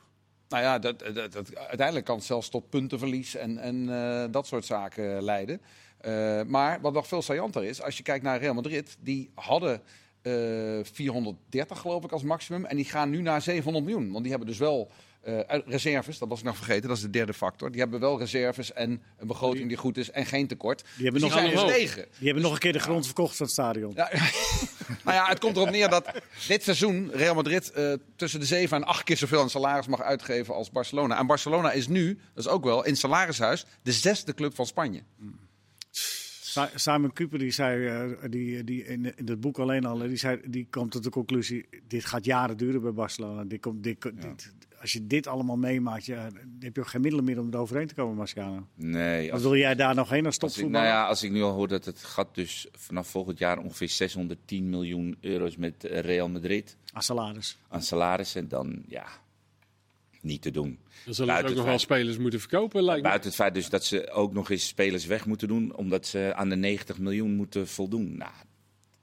Nou 0.50 0.62
ja, 0.62 0.78
dat, 0.78 0.98
dat, 0.98 1.32
dat 1.32 1.56
uiteindelijk 1.56 2.06
kan 2.06 2.16
het 2.16 2.24
zelfs 2.24 2.48
tot 2.48 2.70
puntenverlies 2.70 3.34
en, 3.34 3.58
en 3.58 3.88
uh, 3.88 4.24
dat 4.30 4.46
soort 4.46 4.64
zaken 4.64 5.22
leiden. 5.22 5.60
Uh, 6.06 6.42
maar 6.42 6.80
wat 6.80 6.92
nog 6.92 7.06
veel 7.06 7.22
saillanter 7.22 7.64
is, 7.64 7.82
als 7.82 7.96
je 7.96 8.02
kijkt 8.02 8.24
naar 8.24 8.38
Real 8.38 8.54
Madrid, 8.54 8.96
die 9.00 9.30
hadden 9.34 9.82
430 10.22 11.76
eh, 11.76 11.82
geloof 11.82 12.04
ik 12.04 12.12
als 12.12 12.22
maximum. 12.22 12.64
En 12.64 12.76
die 12.76 12.84
gaan 12.84 13.10
nu 13.10 13.20
naar 13.20 13.42
700 13.42 13.84
miljoen. 13.84 14.10
Want 14.10 14.20
die 14.20 14.30
hebben 14.30 14.48
dus 14.48 14.58
wel 14.58 14.90
uh, 15.28 15.40
reserves, 15.66 16.18
dat 16.18 16.28
was 16.28 16.38
ik 16.38 16.44
nog 16.44 16.56
vergeten, 16.56 16.88
dat 16.88 16.96
is 16.96 17.02
de 17.02 17.10
derde 17.10 17.34
factor. 17.34 17.70
Die 17.70 17.80
hebben 17.80 18.00
wel 18.00 18.18
reserves 18.18 18.72
en 18.72 19.02
een 19.18 19.26
begroting 19.26 19.68
die 19.68 19.76
goed 19.76 19.96
is 19.96 20.10
en 20.10 20.26
geen 20.26 20.46
tekort. 20.46 20.84
Die 20.96 21.04
hebben, 21.04 21.20
dus 21.20 21.30
nog, 21.30 21.40
die 21.40 21.58
gestegen. 21.58 22.06
Die 22.18 22.24
hebben 22.26 22.42
nog 22.42 22.52
een 22.52 22.58
keer 22.58 22.72
de 22.72 22.78
grond 22.78 23.04
verkocht 23.04 23.36
van 23.36 23.46
het 23.46 23.54
stadion. 23.54 23.92
Ja, 23.94 24.10
nou 25.04 25.16
ja, 25.16 25.28
het 25.28 25.38
komt 25.38 25.56
erop 25.56 25.70
neer 25.70 25.88
dat 25.88 26.12
dit 26.48 26.62
seizoen 26.62 27.10
Real 27.12 27.34
Madrid 27.34 27.72
uh, 27.76 27.92
tussen 28.16 28.40
de 28.40 28.46
7 28.46 28.76
en 28.76 28.84
8 28.84 29.02
keer 29.02 29.16
zoveel 29.16 29.40
aan 29.40 29.50
salaris 29.50 29.86
mag 29.86 30.02
uitgeven 30.02 30.54
als 30.54 30.70
Barcelona. 30.70 31.18
En 31.18 31.26
Barcelona 31.26 31.72
is 31.72 31.88
nu, 31.88 32.18
dat 32.34 32.44
is 32.44 32.50
ook 32.50 32.64
wel, 32.64 32.84
in 32.84 32.96
salarishuis 32.96 33.66
de 33.82 33.92
zesde 33.92 34.34
club 34.34 34.54
van 34.54 34.66
Spanje. 34.66 35.02
Mm. 35.16 35.38
Simon 36.74 37.12
Cooper 37.12 37.38
die 37.38 37.50
zei, 37.50 38.06
uh, 38.08 38.16
die, 38.30 38.64
die 38.64 38.84
in, 38.84 39.16
in 39.16 39.26
het 39.28 39.40
boek 39.40 39.58
alleen 39.58 39.84
al, 39.84 39.98
die, 39.98 40.16
zei, 40.16 40.40
die 40.44 40.66
komt 40.70 40.90
tot 40.90 41.02
de 41.02 41.10
conclusie: 41.10 41.68
dit 41.88 42.04
gaat 42.04 42.24
jaren 42.24 42.56
duren 42.56 42.82
bij 42.82 42.92
Barcelona. 42.92 43.44
Dit 43.44 43.60
komt, 43.60 43.82
dit, 43.82 44.02
dit, 44.02 44.52
als 44.80 44.92
je 44.92 45.06
dit 45.06 45.26
allemaal 45.26 45.56
meemaakt, 45.56 46.04
ja, 46.04 46.30
dan 46.30 46.56
heb 46.60 46.74
je 46.74 46.80
ook 46.80 46.88
geen 46.88 47.00
middelen 47.00 47.24
meer 47.24 47.38
om 47.38 47.52
er 47.52 47.58
overheen 47.58 47.86
te 47.86 47.94
komen, 47.94 48.16
Marciano. 48.16 48.66
Nee. 48.74 49.32
Als, 49.32 49.42
wil 49.42 49.56
jij 49.56 49.74
daar 49.74 49.94
nog 49.94 50.10
heen 50.10 50.26
als 50.26 50.38
topvoetballer? 50.38 50.88
Nou 50.88 51.00
ja, 51.00 51.06
als 51.06 51.22
ik 51.22 51.30
nu 51.30 51.42
al 51.42 51.52
hoor 51.52 51.68
dat 51.68 51.84
het 51.84 52.04
gaat 52.04 52.34
dus 52.34 52.66
vanaf 52.72 53.08
volgend 53.08 53.38
jaar 53.38 53.58
ongeveer 53.58 53.88
610 53.88 54.70
miljoen 54.70 55.16
euro's 55.20 55.56
met 55.56 55.84
Real 55.84 56.28
Madrid. 56.28 56.76
Aan 56.92 57.02
salaris. 57.02 57.58
Aan 57.68 57.82
salarissen, 57.82 58.48
dan 58.48 58.82
ja, 58.86 59.06
niet 60.20 60.42
te 60.42 60.50
doen. 60.50 60.78
Dan 61.04 61.14
zullen 61.14 61.36
ze 61.36 61.46
ook 61.46 61.54
nog 61.54 61.64
wel 61.64 61.78
spelers 61.78 62.18
moeten 62.18 62.40
verkopen, 62.40 62.82
lijkt 62.82 63.02
Buiten 63.02 63.28
het 63.28 63.38
feit 63.38 63.54
dus 63.54 63.68
dat 63.68 63.84
ze 63.84 64.10
ook 64.10 64.32
nog 64.32 64.50
eens 64.50 64.66
spelers 64.66 65.06
weg 65.06 65.26
moeten 65.26 65.48
doen, 65.48 65.74
omdat 65.74 66.06
ze 66.06 66.32
aan 66.34 66.48
de 66.48 66.56
90 66.56 66.98
miljoen 66.98 67.34
moeten 67.34 67.68
voldoen. 67.68 68.16
Nou, 68.16 68.32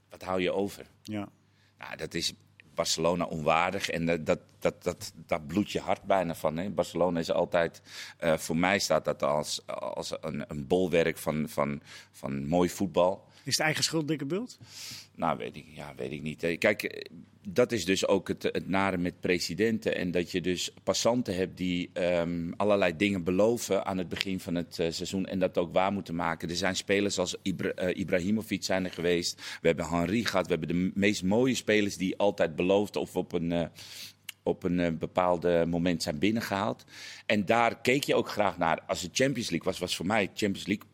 wat 0.10 0.22
hou 0.22 0.42
je 0.42 0.52
over? 0.52 0.86
Ja. 1.04 1.30
Nou, 1.78 1.98
dat 1.98 2.14
is 2.14 2.34
Barcelona 2.78 3.26
onwaardig 3.26 3.90
en 3.90 4.06
dat, 4.06 4.26
dat, 4.26 4.40
dat, 4.60 4.84
dat, 4.84 5.14
dat 5.26 5.48
bloedt 5.48 5.72
je 5.72 5.80
hart 5.80 6.04
bijna 6.04 6.36
van. 6.36 6.58
Hè? 6.58 6.70
Barcelona 6.70 7.20
is 7.20 7.32
altijd, 7.32 7.82
uh, 8.24 8.38
voor 8.38 8.58
mij 8.58 8.80
staat 8.80 9.06
dat 9.06 9.24
als, 9.24 9.68
als 9.68 10.14
een, 10.22 10.44
een 10.48 10.68
bolwerk 10.68 11.18
van, 11.18 11.50
van, 11.50 11.82
van 12.12 12.48
mooi 12.48 12.70
voetbal. 12.70 13.26
Is 13.44 13.58
het 13.58 13.66
eigen 13.66 13.84
schuld 13.84 14.08
dikke 14.08 14.26
bult? 14.26 14.58
Nou, 15.16 15.38
weet 15.38 15.56
ik, 15.56 15.66
ja, 15.70 15.94
weet 15.96 16.12
ik 16.12 16.22
niet. 16.22 16.58
Kijk, 16.58 17.10
dat 17.50 17.72
is 17.72 17.86
dus 17.86 18.08
ook 18.08 18.28
het, 18.28 18.68
nare 18.68 18.98
met 18.98 19.20
presidenten. 19.20 19.96
En 19.96 20.12
dat 20.12 20.32
je 20.32 20.42
dus 20.42 20.72
passanten 20.84 21.36
hebt 21.36 21.58
die 21.58 21.90
um, 21.94 22.54
allerlei 22.58 22.98
dingen 22.98 23.24
beloven 23.24 23.86
aan 23.86 23.98
het 23.98 24.10
begin 24.10 24.40
van 24.40 24.56
het 24.56 24.78
uh, 24.80 24.92
seizoen. 24.92 25.26
En 25.26 25.40
dat 25.40 25.58
ook 25.58 25.74
waar 25.74 25.92
moeten 25.92 26.16
maken. 26.16 26.50
Er 26.50 26.56
zijn 26.56 26.76
spelers 26.76 27.20
als 27.20 27.36
uh, 27.44 27.54
Ibrahimovic 27.94 28.64
zijn 28.64 28.86
er 28.86 28.92
geweest. 28.92 29.42
We 29.62 29.68
hebben 29.68 29.86
Henri 29.86 30.26
gehad. 30.26 30.46
We 30.48 30.52
hebben 30.52 30.68
de 30.68 30.92
meest 30.94 31.24
mooie 31.24 31.56
spelers 31.56 31.98
die 31.98 32.18
altijd 32.18 32.56
beloofd 32.56 32.96
of 32.96 33.16
op 33.16 33.34
een... 33.34 33.52
Uh, 33.52 33.66
op 34.44 34.64
een 34.64 34.98
bepaalde 34.98 35.66
moment 35.66 36.04
zijn 36.04 36.20
binnengehaald. 36.20 36.84
En 37.26 37.46
daar 37.46 37.82
keek 37.82 38.04
je 38.04 38.16
ook 38.16 38.30
graag 38.30 38.58
naar. 38.58 38.82
Als 38.88 39.02
het 39.02 39.12
Champions 39.14 39.50
League 39.50 39.72
was, 39.72 39.80
was 39.80 39.96
voor 39.96 40.06
mij 40.06 40.30
Champions 40.34 40.68
League 40.68 40.86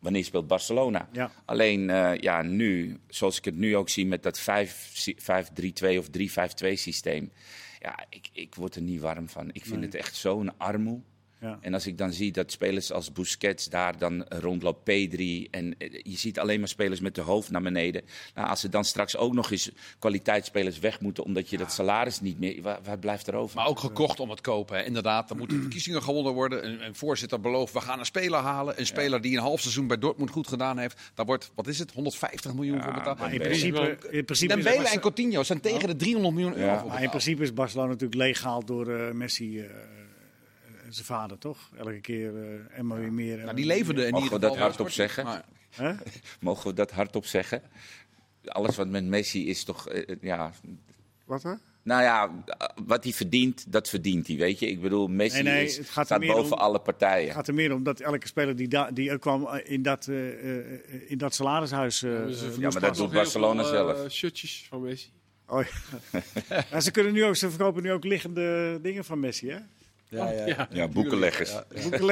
wanneer 0.00 0.24
speelt 0.24 0.46
Barcelona. 0.46 1.08
Ja. 1.12 1.30
Alleen 1.44 1.88
uh, 1.88 2.16
ja, 2.16 2.42
nu, 2.42 2.98
zoals 3.08 3.38
ik 3.38 3.44
het 3.44 3.56
nu 3.56 3.76
ook 3.76 3.88
zie 3.88 4.06
met 4.06 4.22
dat 4.22 4.40
5-3-2 4.40 4.44
of 5.98 6.08
3-5-2 6.18 6.72
systeem. 6.72 7.32
Ja, 7.78 8.04
ik, 8.08 8.28
ik 8.32 8.54
word 8.54 8.74
er 8.74 8.82
niet 8.82 9.00
warm 9.00 9.28
van. 9.28 9.48
Ik 9.52 9.64
vind 9.64 9.76
nee. 9.76 9.84
het 9.84 9.94
echt 9.94 10.16
zo'n 10.16 10.58
armoe. 10.58 11.00
Ja. 11.40 11.58
En 11.60 11.74
als 11.74 11.86
ik 11.86 11.98
dan 11.98 12.12
zie 12.12 12.32
dat 12.32 12.52
spelers 12.52 12.92
als 12.92 13.12
Busquets 13.12 13.68
daar 13.68 13.98
dan 13.98 14.24
rondloopt, 14.28 14.80
P3. 14.80 15.50
En 15.50 15.74
eh, 15.78 16.00
je 16.02 16.16
ziet 16.16 16.38
alleen 16.38 16.58
maar 16.58 16.68
spelers 16.68 17.00
met 17.00 17.14
de 17.14 17.20
hoofd 17.20 17.50
naar 17.50 17.62
beneden. 17.62 18.02
Nou, 18.34 18.48
als 18.48 18.60
ze 18.60 18.68
dan 18.68 18.84
straks 18.84 19.16
ook 19.16 19.32
nog 19.32 19.50
eens 19.50 19.70
kwaliteitsspelers 19.98 20.78
weg 20.78 21.00
moeten, 21.00 21.24
omdat 21.24 21.50
je 21.50 21.58
dat 21.58 21.72
salaris 21.72 22.20
niet 22.20 22.38
meer. 22.38 22.62
Waar, 22.62 22.98
blijft 22.98 23.26
er 23.26 23.34
over? 23.34 23.56
Maar 23.56 23.66
ook 23.66 23.78
gekocht 23.78 24.20
om 24.20 24.30
het 24.30 24.40
kopen. 24.40 24.76
Hè. 24.76 24.84
Inderdaad, 24.84 25.28
dan 25.28 25.38
moeten 25.38 25.60
verkiezingen 25.60 26.02
gewonnen 26.02 26.32
worden. 26.32 26.66
Een, 26.66 26.84
een, 26.84 26.94
voorzitter 26.94 27.40
belooft, 27.40 27.72
we 27.72 27.80
gaan 27.80 27.98
een 27.98 28.06
speler 28.06 28.40
halen. 28.40 28.78
Een 28.78 28.86
speler 28.86 29.20
die 29.20 29.36
een 29.36 29.42
half 29.42 29.60
seizoen 29.60 29.86
bij 29.86 29.98
Dortmund 29.98 30.30
goed 30.30 30.48
gedaan 30.48 30.78
heeft. 30.78 31.00
Daar 31.14 31.26
wordt, 31.26 31.50
wat 31.54 31.66
is 31.66 31.78
het, 31.78 31.92
150 31.92 32.54
miljoen 32.54 32.82
voor 32.82 32.92
betaald. 32.92 33.20
in 33.20 33.38
principe, 33.38 33.98
in 34.10 34.24
principe 34.24 34.54
Dembele 34.54 34.88
en 34.88 35.00
Coutinho 35.00 35.42
zijn 35.42 35.60
tegen 35.60 35.88
de 35.88 35.96
300 35.96 36.34
miljoen 36.34 36.56
euro. 36.56 36.86
Maar 36.86 37.02
in 37.02 37.08
principe 37.08 37.42
is 37.42 37.52
Barcelona 37.52 37.88
natuurlijk 37.88 38.20
leeg 38.20 38.38
door 38.64 38.88
uh, 38.88 39.10
Messi. 39.10 39.58
Uh, 39.58 39.64
zijn 40.94 41.06
vader, 41.06 41.38
toch? 41.38 41.70
Elke 41.76 42.00
keer 42.00 42.32
uh, 42.32 42.78
en 42.78 42.86
maar 42.86 42.98
weer 42.98 43.12
meer. 43.12 43.38
Nou, 43.38 43.56
die 43.56 43.66
leverde 43.66 44.06
in 44.06 44.12
Mogen 44.12 44.30
we 44.30 44.38
dat 44.38 44.56
hardop 44.56 44.90
zeggen? 44.90 45.24
Maar... 45.24 45.44
Mogen 46.40 46.66
we 46.66 46.74
dat 46.74 46.90
hardop 46.90 47.26
zeggen? 47.26 47.62
Alles 48.44 48.76
wat 48.76 48.88
met 48.88 49.04
Messi 49.04 49.48
is 49.48 49.64
toch, 49.64 49.92
uh, 49.92 50.16
ja... 50.20 50.52
Wat 51.24 51.42
hè? 51.42 51.54
Nou 51.82 52.02
ja, 52.02 52.44
wat 52.86 53.04
hij 53.04 53.12
verdient, 53.12 53.72
dat 53.72 53.88
verdient 53.88 54.26
hij, 54.26 54.36
weet 54.36 54.58
je. 54.58 54.66
Ik 54.66 54.80
bedoel, 54.80 55.08
Messi 55.08 55.42
nee, 55.42 55.52
nee, 55.52 55.64
is, 55.64 55.78
gaat 55.88 56.06
staat 56.06 56.26
boven 56.26 56.52
om, 56.52 56.58
alle 56.58 56.80
partijen. 56.80 57.26
Het 57.26 57.34
gaat 57.34 57.48
er 57.48 57.54
meer 57.54 57.74
om 57.74 57.82
dat 57.82 58.00
elke 58.00 58.26
speler 58.26 58.56
die, 58.56 58.68
da, 58.68 58.90
die 58.90 59.18
kwam 59.18 59.48
in 59.64 59.82
dat, 59.82 60.06
uh, 60.06 61.10
in 61.10 61.18
dat 61.18 61.34
salarishuis... 61.34 62.02
Uh, 62.02 62.28
ja, 62.58 62.70
maar 62.70 62.80
dat 62.80 62.96
doet 62.96 63.12
Barcelona 63.12 63.62
veel, 63.62 63.72
zelf. 63.72 64.10
shirtjes 64.10 64.66
van 64.68 64.82
Messi. 64.82 65.10
Oh, 65.46 65.62
ja. 65.62 66.22
ja. 66.70 66.80
ze, 66.80 66.90
kunnen 66.90 67.12
nu 67.12 67.24
ook, 67.24 67.36
ze 67.36 67.48
verkopen 67.48 67.82
nu 67.82 67.92
ook 67.92 68.04
liggende 68.04 68.78
dingen 68.82 69.04
van 69.04 69.20
Messi, 69.20 69.50
hè? 69.50 69.58
Ja, 70.10 70.30
ja. 70.30 70.46
ja. 70.46 70.68
ja 70.70 70.88
boekenleggers. 70.88 71.50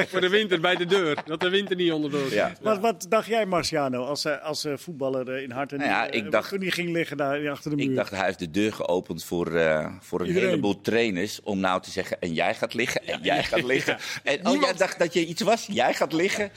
Voor 0.09 0.21
de 0.21 0.29
winter 0.29 0.61
bij 0.61 0.77
de 0.77 0.87
deur. 0.87 1.23
Dat 1.25 1.41
de 1.41 1.49
winter 1.49 1.77
niet 1.77 1.93
onderdoor 1.93 2.33
ja. 2.33 2.53
Wat, 2.61 2.79
wat 2.79 3.07
dacht 3.09 3.27
jij, 3.27 3.47
Marciano, 3.47 4.05
als, 4.05 4.25
eh, 4.25 4.43
als 4.43 4.65
uh, 4.65 4.77
voetballer 4.77 5.37
uh, 5.37 5.43
in 5.43 5.51
hart 5.51 5.73
en 5.73 5.79
nou 5.79 5.91
ja, 5.91 6.11
ik 6.11 6.31
dacht, 6.31 6.49
toen 6.49 6.61
hij 6.61 6.71
ging 6.71 6.93
liggen 6.93 7.17
daar 7.17 7.51
achter 7.51 7.71
de 7.71 7.77
muur? 7.77 7.91
Ik 7.91 7.97
dacht, 7.97 8.11
hij 8.11 8.25
heeft 8.25 8.39
de 8.39 8.51
deur 8.51 8.73
geopend 8.73 9.25
voor, 9.25 9.53
uh, 9.53 9.93
voor 10.01 10.21
een 10.21 10.27
Iedereen. 10.27 10.49
heleboel 10.49 10.81
trainers. 10.81 11.43
Om 11.43 11.61
nou 11.61 11.83
te 11.83 11.91
zeggen, 11.91 12.21
en 12.21 12.33
jij 12.33 12.55
gaat 12.55 12.75
liggen, 12.75 13.07
en 13.07 13.21
jij 13.23 13.45
gaat 13.45 13.65
liggen. 13.65 13.99
En, 14.23 14.47
oh, 14.47 14.61
jij 14.61 14.73
dacht 14.73 14.99
dat 14.99 15.13
je 15.13 15.27
iets 15.27 15.43
was? 15.43 15.67
Jij 15.67 15.95
gaat 15.95 16.13
liggen. 16.13 16.51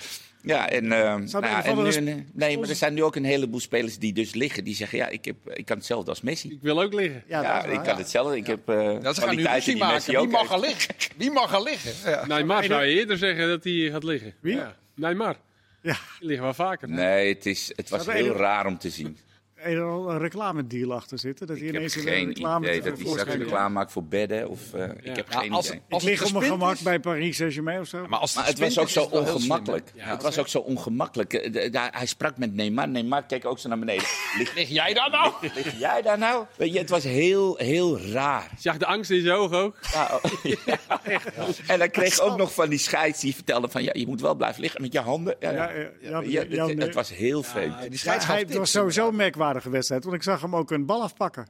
Ja, 0.44 0.70
en, 0.70 0.84
uh, 0.84 0.90
nou, 0.92 1.46
en 1.64 2.04
nu, 2.04 2.26
nee, 2.34 2.58
maar 2.58 2.70
er 2.70 2.76
zijn 2.76 2.94
nu 2.94 3.04
ook 3.04 3.16
een 3.16 3.24
heleboel 3.24 3.60
spelers 3.60 3.98
die 3.98 4.14
dus 4.14 4.34
liggen. 4.34 4.64
Die 4.64 4.76
zeggen, 4.76 4.98
ja, 4.98 5.08
ik, 5.08 5.26
heb, 5.26 5.36
ik 5.54 5.66
kan 5.66 5.78
hetzelfde 5.78 6.10
als 6.10 6.22
Messi. 6.22 6.50
Ik 6.50 6.62
wil 6.62 6.82
ook 6.82 6.94
liggen. 6.94 7.24
Ja, 7.28 7.42
ja 7.42 7.64
ik 7.64 7.84
kan 7.84 7.98
hetzelfde. 7.98 8.38
Ik 8.38 8.48
heb 8.48 8.70
uh, 8.70 9.02
ja, 9.02 9.14
ze 9.14 9.22
gaan 9.22 9.36
nu 9.36 9.44
ruzie 9.44 9.78
maken. 9.78 10.20
Wie 10.20 10.28
mag 10.28 10.52
er 10.52 10.60
liggen? 10.60 10.96
Wie 11.18 11.32
mag 11.32 11.54
er 11.54 11.64
liggen? 11.64 12.12
Ja. 12.12 12.26
Neymar 12.26 12.64
zou 12.64 12.84
je 12.86 13.00
eerder 13.00 13.18
zeggen 13.18 13.48
dat 13.48 13.64
hij 13.64 13.90
gaat 13.92 14.04
liggen. 14.04 14.34
Wie? 14.40 14.56
Ja. 14.56 14.76
Neymar. 14.96 15.36
Ja. 15.82 15.98
Die 16.20 16.28
liggen 16.28 16.44
wel 16.44 16.54
vaker. 16.54 16.90
Nee, 16.90 17.34
het, 17.34 17.46
is, 17.46 17.72
het 17.76 17.90
was 17.90 18.06
heel 18.06 18.36
raar 18.36 18.66
om 18.66 18.78
te 18.78 18.90
zien 18.90 19.18
er 19.64 19.84
al 19.84 20.12
een 20.12 20.18
reclamedeal 20.18 20.94
achter 20.94 21.20
zitten? 21.20 21.48
Dat 21.48 21.58
hij 21.58 21.68
ik 21.68 21.74
ineens 21.74 21.96
heb 21.96 22.04
geen 22.04 22.28
reclame 22.28 22.66
idee 22.66 22.82
dat 22.82 23.00
hij 23.00 23.08
straks 23.08 23.34
reclame 23.34 23.74
maakt 23.74 23.92
voor 23.92 24.04
bedden. 24.04 24.50
Of, 24.50 24.60
uh, 24.76 24.80
ja. 24.80 24.94
Ik 25.12 25.16
heb 25.16 25.30
geen 25.30 25.52
als, 25.52 25.68
idee. 25.68 25.82
Als 25.90 26.04
ik 26.04 26.10
lig 26.10 26.26
op 26.26 26.32
mijn 26.32 26.52
gemak 26.52 26.80
bij 26.80 27.00
Paris 27.00 27.38
Saint-Germain 27.38 27.80
of 27.80 27.88
zo. 27.88 28.08
Maar, 28.08 28.20
als 28.20 28.46
het, 28.46 28.60
was 28.60 28.80
ook 28.80 28.90
zo 28.90 29.04
ongemakkelijk. 29.04 29.92
Ja, 29.96 30.06
het 30.06 30.22
was 30.22 30.38
ook 30.38 30.48
zo 30.48 30.60
ongemakkelijk. 30.60 31.50
Hij 31.92 32.06
sprak 32.06 32.38
met 32.38 32.54
Neymar. 32.54 32.88
Neymar 32.88 33.26
keek 33.26 33.46
ook 33.46 33.60
zo 33.60 33.70
naar 33.70 33.80
beneden. 33.80 34.06
Lig, 34.38 34.54
lig 34.56 34.70
jij 34.70 34.94
daar 34.94 35.10
nou? 35.10 35.34
Lig, 35.42 35.56
lig, 35.56 35.80
jij 35.80 36.02
daar 36.02 36.18
nou? 36.18 36.46
Weet 36.58 36.74
je, 36.74 36.80
het 36.80 36.90
was 36.90 37.04
heel, 37.04 37.56
heel 37.58 38.00
raar. 38.00 38.48
Je 38.56 38.62
zag 38.62 38.78
de 38.78 38.86
angst 38.86 39.12
in 39.12 39.22
zijn 39.22 39.36
ogen 39.36 39.58
ook. 39.58 39.76
Ja, 39.94 40.20
oh, 40.22 41.50
en 41.68 41.80
hij 41.80 41.90
kreeg 41.90 42.20
ook 42.20 42.38
nog 42.38 42.54
van 42.54 42.70
die 42.70 42.80
scheids 42.80 43.20
die 43.20 43.36
vertelde 43.36 43.70
van... 43.70 43.84
Ja, 43.84 43.92
je 43.94 44.08
moet 44.08 44.22
wel 44.22 44.36
blijven 44.36 44.62
liggen 44.62 44.82
met 44.82 44.94
je 44.94 45.00
handen. 45.00 45.36
Ja, 45.40 45.72
het, 46.02 46.82
het 46.82 46.94
was 46.94 47.10
heel 47.14 47.44
vreemd. 47.44 47.90
die 47.90 48.00
scheids 48.00 48.26
het 48.28 48.56
was 48.56 48.72
sowieso 48.72 49.08
een 49.08 49.16
merkwaardige 49.52 49.70
wedstrijd. 49.70 50.04
Want 50.04 50.16
ik 50.16 50.24
zag 50.24 50.42
hem 50.42 50.56
ook 50.56 50.72
een 50.72 50.86
bal 50.86 51.02
afpakken. 51.02 51.48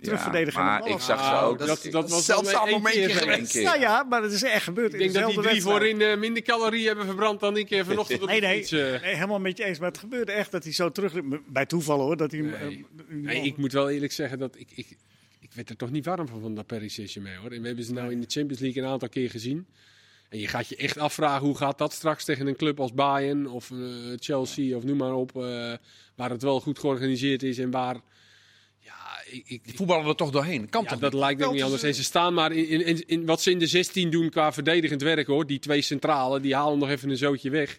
terugverdedigen. 0.00 0.64
maar 0.64 0.86
ik 0.88 1.00
zag 1.00 1.24
ze 1.24 1.44
ook. 1.44 1.58
dat, 1.58 1.68
dat- 1.68 1.82
dat, 1.82 1.92
dat 1.92 2.10
was 2.10 2.26
wel 2.52 2.66
één 2.66 2.70
momentje 2.76 3.06
keer 3.06 3.14
geweest. 3.16 3.52
keer. 3.52 3.62
Nou 3.62 3.80
ja, 3.80 4.02
maar 4.02 4.22
het 4.22 4.32
is 4.32 4.42
echt 4.42 4.64
gebeurd. 4.64 4.92
Ik 4.92 4.98
denk 4.98 5.12
dat 5.12 5.26
die 5.30 5.40
drie 5.40 5.62
voorin 5.62 6.00
eh, 6.00 6.16
minder 6.18 6.42
calorieën 6.42 6.86
hebben 6.86 7.04
verbrand 7.06 7.40
dan 7.40 7.56
ik 7.56 7.70
eh, 7.70 7.84
vanochtend 7.84 8.22
op 8.22 8.28
Nee, 8.28 8.40
nee, 8.40 8.64
eh. 8.64 8.70
nee, 8.70 9.14
helemaal 9.14 9.38
met 9.40 9.56
je 9.56 9.64
eens. 9.64 9.78
Maar 9.78 9.88
het 9.88 9.98
gebeurde 9.98 10.32
echt 10.32 10.50
dat 10.50 10.64
hij 10.64 10.72
zo 10.72 10.90
terug... 10.90 11.12
Bij 11.46 11.66
toeval 11.66 12.00
hoor, 12.00 12.16
dat 12.16 12.30
hij... 12.30 12.40
Nee. 12.40 12.86
eh, 12.98 13.04
Nee, 13.08 13.42
ik 13.42 13.56
moet 13.56 13.72
wel 13.72 13.90
eerlijk 13.90 14.12
zeggen 14.12 14.38
dat 14.38 14.56
ik, 14.58 14.68
ik, 14.74 14.96
ik 15.40 15.50
werd 15.54 15.70
er 15.70 15.76
toch 15.76 15.90
niet 15.90 16.04
warm 16.04 16.28
van, 16.28 16.40
van 16.40 16.54
dat 16.54 16.66
Paris 16.66 16.94
Saint-Germain 16.94 17.36
hoor. 17.36 17.50
En 17.50 17.60
we 17.60 17.66
hebben 17.66 17.84
ze 17.84 17.92
nou 17.92 18.12
in 18.12 18.20
de 18.20 18.26
Champions 18.28 18.60
League 18.60 18.82
een 18.82 18.88
aantal 18.88 19.08
keer 19.08 19.30
gezien. 19.30 19.66
En 20.30 20.38
je 20.38 20.48
gaat 20.48 20.68
je 20.68 20.76
echt 20.76 20.98
afvragen 20.98 21.46
hoe 21.46 21.56
gaat 21.56 21.78
dat 21.78 21.92
straks 21.92 22.24
tegen 22.24 22.46
een 22.46 22.56
club 22.56 22.80
als 22.80 22.92
Bayern 22.92 23.48
of 23.48 23.70
eh, 23.70 23.78
Chelsea 24.18 24.76
of 24.76 24.84
noem 24.84 24.96
maar 24.96 25.14
op. 25.14 25.36
eh, 25.36 25.72
waar 26.14 26.30
het 26.30 26.42
wel 26.42 26.60
goed 26.60 26.78
georganiseerd 26.78 27.42
is 27.42 27.58
en 27.58 27.70
waar... 27.70 28.00
Ja, 28.78 29.22
ik, 29.30 29.42
ik, 29.46 29.64
Die 29.64 29.74
voetballen 29.76 30.06
er 30.06 30.14
toch 30.16 30.30
doorheen. 30.30 30.68
Kan 30.68 30.82
ja, 30.82 30.88
toch 30.88 30.98
dat 30.98 31.12
niet? 31.12 31.20
lijkt 31.20 31.40
me 31.40 31.46
ook 31.46 31.52
niet 31.52 31.62
anders. 31.62 31.82
En 31.82 31.94
ze 31.94 32.02
staan 32.04 32.34
maar 32.34 32.52
in, 32.52 32.68
in, 32.68 32.86
in, 32.86 33.04
in 33.06 33.26
wat 33.26 33.42
ze 33.42 33.50
in 33.50 33.58
de 33.58 33.66
16 33.66 34.10
doen 34.10 34.30
qua 34.30 34.52
verdedigend 34.52 35.02
werk 35.02 35.26
hoor. 35.26 35.46
Die 35.46 35.58
twee 35.58 35.82
centrale, 35.82 36.40
die 36.40 36.54
halen 36.54 36.78
nog 36.78 36.88
even 36.88 37.10
een 37.10 37.16
zootje 37.16 37.50
weg. 37.50 37.78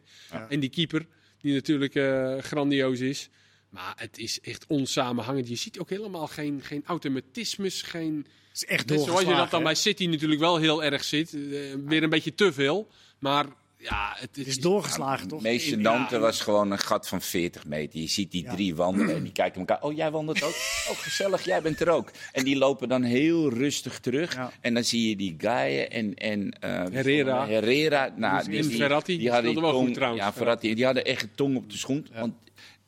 En 0.50 0.60
die 0.60 0.70
keeper, 0.70 1.06
die 1.42 1.54
natuurlijk 1.54 1.96
eh, 1.96 2.38
grandioos 2.38 3.00
is. 3.00 3.30
Maar 3.72 3.94
het 3.98 4.18
is 4.18 4.40
echt 4.42 4.66
onsamenhangend. 4.68 5.48
Je 5.48 5.56
ziet 5.56 5.80
ook 5.80 5.90
helemaal 5.90 6.28
geen, 6.28 6.60
geen 6.64 6.84
automatismes, 6.86 7.82
geen... 7.82 8.26
Het 8.50 8.62
is 8.62 8.66
echt 8.66 8.90
zoals 8.90 9.20
je 9.22 9.26
dat 9.36 9.50
dan 9.52 9.60
hè. 9.60 9.66
bij 9.66 9.76
City 9.76 10.06
natuurlijk 10.06 10.42
wel 10.42 10.58
heel 10.58 10.84
erg 10.84 11.04
zit. 11.04 11.34
eh, 11.34 11.40
weer 11.86 12.04
een 12.04 12.10
beetje 12.10 12.36
te 12.36 12.54
veel. 12.54 12.88
Maar 13.20 13.46
ja, 13.78 14.14
het, 14.18 14.36
Het 14.36 14.48
is 14.48 14.60
doorgeslagen, 14.60 15.28
toch? 15.28 15.42
Het 15.44 15.52
meest 15.52 15.68
In- 15.72 15.80
gênante 15.80 16.10
ja. 16.10 16.20
was 16.20 16.42
gewoon 16.42 16.72
een 16.72 16.80
gat 16.80 17.08
van 17.08 17.22
40 17.22 17.66
meter. 17.66 18.00
Je 18.00 18.08
ziet 18.08 18.32
die 18.32 18.44
drie 18.44 18.76
wandelen 18.76 19.16
en 19.16 19.24
die 19.24 19.32
kijken 19.32 19.60
elkaar. 19.60 19.82
Oh, 19.82 19.96
jij 19.96 20.12
wandelt 20.12 20.44
ook? 20.44 20.56
Oh, 20.90 20.98
gezellig, 20.98 21.46
jij 21.46 21.62
bent 21.62 21.80
er 21.80 21.90
ook. 21.90 22.12
En 22.32 22.44
die 22.44 22.56
lopen 22.58 22.90
dan 22.90 23.04
heel 23.04 23.50
rustig 23.54 24.00
terug. 24.00 24.34
Ja. 24.36 24.52
En 24.62 24.74
dan 24.74 24.84
zie 24.84 25.10
je 25.10 25.16
die 25.16 25.36
Gaia 25.38 25.84
en... 25.84 26.14
en 26.16 26.52
eh, 26.60 26.70
Herrera. 26.92 27.42
er? 27.44 27.48
Herrera. 27.50 28.14
Nou, 28.16 28.64
Verratti, 28.64 29.18
die 29.18 29.32
hadden 29.32 29.62
wel 29.62 29.72
tong- 29.72 29.86
goed 29.86 29.94
trouwens. 29.94 30.24
Ja, 30.24 30.34
Verratti. 30.34 30.74
Die 30.76 30.86
hadden 30.86 31.06
echt 31.06 31.22
een 31.24 31.36
tong 31.36 31.56
op 31.58 31.70
de 31.72 31.78
schoen. 31.78 32.08
Want 32.14 32.34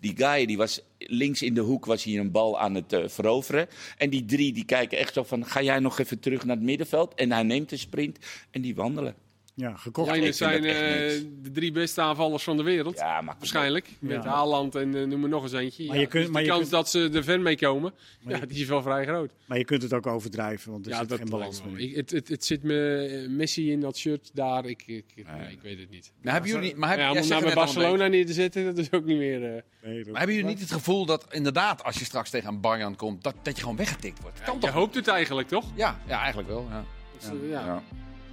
die 0.03 0.13
Gaia, 0.17 0.45
die 0.45 0.57
was 0.57 0.81
links 0.97 1.41
in 1.41 1.53
de 1.53 1.61
hoek, 1.61 1.85
was 1.85 2.03
hier 2.03 2.19
een 2.19 2.31
bal 2.31 2.59
aan 2.59 2.75
het 2.75 2.93
eh, 2.93 3.07
veroveren. 3.07 3.67
En 3.97 4.09
die 4.09 4.25
drie, 4.25 4.53
die 4.53 4.65
kijken 4.65 4.97
echt 4.97 5.13
zo 5.13 5.23
van... 5.23 5.45
Ga 5.45 5.61
jij 5.61 5.79
nog 5.79 5.99
even 5.99 6.19
terug 6.19 6.45
naar 6.45 6.55
het 6.55 6.65
middenveld? 6.65 7.13
En 7.13 7.31
hij 7.31 7.43
neemt 7.43 7.71
een 7.71 7.79
sprint 7.79 8.17
en 8.51 8.61
die 8.61 8.75
wandelen. 8.75 9.15
Ja, 9.55 9.75
gekocht. 9.75 10.07
Zijn 10.35 10.63
eh, 10.65 10.99
niks. 11.01 11.23
de 11.41 11.51
drie 11.51 11.71
beste 11.71 12.01
aanvallers 12.01 12.43
van 12.43 12.57
de 12.57 12.63
wereld. 12.63 12.97
Ja, 12.97 13.21
maar 13.21 13.35
Waarschijnlijk. 13.37 13.89
Met 13.99 14.23
Ja. 14.23 14.29
Haaland 14.29 14.75
en 14.75 14.95
eh, 14.95 15.03
noem 15.07 15.19
maar 15.19 15.29
nog 15.29 15.43
eens 15.43 15.51
eentje. 15.53 15.85
Maar 15.85 15.95
Ja, 15.95 16.01
je 16.01 16.07
kunt- 16.07 16.23
dus 16.23 16.31
maar 16.31 16.41
de 16.41 16.47
je 16.47 16.53
kans 16.53 16.61
kunt- 16.69 16.71
dat 16.81 16.89
ze 16.89 17.09
er 17.13 17.23
ver 17.23 17.41
mee 17.41 17.57
komen, 17.57 17.93
ja, 18.27 18.39
die 18.39 18.61
is 18.61 18.67
wel 18.67 18.81
vrij 18.81 19.05
groot. 19.05 19.31
Maar 19.45 19.57
je 19.57 19.65
kunt 19.65 19.81
het 19.81 19.93
ook 19.93 20.07
overdrijven, 20.07 20.71
want 20.71 20.85
er 20.85 20.91
ja, 20.91 20.97
zit 20.97 21.09
dat 21.09 21.17
geen 21.17 21.29
balans 21.29 21.63
meer. 21.63 21.79
Ik, 21.79 21.95
het, 21.95 22.11
het, 22.11 22.27
het 22.27 22.45
zit 22.45 22.63
me 22.63 22.95
eh, 23.23 23.29
Messi 23.29 23.71
in 23.71 23.79
dat 23.79 23.97
shirt 23.97 24.29
daar. 24.33 24.65
Ik, 24.65 24.83
ik, 24.85 25.05
ik, 25.15 25.27
nee, 25.37 25.51
ik 25.51 25.61
weet 25.61 25.79
het 25.79 25.89
niet. 25.89 26.11
Nou, 26.21 26.33
hebben 26.33 26.51
jullie 26.51 26.65
niet, 26.67 26.77
maar 26.77 26.89
heb, 26.89 26.97
om 26.99 27.27
nou 27.27 27.41
bij 27.41 27.49
een 27.49 27.55
Barcelona 27.55 28.07
neer 28.07 28.25
te 28.25 28.33
zetten, 28.33 28.65
dat 28.65 28.77
is 28.77 28.91
ook 28.91 29.05
niet 29.05 29.17
meer. 29.17 29.43
eh, 29.55 29.61
Nee, 29.83 30.03
Maar 30.05 30.17
hebben 30.17 30.35
jullie 30.35 30.49
niet 30.49 30.59
het 30.59 30.71
gevoel 30.71 31.05
dat 31.05 31.25
inderdaad, 31.31 31.83
als 31.83 31.99
je 31.99 32.05
straks 32.05 32.29
tegen 32.29 32.49
een 32.49 32.61
Bayern 32.61 32.95
komt, 32.95 33.23
dat, 33.23 33.35
dat 33.41 33.55
je 33.55 33.61
gewoon 33.61 33.77
weggetikt 33.77 34.21
wordt? 34.21 34.41
Kan 34.43 34.53
je 34.53 34.59
toch? 34.59 34.69
hoopt 34.69 34.95
het 34.95 35.07
eigenlijk, 35.07 35.47
toch? 35.47 35.65
Ja, 35.75 35.99
ja, 36.07 36.19
eigenlijk 36.19 36.47
wel. 36.47 36.67
Ja. 37.49 37.81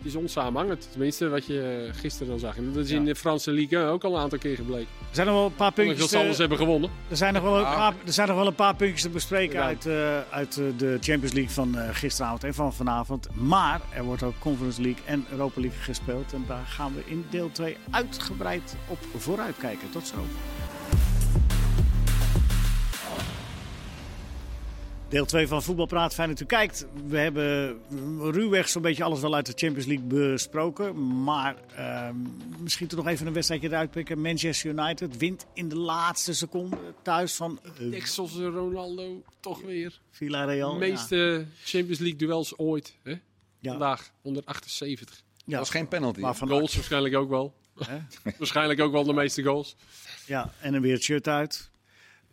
Eh. 0.00 0.06
Het 0.06 0.14
is 0.14 0.14
onsamenhangend. 0.20 0.88
Tenminste, 0.90 1.28
wat 1.28 1.46
je 1.46 1.86
eh, 1.92 2.00
gisteren 2.00 2.28
dan 2.28 2.38
zag. 2.38 2.56
En 2.56 2.72
dat 2.72 2.84
is 2.84 2.90
in 2.90 3.04
de 3.04 3.14
Franse 3.14 3.50
Ligue 3.50 3.78
1 3.78 3.88
ook 3.88 4.04
al 4.04 4.14
een 4.14 4.20
aantal 4.20 4.38
keer 4.38 4.56
gebleken. 4.56 4.86
Er 5.00 5.14
zijn 5.16 5.26
nog 5.26 5.36
wel 5.36 5.44
een 5.46 5.54
paar 5.54 5.72
puntjes. 5.72 5.98
dat 5.98 6.08
ze 6.08 6.18
alles 6.18 6.34
te- 6.34 6.40
hebben 6.40 6.58
gewonnen. 6.58 6.90
Er 7.08 7.16
zijn 7.16 7.32
nog 7.34 7.42
wel 7.42 7.58
een 7.58 7.64
Ah. 7.64 7.74
paar, 7.76 7.94
er 8.06 8.12
zijn 8.12 8.28
nog 8.28 8.36
wel 8.36 8.46
een 8.46 8.54
paar 8.54 8.74
puntjes 8.76 9.02
te 9.02 9.08
bespreken 9.08 9.58
Ja. 9.58 9.64
uit, 9.64 9.86
eh, 9.86 10.18
uit 10.30 10.56
eh, 10.56 10.64
de 10.76 10.96
Champions 11.00 11.32
League 11.34 11.50
van 11.52 11.78
eh, 11.78 11.88
gisteravond 11.92 12.44
en 12.44 12.54
van 12.54 12.72
vanavond. 12.74 13.28
Maar 13.34 13.80
er 13.94 14.04
wordt 14.04 14.22
ook 14.22 14.34
Conference 14.38 14.82
League 14.82 15.02
en 15.04 15.26
Europa 15.30 15.60
League 15.60 15.78
gespeeld. 15.80 16.32
En 16.32 16.44
daar 16.48 16.66
gaan 16.66 16.94
we 16.94 17.02
in 17.06 17.24
deel 17.30 17.50
2 17.52 17.76
uitgebreid 17.90 18.76
op 18.88 18.98
vooruitkijken. 19.16 19.90
Tot 19.90 20.06
zo. 20.06 20.16
Deel 25.10 25.24
2 25.26 25.46
van 25.48 25.62
Voetbalpraat, 25.62 26.14
fijn 26.14 26.28
dat 26.28 26.40
u 26.40 26.44
kijkt. 26.44 26.86
We 27.06 27.18
hebben 27.18 27.80
ruwweg 28.32 28.68
zo'n 28.68 28.82
beetje 28.82 29.04
alles 29.04 29.20
wel 29.20 29.34
uit 29.34 29.46
de 29.46 29.52
Champions 29.56 29.86
League 29.86 30.06
besproken. 30.06 31.22
Maar 31.24 31.56
ehm, 31.76 32.16
misschien 32.58 32.86
toch 32.86 32.98
nog 32.98 33.08
even 33.08 33.26
een 33.26 33.32
wedstrijdje 33.32 33.68
eruit 33.68 33.90
pikken. 33.90 34.20
Manchester 34.20 34.70
United 34.70 35.16
wint 35.16 35.46
in 35.54 35.68
de 35.68 35.76
laatste 35.76 36.34
seconde 36.34 36.76
thuis 37.02 37.34
van 37.34 37.60
uh, 37.80 37.90
Texels 37.90 38.34
Ronaldo, 38.34 39.22
toch 39.40 39.62
weer. 39.62 40.00
Villarreal. 40.10 40.72
De 40.72 40.78
meeste 40.78 41.46
Champions 41.64 41.98
League 41.98 42.18
duels 42.18 42.58
ooit. 42.58 42.96
Hè? 43.02 43.10
Ja. 43.58 43.70
Vandaag, 43.70 44.10
178. 44.22 45.16
Ja, 45.34 45.42
Dat 45.46 45.58
was 45.58 45.70
geen 45.70 45.88
penalty. 45.88 46.20
waarvan 46.20 46.48
Goals 46.48 46.74
waarschijnlijk 46.74 47.16
ook 47.16 47.28
wel. 47.28 47.54
Waarschijnlijk 48.38 48.80
ook 48.80 48.92
wel 48.92 49.04
de 49.04 49.12
meeste 49.12 49.42
goals. 49.42 49.76
Ja, 50.26 50.52
en 50.60 50.72
dan 50.72 50.80
weer 50.82 50.92
het 50.94 51.02
shirt 51.02 51.28
uit. 51.28 51.69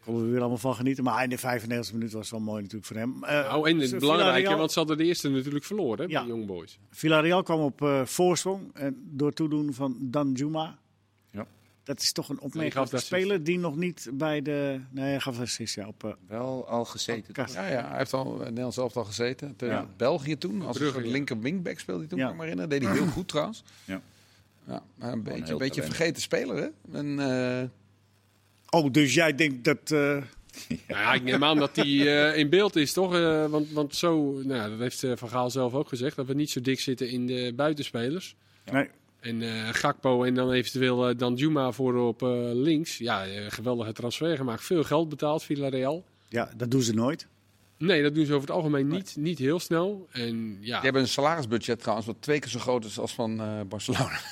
Konden 0.08 0.26
we 0.26 0.32
weer 0.32 0.40
allemaal 0.40 0.58
van 0.58 0.76
genieten. 0.76 1.04
Maar 1.04 1.24
in 1.24 1.30
de 1.30 1.38
95 1.38 1.94
minuut 1.94 2.12
was 2.12 2.22
het 2.22 2.32
wel 2.32 2.40
mooi 2.40 2.62
natuurlijk 2.62 2.86
voor 2.88 2.96
hem. 2.98 3.24
Eh, 3.24 3.56
Oh, 3.58 3.70
en 3.70 3.78
het 3.80 4.00
belangrijke, 4.00 4.56
want 4.56 4.72
ze 4.72 4.80
hadden 4.80 4.98
de 4.98 5.04
eerste 5.04 5.30
natuurlijk 5.30 5.66
verloren 5.66 6.06
hè, 6.06 6.12
Ja. 6.12 6.20
bij 6.20 6.28
Young 6.30 6.46
Boys. 6.46 6.80
Villarreal 6.92 7.44
kwam 7.44 7.60
op 7.60 7.82
eh, 7.82 8.06
voorsprong 8.06 8.70
en 8.74 8.98
door 9.12 9.34
toedoen 9.34 9.74
van 9.74 9.98
Danjuma. 10.02 10.78
Ja. 11.32 11.46
Dat 11.84 12.02
is 12.02 12.12
toch 12.12 12.30
een 12.30 12.40
opmerkelijke 12.40 12.98
speler 13.00 13.44
die 13.44 13.60
nog 13.60 13.76
niet 13.76 14.10
bij 14.14 14.42
de... 14.42 14.82
Nee, 14.92 15.06
hij 15.06 15.20
gaf 15.20 15.40
assist, 15.40 15.76
ja. 15.76 15.88
Op, 15.88 16.04
eh, 16.04 16.12
Wel 16.28 16.68
al 16.68 16.86
gezeten. 16.86 17.34
Ja, 17.54 17.68
ja, 17.68 17.88
hij 17.90 17.98
heeft 17.98 18.14
al 18.14 18.34
in 18.34 18.44
Nederland 18.44 18.74
zelf 18.74 18.98
al 18.98 19.04
gezeten. 19.06 19.56
Ja. 19.58 19.88
België 19.98 20.38
toen. 20.38 20.62
Als 20.62 20.80
een 20.80 20.82
Brugge, 20.82 21.06
ja. 21.06 21.12
linker 21.12 21.40
wingback 21.40 21.80
speelde 21.80 22.00
hij 22.00 22.10
toen, 22.10 22.18
Ja. 22.20 22.24
kan 22.26 22.34
ik 22.34 22.40
me 22.40 22.48
herinneren. 22.48 22.80
Deed 22.80 22.90
hij 22.90 22.98
heel 22.98 23.12
goed 23.12 23.28
trouwens. 23.28 23.64
Ja. 23.86 24.02
Ja, 24.68 24.84
maar 24.96 25.12
een 25.14 25.24
beetje, 25.24 25.52
een 25.52 25.58
beetje 25.58 25.84
vergeten 25.84 26.22
speler, 26.22 26.56
hè? 26.56 26.98
En, 27.00 27.20
eh, 27.20 27.68
Oh, 28.70 28.92
dus 28.92 29.14
jij 29.14 29.36
denkt 29.36 29.64
dat... 29.64 29.92
eh, 29.92 29.98
Nou 30.88 31.02
ja, 31.02 31.14
ik 31.14 31.24
neem 31.24 31.44
aan 31.44 31.58
dat 31.58 31.76
hij 31.76 31.86
eh, 32.32 32.38
in 32.38 32.50
beeld 32.50 32.76
is, 32.76 32.94
toch? 32.94 33.16
Eh, 33.16 33.46
want, 33.46 33.72
want 33.72 33.96
zo, 33.96 34.32
nou, 34.44 34.54
ja, 34.62 34.70
dat 34.70 34.80
heeft 34.80 35.04
eh, 35.04 35.12
Van 35.16 35.30
Gaal 35.30 35.50
zelf 35.50 35.74
ook 35.74 35.88
gezegd, 35.88 36.16
dat 36.16 36.26
we 36.26 36.34
niet 36.34 36.50
zo 36.50 36.62
dik 36.62 36.80
zitten 36.80 37.10
in 37.10 37.28
de 37.28 37.54
buitenspelers. 37.56 38.36
Nee, 38.72 38.88
En 39.20 39.42
eh, 39.42 39.70
Gakpo 39.74 40.24
en 40.24 40.34
dan 40.34 40.52
eventueel 40.52 41.10
uh, 41.10 41.18
Danjuma 41.18 41.72
voor 41.72 41.96
op 41.96 42.22
eh, 42.24 42.30
links. 42.54 42.98
Ja, 42.98 43.26
geweldige 43.50 43.94
transfer 43.94 44.38
gemaakt. 44.38 44.64
Veel 44.64 44.84
geld 44.84 45.10
betaald, 45.10 45.44
Villarreal. 45.44 46.04
ja, 46.30 46.50
dat 46.58 46.72
doen 46.72 46.82
ze 46.82 46.94
nooit. 46.94 47.28
Nee, 47.78 48.02
dat 48.04 48.16
doen 48.16 48.26
ze 48.26 48.34
over 48.34 48.48
het 48.48 48.58
algemeen 48.58 48.88
niet, 48.88 49.16
niet 49.18 49.40
heel 49.40 49.60
snel. 49.60 50.08
En 50.12 50.58
ja, 50.60 50.74
die 50.76 50.84
hebben 50.84 51.02
een 51.02 51.08
salarisbudget 51.08 51.80
trouwens 51.80 52.08
wat 52.08 52.16
twee 52.20 52.40
keer 52.40 52.50
zo 52.50 52.60
groot 52.60 52.86
is 52.86 53.00
als 53.00 53.14
van 53.14 53.40
eh, 53.42 53.62
Barcelona. 53.68 54.20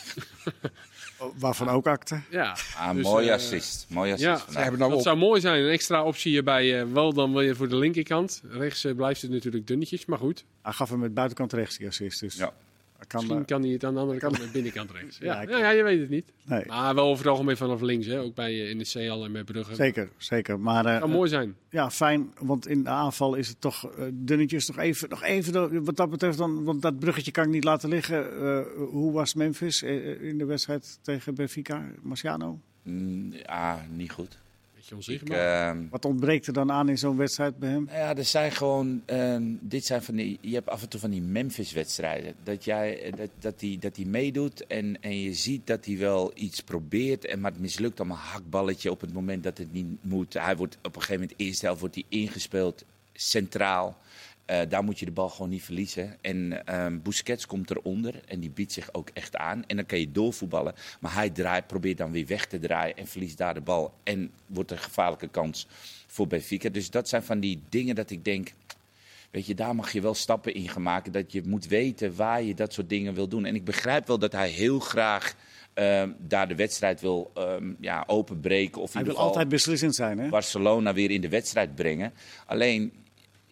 Waarvan 1.39 1.69
ook 1.69 1.87
akte. 1.87 2.21
ja. 2.29 2.55
Ah, 2.77 2.93
Dus, 2.95 3.03
mooi 3.03 3.27
eh, 3.27 3.33
assist. 3.33 3.85
Mooi 3.89 4.11
assist 4.11 4.29
Ja, 4.29 4.37
vandaag. 4.37 4.61
hebben 4.61 4.79
nou 4.79 4.91
dat 4.91 4.99
op. 4.99 5.05
zou 5.05 5.17
mooi 5.17 5.41
zijn. 5.41 5.63
Een 5.63 5.69
extra 5.69 6.03
optie 6.03 6.31
hierbij. 6.31 6.79
eh, 6.81 6.85
wel 6.91 7.13
dan 7.13 7.31
wil 7.31 7.41
je 7.41 7.55
voor 7.55 7.67
de 7.69 7.75
linkerkant. 7.75 8.41
Rechts 8.49 8.83
eh, 8.85 8.95
blijft 8.95 9.21
het 9.21 9.31
natuurlijk 9.31 9.67
dunnetjes, 9.67 10.05
maar 10.05 10.17
goed. 10.19 10.45
Hij 10.61 10.73
gaf 10.73 10.89
hem 10.89 10.99
met 10.99 11.13
buitenkant 11.13 11.53
rechts 11.53 11.77
die 11.77 11.87
assist. 11.87 12.19
Dus 12.19 12.35
Ja. 12.35 12.53
Kan, 13.07 13.19
Misschien 13.19 13.39
eh, 13.41 13.47
kan 13.47 13.61
hij 13.61 13.71
het 13.71 13.83
aan 13.83 13.93
de 13.93 13.99
andere 13.99 14.19
kant 14.19 14.39
met 14.39 14.51
binnenkant 14.51 14.91
rechts. 14.91 15.17
Ja, 15.17 15.41
Ja, 15.41 15.49
ja, 15.49 15.57
ja, 15.57 15.69
je 15.69 15.83
weet 15.83 15.99
het 15.99 16.09
niet. 16.09 16.31
nee, 16.43 16.63
Maar 16.67 16.95
wel 16.95 17.05
over 17.05 17.23
het 17.23 17.31
algemeen 17.31 17.57
vanaf 17.57 17.81
links. 17.81 18.05
Hè? 18.05 18.19
Ook 18.19 18.35
bij 18.35 18.69
eh, 18.69 18.75
NEC 18.75 19.09
al 19.09 19.25
en 19.25 19.31
bij 19.31 19.43
Brugge. 19.43 19.75
zeker, 19.75 20.09
zeker. 20.17 20.59
Maar 20.59 20.85
eh, 20.85 20.97
zou 20.97 21.09
mooi 21.11 21.29
zijn. 21.29 21.55
ja, 21.69 21.91
fijn, 21.91 22.31
want 22.39 22.67
in 22.67 22.83
de 22.83 22.89
aanval 22.89 23.35
is 23.35 23.47
het 23.47 23.61
toch 23.61 23.91
eh, 23.91 24.05
dunnetjes. 24.13 24.67
Nog 24.67 24.77
even, 24.77 25.09
nog 25.09 25.23
even 25.23 25.53
de- 25.53 25.81
wat 25.83 25.95
dat 25.97 26.09
betreft, 26.09 26.37
dan, 26.37 26.63
want 26.63 26.81
dat 26.81 26.99
bruggetje 26.99 27.31
kan 27.31 27.43
ik 27.43 27.49
niet 27.49 27.63
laten 27.63 27.89
liggen. 27.89 28.41
Eh, 28.41 28.59
hoe 28.89 29.11
was 29.11 29.33
Memphis 29.33 29.83
eh, 29.83 30.21
in 30.21 30.37
de 30.37 30.45
wedstrijd 30.45 30.99
tegen 31.01 31.35
Benfica? 31.35 31.85
Marciano? 32.01 32.59
Mm, 32.83 33.33
ah, 33.45 33.75
niet 33.91 34.11
goed. 34.11 34.37
Beetje 34.89 35.13
Ik, 35.13 35.21
onzichtbaar. 35.21 35.69
ehm, 35.75 35.83
Wat 35.89 36.05
ontbreekt 36.05 36.47
er 36.47 36.53
dan 36.53 36.71
aan 36.71 36.89
in 36.89 36.97
zo'n 36.97 37.17
wedstrijd 37.17 37.57
bij 37.57 37.69
hem? 37.69 37.83
Nou 37.85 37.97
ja, 37.97 38.15
er 38.15 38.23
zijn 38.25 38.51
gewoon. 38.51 39.01
ehm, 39.05 39.43
dit 39.59 39.85
zijn 39.85 40.01
van 40.03 40.15
die. 40.15 40.37
Je 40.41 40.53
hebt 40.53 40.69
af 40.69 40.81
en 40.81 40.89
toe 40.89 40.99
van 40.99 41.09
die 41.09 41.21
Memphis-wedstrijden. 41.21 42.33
Dat 42.43 42.63
jij 42.65 43.01
eh, 43.01 43.13
dat, 43.17 43.29
dat 43.39 43.59
die, 43.59 43.77
dat 43.77 43.95
die 43.95 44.07
meedoet 44.07 44.67
en, 44.67 45.01
en 45.01 45.21
je 45.21 45.33
ziet 45.33 45.67
dat 45.67 45.85
hij 45.85 45.97
wel 45.97 46.31
iets 46.35 46.61
probeert. 46.61 47.25
En, 47.25 47.39
maar 47.39 47.51
het 47.51 47.59
mislukt 47.59 47.99
allemaal 47.99 48.17
hakballetje 48.17 48.91
op 48.91 49.01
het 49.01 49.13
moment 49.13 49.43
dat 49.43 49.57
het 49.57 49.73
niet 49.73 49.87
moet. 50.01 50.33
Hij 50.33 50.55
wordt 50.55 50.77
op 50.77 50.95
een 50.95 51.01
gegeven 51.01 51.21
moment, 51.21 51.39
eerste 51.39 51.65
helft, 51.65 51.79
wordt 51.79 51.95
hij 51.95 52.03
ingespeeld 52.09 52.83
centraal. 53.13 53.97
Eh, 54.45 54.59
daar 54.69 54.83
moet 54.83 54.99
je 54.99 55.05
de 55.05 55.11
bal 55.11 55.29
gewoon 55.29 55.49
niet 55.49 55.63
verliezen. 55.63 56.17
En 56.21 56.65
ehm 56.65 56.99
Busquets 57.03 57.45
komt 57.45 57.71
eronder 57.71 58.21
en 58.27 58.39
die 58.39 58.49
biedt 58.49 58.71
zich 58.71 58.93
ook 58.93 59.09
echt 59.13 59.35
aan. 59.35 59.63
En 59.67 59.75
dan 59.75 59.85
kan 59.85 59.99
je 59.99 60.11
doorvoetballen. 60.11 60.73
Maar 60.99 61.13
hij 61.13 61.29
draait, 61.29 61.67
probeert 61.67 61.97
dan 61.97 62.11
weer 62.11 62.25
weg 62.25 62.45
te 62.45 62.59
draaien 62.59 62.97
en 62.97 63.07
verliest 63.07 63.37
daar 63.37 63.53
de 63.53 63.61
bal. 63.61 63.93
En 64.03 64.31
wordt 64.45 64.71
een 64.71 64.77
gevaarlijke 64.77 65.27
kans 65.27 65.67
voor 66.07 66.27
Benfica. 66.27 66.69
Dus 66.69 66.89
dat 66.89 67.09
zijn 67.09 67.23
van 67.23 67.39
die 67.39 67.61
dingen 67.69 67.95
dat 67.95 68.09
ik 68.09 68.25
denk... 68.25 68.53
Weet 69.31 69.45
je, 69.45 69.55
daar 69.55 69.75
mag 69.75 69.91
je 69.91 70.01
wel 70.01 70.13
stappen 70.13 70.53
in 70.53 70.69
gaan 70.69 70.81
maken. 70.81 71.11
Dat 71.11 71.31
je 71.31 71.41
moet 71.45 71.67
weten 71.67 72.15
waar 72.15 72.43
je 72.43 72.53
dat 72.53 72.73
soort 72.73 72.89
dingen 72.89 73.13
wil 73.13 73.27
doen. 73.27 73.45
En 73.45 73.55
ik 73.55 73.65
begrijp 73.65 74.07
wel 74.07 74.19
dat 74.19 74.31
hij 74.31 74.49
heel 74.49 74.79
graag 74.79 75.35
ehm, 75.73 76.09
daar 76.17 76.47
de 76.47 76.55
wedstrijd 76.55 77.01
wil 77.01 77.31
ehm, 77.33 77.73
ja, 77.79 78.03
openbreken. 78.07 78.81
Of 78.81 78.93
Hij 78.93 79.03
wil 79.03 79.17
altijd 79.17 79.49
beslissend 79.49 79.95
zijn, 79.95 80.19
hè? 80.19 80.29
Barcelona 80.29 80.93
weer 80.93 81.11
in 81.11 81.21
de 81.21 81.29
wedstrijd 81.29 81.75
brengen. 81.75 82.13
Alleen, 82.45 82.91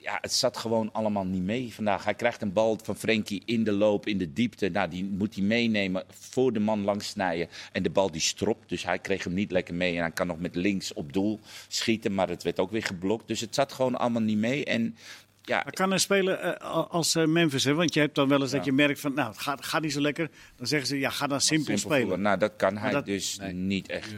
ja, 0.04 0.18
het 0.22 0.34
zat 0.34 0.58
gewoon 0.58 0.90
allemaal 0.92 1.26
niet 1.26 1.42
mee 1.42 1.74
vandaag. 1.74 2.04
Hij 2.04 2.14
krijgt 2.14 2.42
een 2.42 2.54
bal 2.54 2.80
van 2.84 2.96
Frenkie 2.96 3.42
in 3.46 3.64
de 3.64 3.72
loop, 3.72 4.08
in 4.08 4.18
de 4.18 4.34
diepte. 4.34 4.70
Nou, 4.70 4.90
die 4.90 5.04
moet 5.06 5.36
hij 5.36 5.44
meenemen, 5.44 6.04
voor 6.10 6.54
de 6.54 6.60
man 6.60 6.84
langs 6.84 7.08
snijden. 7.08 7.48
En 7.72 7.84
de 7.84 7.90
bal 7.90 8.12
die 8.12 8.22
stropt, 8.22 8.70
dus 8.70 8.84
hij 8.84 9.00
kreeg 9.00 9.24
hem 9.24 9.34
niet 9.34 9.52
lekker 9.52 9.74
mee. 9.74 9.96
En 9.96 10.02
hij 10.02 10.12
kan 10.12 10.28
nog 10.28 10.40
met 10.40 10.56
links 10.56 10.94
op 10.94 11.14
doel 11.14 11.40
schieten, 11.68 12.14
maar 12.14 12.30
het 12.30 12.44
werd 12.44 12.60
ook 12.60 12.72
weer 12.72 12.84
geblokt. 12.84 13.28
Dus 13.28 13.40
het 13.40 13.56
zat 13.56 13.74
gewoon 13.74 13.96
allemaal 13.96 14.22
niet 14.22 14.38
mee. 14.38 14.66
En 14.66 14.96
ja. 15.42 15.62
Maar 15.64 15.74
kan 15.74 15.92
een 15.92 16.00
speler 16.00 16.46
uh, 16.46 16.70
als 16.90 17.16
uh, 17.16 17.26
Memphis, 17.26 17.64
hè? 17.64 17.74
want 17.74 17.94
je 17.94 18.00
hebt 18.00 18.16
dan 18.16 18.28
wel 18.28 18.42
eens 18.42 18.52
ja. 18.52 18.58
dat 18.58 18.66
je 18.66 18.72
merkt 18.72 19.00
van, 19.00 19.14
nou, 19.14 19.30
het 19.30 19.40
gaat, 19.40 19.66
gaat, 19.66 19.82
niet 19.82 19.94
zo 19.94 20.02
lekker. 20.02 20.30
Dan 20.56 20.68
zeggen 20.68 20.88
ze, 20.88 21.00
ja, 21.00 21.10
ga 21.10 21.28
dan 21.28 21.42
simpel, 21.42 21.66
simpel 21.66 21.86
spelen. 21.86 22.02
Voelen. 22.02 22.22
Nou, 22.22 22.38
dat 22.38 22.56
kan 22.56 22.78
hij 22.78 22.92
dat, 22.92 23.06
dus 23.06 23.38
nee. 23.38 23.54
niet 23.54 23.88
echt. 23.90 24.12
Ja. 24.12 24.18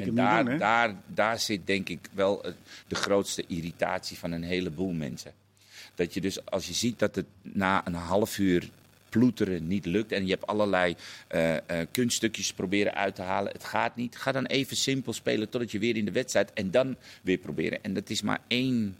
En 0.00 0.14
daar, 0.14 0.44
doen, 0.44 0.58
daar, 0.58 0.94
daar 1.06 1.38
zit 1.38 1.66
denk 1.66 1.88
ik 1.88 2.08
wel 2.12 2.44
de 2.86 2.94
grootste 2.94 3.44
irritatie 3.46 4.18
van 4.18 4.32
een 4.32 4.42
heleboel 4.42 4.92
mensen. 4.92 5.32
Dat 5.94 6.14
je 6.14 6.20
dus 6.20 6.44
als 6.44 6.66
je 6.66 6.74
ziet 6.74 6.98
dat 6.98 7.14
het 7.14 7.26
na 7.42 7.86
een 7.86 7.94
half 7.94 8.38
uur 8.38 8.70
ploeteren 9.08 9.66
niet 9.66 9.86
lukt 9.86 10.12
en 10.12 10.24
je 10.24 10.30
hebt 10.30 10.46
allerlei 10.46 10.96
uh, 11.34 11.52
uh, 11.52 11.58
kunststukjes 11.90 12.52
proberen 12.52 12.94
uit 12.94 13.14
te 13.14 13.22
halen, 13.22 13.52
het 13.52 13.64
gaat 13.64 13.96
niet. 13.96 14.16
Ga 14.16 14.32
dan 14.32 14.46
even 14.46 14.76
simpel 14.76 15.12
spelen 15.12 15.48
totdat 15.48 15.70
je 15.70 15.78
weer 15.78 15.96
in 15.96 16.04
de 16.04 16.12
wedstrijd 16.12 16.52
en 16.52 16.70
dan 16.70 16.96
weer 17.22 17.38
proberen. 17.38 17.82
En 17.82 17.94
dat 17.94 18.10
is 18.10 18.22
maar 18.22 18.40
één, 18.48 18.96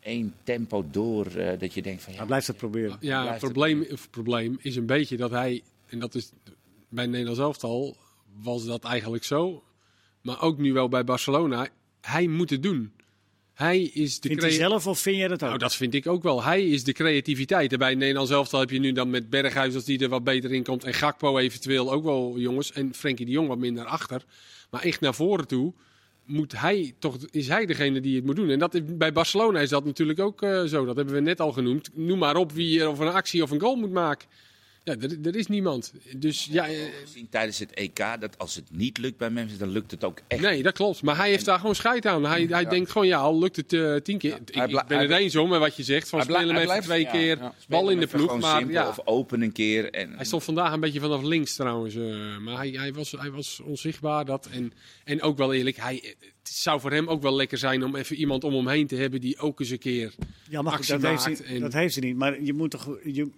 één 0.00 0.34
tempo 0.42 0.84
door 0.90 1.26
uh, 1.36 1.50
dat 1.58 1.74
je 1.74 1.82
denkt 1.82 2.02
van 2.02 2.12
ja. 2.12 2.18
Hij 2.18 2.26
blijft 2.26 2.46
het 2.46 2.56
proberen. 2.56 2.96
Ja, 3.00 3.30
het 3.30 3.38
probleem, 3.38 3.80
het 3.88 4.10
probleem 4.10 4.58
is 4.60 4.76
een 4.76 4.86
beetje 4.86 5.16
dat 5.16 5.30
hij, 5.30 5.62
en 5.86 5.98
dat 5.98 6.14
is 6.14 6.30
bij 6.88 7.06
Nederland 7.06 7.38
elftal 7.38 7.96
was 8.42 8.64
dat 8.64 8.84
eigenlijk 8.84 9.24
zo, 9.24 9.62
maar 10.22 10.42
ook 10.42 10.58
nu 10.58 10.72
wel 10.72 10.88
bij 10.88 11.04
Barcelona, 11.04 11.68
hij 12.00 12.26
moet 12.26 12.50
het 12.50 12.62
doen. 12.62 12.92
Hij 13.54 13.82
is 13.82 14.20
de 14.20 14.28
Vindt 14.28 14.42
hij 14.42 14.52
zelf 14.52 14.86
of 14.86 14.98
vind 14.98 15.16
jij 15.16 15.28
dat 15.28 15.42
ook? 15.42 15.48
Nou, 15.48 15.58
dat 15.58 15.74
vind 15.74 15.94
ik 15.94 16.06
ook 16.06 16.22
wel. 16.22 16.42
Hij 16.42 16.68
is 16.68 16.84
de 16.84 16.92
creativiteit. 16.92 17.72
En 17.72 17.78
bij 17.78 17.94
Nederland 17.94 18.28
zelf 18.28 18.50
heb 18.50 18.70
je 18.70 18.78
nu 18.78 18.92
dan 18.92 19.10
met 19.10 19.30
Berghuis 19.30 19.74
als 19.74 19.84
die 19.84 19.98
er 19.98 20.08
wat 20.08 20.24
beter 20.24 20.52
in 20.52 20.62
komt. 20.62 20.84
En 20.84 20.94
Gakpo 20.94 21.38
eventueel 21.38 21.92
ook 21.92 22.04
wel 22.04 22.34
jongens. 22.36 22.72
En 22.72 22.94
Frenkie 22.94 23.26
de 23.26 23.32
Jong 23.32 23.48
wat 23.48 23.58
minder 23.58 23.84
achter. 23.84 24.24
Maar 24.70 24.82
echt 24.82 25.00
naar 25.00 25.14
voren 25.14 25.46
toe 25.46 25.72
moet 26.24 26.60
hij 26.60 26.94
toch, 26.98 27.16
is 27.30 27.48
hij 27.48 27.66
degene 27.66 28.00
die 28.00 28.16
het 28.16 28.24
moet 28.24 28.36
doen. 28.36 28.50
En 28.50 28.58
dat, 28.58 28.98
bij 28.98 29.12
Barcelona 29.12 29.60
is 29.60 29.68
dat 29.68 29.84
natuurlijk 29.84 30.20
ook 30.20 30.42
uh, 30.42 30.64
zo. 30.64 30.84
Dat 30.84 30.96
hebben 30.96 31.14
we 31.14 31.20
net 31.20 31.40
al 31.40 31.52
genoemd. 31.52 31.90
Noem 31.94 32.18
maar 32.18 32.36
op 32.36 32.52
wie 32.52 32.80
er 32.80 32.88
of 32.88 32.98
een 32.98 33.08
actie 33.08 33.42
of 33.42 33.50
een 33.50 33.60
goal 33.60 33.76
moet 33.76 33.92
maken. 33.92 34.28
Ja, 34.84 34.96
er, 35.00 35.18
er, 35.22 35.36
is 35.36 35.46
niemand. 35.46 35.92
Dus, 36.16 36.48
ja, 36.50 36.64
ja 36.64 36.86
zien 37.14 37.28
tijdens 37.30 37.58
het 37.58 37.70
EK 37.70 37.96
dat 38.20 38.38
als 38.38 38.54
het 38.54 38.64
niet 38.70 38.98
lukt 38.98 39.16
bij 39.16 39.30
mensen, 39.30 39.58
dan 39.58 39.68
lukt 39.68 39.90
het 39.90 40.04
ook 40.04 40.20
echt. 40.26 40.42
Nee, 40.42 40.62
dat 40.62 40.74
klopt. 40.74 41.02
Maar 41.02 41.16
hij 41.16 41.30
heeft 41.30 41.44
daar 41.44 41.58
gewoon 41.58 41.74
scheid 41.74 42.06
aan. 42.06 42.24
Hij, 42.24 42.46
hij 42.50 42.64
denkt 42.64 42.90
gewoon, 42.90 43.06
ja, 43.06 43.18
al 43.18 43.38
lukt 43.38 43.56
het 43.56 43.72
uh, 43.72 43.96
tien 43.96 44.18
keer. 44.18 44.30
Ja, 44.30 44.64
ik, 44.64 44.70
ik, 44.70 44.86
ben 44.86 44.98
het 44.98 45.10
eens 45.10 45.36
om 45.36 45.48
met 45.48 45.58
wat 45.58 45.76
je 45.76 45.82
zegt. 45.82 46.08
Van 46.08 46.22
spelen 46.22 46.54
met 46.54 46.64
blijft, 46.64 46.86
twee 46.86 47.06
keer 47.06 47.52
bal 47.68 47.90
in 47.90 48.00
de 48.00 48.06
ploeg. 48.06 48.38
Maar, 48.38 48.70
ja. 48.70 48.88
Of 48.88 49.00
open 49.04 49.42
een 49.42 49.52
keer. 49.52 49.90
En, 49.90 50.12
hij 50.12 50.24
stond 50.24 50.44
vandaag 50.44 50.72
een 50.72 50.80
beetje 50.80 51.00
vanaf 51.00 51.22
links 51.22 51.54
trouwens. 51.54 51.94
Uh, 51.94 52.38
maar 52.38 52.56
hij, 52.56 52.70
hij, 52.70 52.92
was, 52.92 53.10
hij 53.10 53.30
was 53.30 53.60
onzichtbaar. 53.60 54.24
Dat. 54.24 54.48
En, 54.52 54.72
en 55.04 55.22
ook 55.22 55.36
wel 55.36 55.52
eerlijk, 55.54 55.76
hij, 55.76 56.14
het 56.18 56.56
zou 56.56 56.80
voor 56.80 56.92
hem 56.92 57.08
ook 57.08 57.22
wel 57.22 57.34
lekker 57.34 57.58
zijn 57.58 57.84
om 57.84 57.96
even 57.96 58.16
iemand 58.16 58.44
om 58.44 58.54
hem 58.54 58.68
heen 58.68 58.86
te 58.86 58.96
hebben 58.96 59.20
die 59.20 59.38
ook 59.38 59.60
eens 59.60 59.70
een 59.70 59.78
keer 59.78 60.14
ja, 60.48 60.62
mag 60.62 60.72
actie 60.72 60.92
dat 60.92 61.02
maakt. 61.02 61.24
Heeft 61.24 61.44
hij, 61.44 61.54
en... 61.54 61.60
Dat 61.60 61.72
heeft 61.72 61.94
hij 61.94 62.08
niet. 62.08 62.16
Maar 62.16 62.42
je 62.42 62.52
moet 62.52 62.70
toch... 62.70 62.98
Je, 63.04 63.30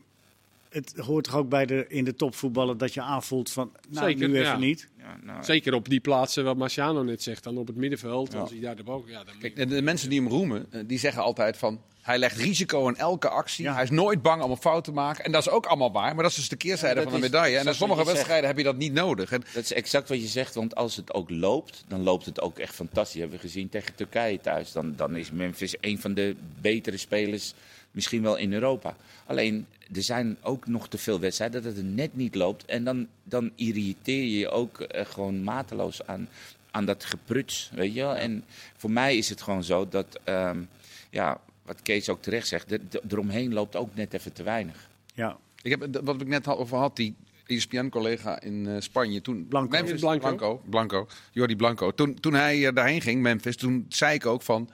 het 0.70 0.92
hoort 0.96 1.24
toch 1.24 1.36
ook 1.36 1.48
bij 1.48 1.66
de, 1.66 1.84
in 1.88 2.04
de 2.04 2.14
topvoetballen 2.14 2.78
dat 2.78 2.94
je 2.94 3.00
aanvoelt 3.00 3.50
van, 3.50 3.72
nou, 3.88 4.06
Zeker, 4.06 4.28
nu 4.28 4.34
even 4.34 4.46
ja. 4.46 4.58
niet. 4.58 4.88
Ja, 4.98 5.16
nou, 5.22 5.44
Zeker 5.44 5.74
op 5.74 5.88
die 5.88 6.00
plaatsen 6.00 6.44
wat 6.44 6.56
Marciano 6.56 7.02
net 7.02 7.22
zegt, 7.22 7.44
dan 7.44 7.56
op 7.56 7.66
het 7.66 7.76
middenveld. 7.76 8.32
Ja. 8.32 8.46
hij 8.48 8.60
daar 8.60 8.76
de 8.76 8.82
bal, 8.82 9.04
ja, 9.06 9.24
dan 9.24 9.34
Kijk, 9.38 9.68
de 9.68 9.82
mensen 9.82 10.10
die 10.10 10.20
hem 10.20 10.28
roemen, 10.28 10.66
eh, 10.70 10.80
die 10.86 10.98
zeggen 10.98 11.22
altijd 11.22 11.56
van, 11.56 11.80
hij 12.02 12.18
legt 12.18 12.36
risico 12.36 12.88
in 12.88 12.96
elke 12.96 13.28
actie. 13.28 13.70
Hij 13.70 13.82
is 13.82 13.90
nooit 13.90 14.22
bang 14.22 14.42
om 14.42 14.50
een 14.50 14.56
fout 14.56 14.84
te 14.84 14.92
maken. 14.92 15.24
En 15.24 15.32
dat 15.32 15.46
is 15.46 15.52
ook 15.52 15.66
allemaal 15.66 15.92
waar, 15.92 16.14
maar 16.14 16.22
dat 16.22 16.30
is 16.30 16.36
dus 16.36 16.48
de 16.48 16.56
keerzijde 16.56 17.02
van 17.02 17.12
de 17.12 17.18
medaille. 17.18 17.58
En 17.58 17.66
in 17.66 17.74
sommige 17.74 18.04
wedstrijden 18.04 18.46
heb 18.48 18.58
je 18.58 18.64
dat 18.64 18.76
niet 18.76 18.92
nodig. 18.92 19.32
En 19.32 19.42
dat 19.54 19.62
is 19.62 19.72
exact 19.72 20.08
wat 20.08 20.20
je 20.20 20.26
zegt, 20.26 20.54
want 20.54 20.74
als 20.74 20.96
het 20.96 21.14
ook 21.14 21.30
loopt, 21.30 21.84
dan 21.88 22.02
loopt 22.02 22.26
het 22.26 22.40
ook 22.40 22.58
echt 22.58 22.74
fantastisch. 22.74 23.20
hebben 23.20 23.36
we 23.36 23.46
gezien 23.46 23.68
tegen 23.68 23.94
Turkije 23.94 24.40
thuis. 24.40 24.72
Dan, 24.72 24.96
dan 24.96 25.16
is 25.16 25.30
Memphis 25.30 25.74
een 25.80 26.00
van 26.00 26.14
de 26.14 26.36
betere 26.60 26.96
spelers 26.96 27.54
misschien 27.90 28.22
wel 28.22 28.36
in 28.36 28.52
Europa. 28.52 28.96
Alleen, 29.26 29.66
er 29.94 30.02
zijn 30.02 30.36
ook 30.42 30.66
nog 30.66 30.88
te 30.88 30.98
veel 30.98 31.20
wedstrijden 31.20 31.62
dat 31.62 31.76
het 31.76 31.94
net 31.94 32.16
niet 32.16 32.34
loopt. 32.34 32.64
En 32.64 32.84
dan, 32.84 33.08
dan 33.22 33.50
irriteer 33.54 34.22
je 34.22 34.38
je 34.38 34.50
ook 34.50 34.80
uh, 34.80 35.04
gewoon 35.04 35.42
mateloos 35.42 36.06
aan, 36.06 36.28
aan 36.70 36.84
dat 36.84 37.04
gepruts, 37.04 37.70
weet 37.74 37.94
je 37.94 38.00
wel. 38.00 38.16
En 38.16 38.44
voor 38.76 38.90
mij 38.90 39.16
is 39.16 39.28
het 39.28 39.42
gewoon 39.42 39.64
zo 39.64 39.88
dat, 39.88 40.20
um, 40.24 40.68
ja, 41.10 41.40
wat 41.64 41.82
Kees 41.82 42.08
ook 42.08 42.22
terecht 42.22 42.48
zegt, 42.48 42.68
de, 42.68 42.80
de, 42.88 43.02
eromheen 43.08 43.52
loopt 43.52 43.76
ook 43.76 43.94
net 43.94 44.14
even 44.14 44.32
te 44.32 44.42
weinig. 44.42 44.88
Ja. 45.14 45.36
Ik 45.62 45.70
heb, 45.70 46.00
wat 46.04 46.20
ik 46.20 46.28
net 46.28 46.46
over 46.46 46.78
had, 46.78 46.96
die 46.96 47.14
ESPN-collega 47.46 48.40
in 48.40 48.66
uh, 48.66 48.80
Spanje. 48.80 49.20
Toen, 49.20 49.46
Blanco. 49.48 49.70
Memphis, 49.70 50.00
Blanco. 50.00 50.26
Blanco. 50.26 50.62
Blanco. 50.64 51.06
Jordi 51.32 51.56
Blanco. 51.56 51.90
Toen, 51.90 52.14
toen 52.14 52.34
hij 52.34 52.58
uh, 52.58 52.74
daarheen 52.74 53.00
ging, 53.00 53.22
Memphis, 53.22 53.56
toen 53.56 53.86
zei 53.88 54.14
ik 54.14 54.26
ook 54.26 54.42
van... 54.42 54.70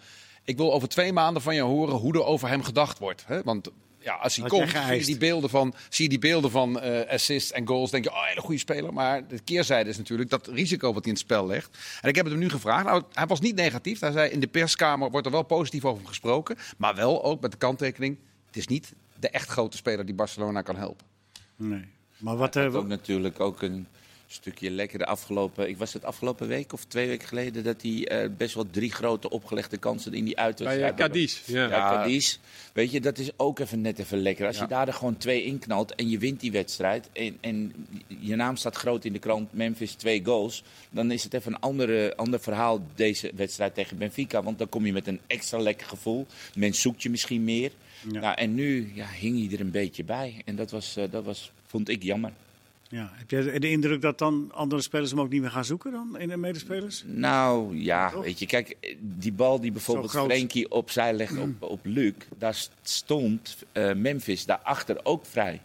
Ik 0.46 0.56
wil 0.56 0.72
over 0.72 0.88
twee 0.88 1.12
maanden 1.12 1.42
van 1.42 1.54
je 1.54 1.60
horen 1.60 1.94
hoe 1.94 2.12
er 2.12 2.24
over 2.24 2.48
hem 2.48 2.62
gedacht 2.62 2.98
wordt. 2.98 3.24
Hè? 3.26 3.42
Want 3.42 3.70
ja, 3.98 4.14
als 4.14 4.36
hij 4.36 4.48
komt, 4.48 4.70
zie 4.70 4.98
je 4.98 5.04
die 5.04 5.18
beelden 5.18 5.50
van, 5.50 5.74
zie 5.88 6.04
je 6.04 6.10
die 6.10 6.18
beelden 6.18 6.50
van 6.50 6.84
uh, 6.84 7.00
assists 7.10 7.52
en 7.52 7.66
goals. 7.66 7.90
Denk 7.90 8.04
je, 8.04 8.10
oh, 8.10 8.26
hele 8.26 8.40
goede 8.40 8.58
speler. 8.58 8.92
Maar 8.92 9.28
de 9.28 9.38
keerzijde 9.38 9.90
is 9.90 9.96
natuurlijk 9.96 10.30
dat 10.30 10.46
risico 10.46 10.86
wat 10.86 11.04
hij 11.04 11.12
in 11.12 11.18
het 11.18 11.18
spel 11.18 11.46
legt. 11.46 11.78
En 12.00 12.08
ik 12.08 12.14
heb 12.14 12.24
het 12.24 12.34
hem 12.34 12.42
nu 12.42 12.50
gevraagd. 12.50 12.84
Nou, 12.84 13.02
hij 13.12 13.26
was 13.26 13.40
niet 13.40 13.54
negatief. 13.54 14.00
Hij 14.00 14.12
zei, 14.12 14.30
in 14.30 14.40
de 14.40 14.46
perskamer 14.46 15.10
wordt 15.10 15.26
er 15.26 15.32
wel 15.32 15.42
positief 15.42 15.84
over 15.84 15.98
hem 15.98 16.06
gesproken. 16.06 16.56
Maar 16.76 16.94
wel 16.94 17.24
ook 17.24 17.40
met 17.40 17.50
de 17.50 17.56
kanttekening, 17.56 18.18
het 18.46 18.56
is 18.56 18.66
niet 18.66 18.92
de 19.18 19.28
echt 19.28 19.48
grote 19.48 19.76
speler 19.76 20.06
die 20.06 20.14
Barcelona 20.14 20.62
kan 20.62 20.76
helpen. 20.76 21.06
Nee. 21.56 21.84
Maar 22.16 22.36
wat... 22.36 22.54
hebben 22.54 22.80
ook 22.80 22.86
natuurlijk 22.86 23.40
ook 23.40 23.62
een 23.62 23.86
stukje 24.26 24.70
lekker 24.70 24.98
de 24.98 25.06
afgelopen... 25.06 25.68
Ik 25.68 25.76
was 25.76 25.92
het 25.92 26.04
afgelopen 26.04 26.48
week 26.48 26.72
of 26.72 26.84
twee 26.84 27.08
weken 27.08 27.28
geleden... 27.28 27.64
dat 27.64 27.82
hij 27.82 28.24
uh, 28.24 28.30
best 28.36 28.54
wel 28.54 28.66
drie 28.70 28.92
grote 28.92 29.30
opgelegde 29.30 29.76
kansen 29.76 30.14
in 30.14 30.24
die 30.24 30.38
uitwedstrijd... 30.38 30.96
Bij 30.96 31.04
uh, 31.04 31.12
Cadiz. 31.12 31.46
Ja, 31.46 31.68
ja 31.68 31.90
Cadiz. 31.90 32.38
Weet 32.72 32.90
je, 32.90 33.00
dat 33.00 33.18
is 33.18 33.30
ook 33.36 33.58
even 33.58 33.80
net 33.80 33.98
even 33.98 34.18
lekker. 34.18 34.46
Als 34.46 34.56
ja. 34.56 34.62
je 34.62 34.68
daar 34.68 34.86
er 34.88 34.94
gewoon 34.94 35.16
twee 35.16 35.44
inknalt 35.44 35.94
en 35.94 36.08
je 36.08 36.18
wint 36.18 36.40
die 36.40 36.52
wedstrijd... 36.52 37.08
En, 37.12 37.38
en 37.40 37.86
je 38.20 38.36
naam 38.36 38.56
staat 38.56 38.76
groot 38.76 39.04
in 39.04 39.12
de 39.12 39.18
krant, 39.18 39.52
Memphis 39.52 39.92
twee 39.92 40.24
goals... 40.24 40.62
dan 40.90 41.10
is 41.10 41.24
het 41.24 41.34
even 41.34 41.52
een 41.52 41.60
andere, 41.60 42.16
ander 42.16 42.40
verhaal 42.40 42.86
deze 42.94 43.32
wedstrijd 43.34 43.74
tegen 43.74 43.98
Benfica. 43.98 44.42
Want 44.42 44.58
dan 44.58 44.68
kom 44.68 44.86
je 44.86 44.92
met 44.92 45.06
een 45.06 45.20
extra 45.26 45.58
lekker 45.58 45.86
gevoel. 45.86 46.26
Men 46.54 46.74
zoekt 46.74 47.02
je 47.02 47.10
misschien 47.10 47.44
meer. 47.44 47.72
Ja. 48.12 48.20
Nou, 48.20 48.34
en 48.34 48.54
nu 48.54 48.92
ja, 48.94 49.06
hing 49.06 49.38
hij 49.38 49.54
er 49.54 49.64
een 49.64 49.70
beetje 49.70 50.04
bij. 50.04 50.42
En 50.44 50.56
dat, 50.56 50.70
was, 50.70 50.96
uh, 50.96 51.04
dat 51.10 51.24
was, 51.24 51.52
vond 51.66 51.88
ik 51.88 52.02
jammer. 52.02 52.32
Ja. 52.88 53.10
Heb 53.12 53.30
je 53.30 53.58
de 53.60 53.70
indruk 53.70 54.00
dat 54.00 54.18
dan 54.18 54.50
andere 54.52 54.82
spelers 54.82 55.10
hem 55.10 55.20
ook 55.20 55.30
niet 55.30 55.40
meer 55.40 55.50
gaan 55.50 55.64
zoeken 55.64 55.92
dan 55.92 56.18
in 56.18 56.28
de 56.28 56.36
medespelers? 56.36 57.02
Nou 57.06 57.76
ja, 57.78 58.10
Toch? 58.10 58.24
weet 58.24 58.38
je, 58.38 58.46
kijk, 58.46 58.76
die 59.00 59.32
bal 59.32 59.60
die 59.60 59.72
bijvoorbeeld 59.72 60.10
Frenkie 60.10 60.70
opzij 60.70 61.14
legt 61.14 61.38
op, 61.38 61.62
op 61.62 61.80
Luc, 61.82 62.14
daar 62.38 62.68
stond 62.82 63.56
uh, 63.72 63.94
Memphis 63.94 64.44
daarachter 64.44 65.00
ook 65.02 65.26
vrij. 65.26 65.60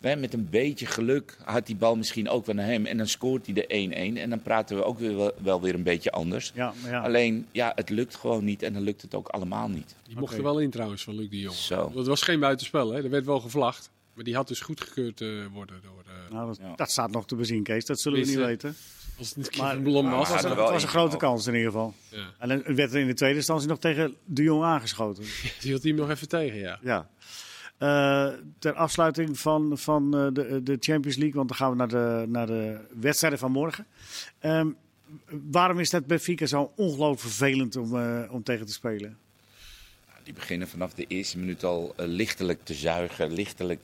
He, 0.00 0.16
met 0.16 0.34
een 0.34 0.48
beetje 0.50 0.86
geluk 0.86 1.36
had 1.44 1.66
die 1.66 1.76
bal 1.76 1.96
misschien 1.96 2.28
ook 2.28 2.46
wel 2.46 2.54
naar 2.54 2.66
hem. 2.66 2.86
En 2.86 2.96
dan 2.96 3.06
scoort 3.06 3.46
hij 3.46 3.54
de 3.54 4.14
1-1. 4.16 4.18
En 4.18 4.30
dan 4.30 4.42
praten 4.42 4.76
we 4.76 4.84
ook 4.84 4.98
weer 4.98 5.16
wel, 5.16 5.32
wel 5.38 5.60
weer 5.60 5.74
een 5.74 5.82
beetje 5.82 6.10
anders. 6.10 6.52
Ja, 6.54 6.72
ja. 6.84 7.00
Alleen, 7.00 7.46
ja, 7.52 7.72
het 7.74 7.90
lukt 7.90 8.16
gewoon 8.16 8.44
niet. 8.44 8.62
En 8.62 8.72
dan 8.72 8.82
lukt 8.82 9.02
het 9.02 9.14
ook 9.14 9.28
allemaal 9.28 9.68
niet. 9.68 9.94
Die 10.06 10.14
mocht 10.14 10.32
okay. 10.32 10.36
er 10.36 10.44
wel 10.44 10.60
in 10.60 10.70
trouwens 10.70 11.02
van 11.02 11.14
Luc 11.14 11.30
de 11.30 11.38
Jong. 11.38 11.56
Zo. 11.56 11.90
Dat 11.94 12.06
was 12.06 12.22
geen 12.22 12.40
buitenspel, 12.40 12.90
hè? 12.90 13.02
Er 13.02 13.10
werd 13.10 13.24
wel 13.24 13.40
gevlacht. 13.40 13.90
Maar 14.20 14.28
die 14.28 14.38
had 14.38 14.48
dus 14.48 14.60
goedgekeurd 14.60 15.20
uh, 15.20 15.46
worden 15.52 15.80
door... 15.82 16.04
Uh, 16.06 16.32
nou, 16.32 16.46
dat, 16.46 16.56
ja. 16.56 16.74
dat, 16.76 16.90
staat 16.90 17.10
nog 17.10 17.26
te 17.26 17.36
bezien, 17.36 17.62
Kees. 17.62 17.84
Dat 17.84 18.00
zullen 18.00 18.20
we 18.20 18.26
niet 18.26 18.36
weten. 18.36 18.76
Als 19.18 19.28
het 19.28 19.36
niet 19.36 19.56
maar, 19.56 19.78
Blom 19.78 20.10
was. 20.10 20.28
Het 20.28 20.42
was, 20.42 20.44
een, 20.44 20.58
het 20.58 20.70
was 20.70 20.82
een 20.82 20.88
grote 20.88 21.16
kans 21.16 21.46
in 21.46 21.54
ieder 21.54 21.70
geval. 21.70 21.94
Ja. 22.08 22.34
En 22.38 22.48
dan 22.48 22.74
werd 22.74 22.92
er 22.92 23.00
in 23.00 23.06
de 23.06 23.14
tweede 23.14 23.36
instantie 23.36 23.68
nog 23.68 23.78
tegen 23.78 24.16
de 24.24 24.42
Jong 24.42 24.64
aangeschoten. 24.64 25.22
die 25.60 25.70
hield 25.70 25.82
hij 25.82 25.90
hem 25.90 26.00
nog 26.00 26.10
even 26.10 26.28
tegen, 26.28 26.58
ja. 26.58 26.78
Ja. 26.82 27.08
Uh, 27.78 28.38
ter 28.58 28.72
afsluiting 28.72 29.38
van, 29.38 29.78
van 29.78 30.16
uh, 30.16 30.26
de, 30.32 30.62
de 30.62 30.76
Champions 30.80 31.16
League, 31.16 31.36
want 31.36 31.48
dan 31.48 31.56
gaan 31.56 31.70
we 31.70 31.76
naar 31.76 31.88
de, 31.88 32.24
naar 32.28 32.46
de 32.46 32.80
wedstrijden 33.00 33.38
van 33.38 33.52
morgen. 33.52 33.86
Um, 34.40 34.76
waarom 35.50 35.78
is 35.78 35.90
dat 35.90 36.06
Benfica 36.06 36.46
zo 36.46 36.72
ongelooflijk 36.76 37.20
vervelend 37.20 37.76
om, 37.76 37.94
uh, 37.94 38.22
om 38.30 38.42
tegen 38.42 38.66
te 38.66 38.72
spelen? 38.72 39.18
Die 40.30 40.38
beginnen 40.38 40.68
vanaf 40.68 40.94
de 40.94 41.04
eerste 41.08 41.38
minuut 41.38 41.64
al 41.64 41.94
lichtelijk 41.96 42.64
te 42.64 42.74
zuigen, 42.74 43.32
lichtelijk 43.32 43.82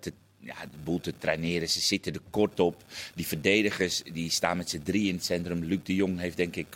te 0.00 0.12
ja, 0.38 0.54
de 0.70 0.76
boel 0.84 1.00
te 1.00 1.14
traineren. 1.18 1.68
Ze 1.68 1.80
zitten 1.80 2.12
er 2.12 2.20
kort 2.30 2.60
op. 2.60 2.82
Die 3.14 3.26
verdedigers 3.26 4.02
die 4.12 4.30
staan 4.30 4.56
met 4.56 4.70
z'n 4.70 4.82
drie 4.82 5.08
in 5.08 5.14
het 5.14 5.24
centrum. 5.24 5.64
Luc 5.64 5.78
de 5.82 5.94
Jong 5.94 6.18
heeft 6.18 6.36
denk 6.36 6.56
ik 6.56 6.66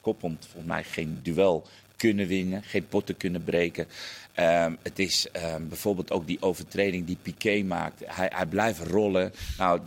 koppend 0.00 0.46
volgens 0.50 0.72
mij 0.72 0.84
geen 0.84 1.18
duel 1.22 1.66
kunnen 1.96 2.26
winnen, 2.26 2.62
geen 2.62 2.88
potten 2.88 3.16
kunnen 3.16 3.44
breken. 3.44 3.86
Um, 4.38 4.78
het 4.82 4.98
is 4.98 5.26
um, 5.54 5.68
bijvoorbeeld 5.68 6.10
ook 6.10 6.26
die 6.26 6.42
overtreding 6.42 7.06
die 7.06 7.18
Piqué 7.22 7.62
maakt. 7.62 8.02
Hij, 8.04 8.30
hij 8.34 8.46
blijft 8.46 8.80
rollen. 8.80 9.32
Nou, 9.58 9.80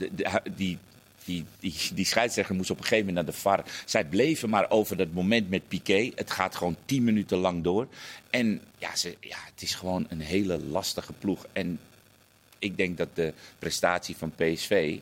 die 0.55 0.77
die, 1.25 1.45
die, 1.93 2.05
scheidsrechter 2.05 2.55
moest 2.55 2.69
op 2.69 2.77
een 2.77 2.83
gegeven 2.83 3.05
moment 3.05 3.25
naar 3.25 3.35
de 3.35 3.41
VAR. 3.41 3.63
Zij 3.85 4.05
bleven 4.05 4.49
maar 4.49 4.69
over 4.69 4.97
dat 4.97 5.11
moment 5.11 5.49
met 5.49 5.67
Piqué. 5.67 6.11
Het 6.15 6.31
gaat 6.31 6.55
gewoon 6.55 6.77
tien 6.85 7.03
minuten 7.03 7.37
lang 7.37 7.63
door. 7.63 7.87
En 8.29 8.61
ja, 8.77 8.95
ze, 8.95 9.15
ja, 9.19 9.37
het 9.53 9.61
is 9.61 9.75
gewoon 9.75 10.05
een 10.09 10.19
hele 10.19 10.63
lastige 10.63 11.13
ploeg. 11.13 11.45
En 11.53 11.79
ik 12.59 12.77
denk 12.77 12.97
dat 12.97 13.09
de 13.13 13.33
prestatie 13.59 14.15
van 14.15 14.31
PSV 14.35 14.99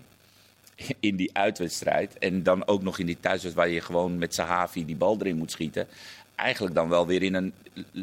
in 0.99 1.15
die 1.15 1.29
uitwedstrijd. 1.33 2.17
En 2.17 2.43
dan 2.43 2.67
ook 2.67 2.81
nog 2.81 2.99
in 2.99 3.05
die 3.05 3.19
thuiswedstrijd 3.19 3.67
waar 3.67 3.75
je 3.75 3.81
gewoon 3.81 4.17
met 4.17 4.33
Sahavi 4.33 4.85
die 4.85 4.95
bal 4.95 5.17
erin 5.19 5.37
moet 5.37 5.51
schieten. 5.51 5.87
Eigenlijk 6.35 6.75
dan 6.75 6.89
wel 6.89 7.07
weer 7.07 7.23
in 7.23 7.33
een 7.33 7.53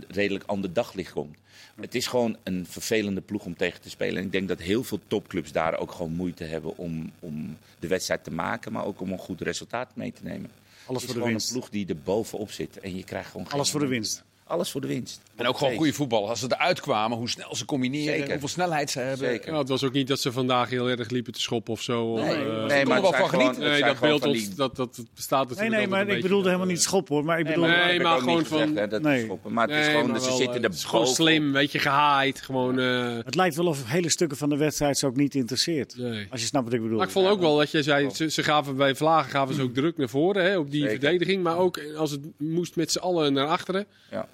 redelijk 0.09 0.45
ander 0.45 0.73
daglicht 0.73 1.13
komt. 1.13 1.37
Het 1.81 1.95
is 1.95 2.07
gewoon 2.07 2.37
een 2.43 2.67
vervelende 2.67 3.21
ploeg 3.21 3.45
om 3.45 3.57
tegen 3.57 3.81
te 3.81 3.91
spelen. 3.91 4.17
En 4.17 4.25
ik 4.25 4.33
denk 4.33 4.49
dat 4.49 4.59
heel 4.59 4.85
veel 4.85 5.01
topclubs 5.07 5.53
daar 5.53 5.79
ook 5.79 5.93
gewoon 5.93 6.13
moeite 6.13 6.45
hebben 6.45 6.77
om, 6.77 7.13
om 7.21 7.57
de 7.79 7.87
wedstrijd 7.87 8.25
te 8.25 8.31
maken. 8.31 8.73
Maar 8.73 8.85
ook 8.85 9.01
om 9.01 9.13
een 9.13 9.19
goed 9.19 9.41
resultaat 9.41 9.97
mee 9.97 10.13
te 10.13 10.23
nemen. 10.23 10.51
Alles 10.87 11.05
voor 11.05 11.15
de 11.15 11.25
winst. 11.25 11.49
een 11.49 11.53
ploeg 11.53 11.71
die 11.71 11.89
er 11.89 11.99
bovenop 11.99 12.51
zit. 12.51 12.81
En 12.81 12.97
je 12.97 13.05
krijgt 13.05 13.31
gewoon 13.31 13.49
Alles 13.49 13.71
voor 13.71 13.81
de 13.81 13.87
winst 13.87 14.25
alles 14.51 14.71
voor 14.71 14.81
de 14.81 14.87
winst. 14.87 15.21
En 15.37 15.47
ook 15.47 15.59
gewoon 15.59 15.75
goede 15.75 15.93
voetbal. 15.93 16.29
Als 16.29 16.41
ze 16.41 16.47
eruit 16.49 16.81
kwamen, 16.81 17.19
hoe 17.19 17.29
snel 17.29 17.57
ze 17.57 17.65
combineren, 17.65 18.15
Zeker. 18.15 18.31
hoeveel 18.31 18.49
snelheid 18.49 18.91
ze 18.91 18.99
hebben. 18.99 19.29
Zeker. 19.29 19.55
het 19.55 19.69
was 19.69 19.85
ook 19.85 19.93
niet 19.93 20.09
dat 20.09 20.21
ze 20.21 20.33
vandaag 20.33 20.71
heel 20.71 20.89
erg 20.89 21.11
liepen 21.11 21.33
te 21.33 21.41
schoppen 21.41 21.73
of 21.73 21.83
zo. 21.83 22.15
Nee, 22.15 22.47
uh, 22.47 22.65
nee 22.65 22.87
maar 22.87 23.03
wel 23.03 23.13
van 23.13 23.29
genieten. 23.29 23.61
Nee, 23.61 23.83
dat 23.83 24.01
beeld 24.01 24.23
die... 24.23 24.55
dat, 24.55 24.77
dat 24.77 25.05
bestaat 25.15 25.49
natuurlijk 25.49 25.71
Nee, 25.71 25.87
nee, 25.87 25.89
maar 25.89 26.09
ik 26.09 26.23
bedoelde 26.23 26.47
helemaal 26.47 26.69
niet 26.69 26.83
schoppen 26.83 27.15
hoor. 27.15 27.25
Maar 27.25 27.39
ik 27.39 27.47
bedoel, 27.47 27.67
nee, 27.67 28.01
maar, 28.01 28.19
gewoon 28.19 28.45
van... 28.47 28.73
nee. 29.03 29.25
schoppen. 29.25 29.53
Maar 29.53 29.69
het 29.69 29.79
is 29.79 29.87
gewoon 29.87 30.13
dat 30.13 30.25
ze 30.25 30.33
zitten 30.33 30.63
er 30.63 30.73
gewoon 30.73 31.07
slim, 31.07 31.53
weet 31.53 31.73
je, 31.73 31.79
gehaaid. 31.79 32.41
Gewoon. 32.41 32.77
Het 32.77 33.35
lijkt 33.35 33.57
wel 33.57 33.67
of 33.67 33.87
hele 33.87 34.09
stukken 34.09 34.39
van 34.39 34.49
de 34.49 34.57
wedstrijd 34.57 34.99
ze 34.99 35.07
ook 35.07 35.17
niet 35.17 35.35
interesseert. 35.35 35.97
Als 36.31 36.41
je 36.41 36.47
snapt 36.47 36.65
wat 36.65 36.75
ik 36.75 36.83
bedoel. 36.83 36.97
Maar 36.97 37.07
ik 37.07 37.13
vond 37.13 37.27
ook 37.27 37.41
wel 37.41 37.57
dat 37.57 37.71
jij 37.71 37.83
zei, 37.83 38.11
ze, 38.11 38.31
ze 38.31 38.43
gaven 38.43 38.77
bij 38.77 38.95
Vlagen 38.95 39.31
gaven 39.31 39.55
ze 39.55 39.63
ook 39.63 39.75
druk 39.75 39.97
naar 39.97 40.09
voren 40.09 40.45
hè, 40.45 40.59
op 40.59 40.71
die 40.71 40.89
verdediging. 40.89 41.43
Maar 41.43 41.57
ook 41.57 41.81
als 41.97 42.11
het 42.11 42.21
moest 42.37 42.77
met 42.77 42.93
z'n 42.93 42.99
allen 42.99 43.33
naar 43.33 43.47
achteren. 43.47 43.87
Ja. 44.11 44.29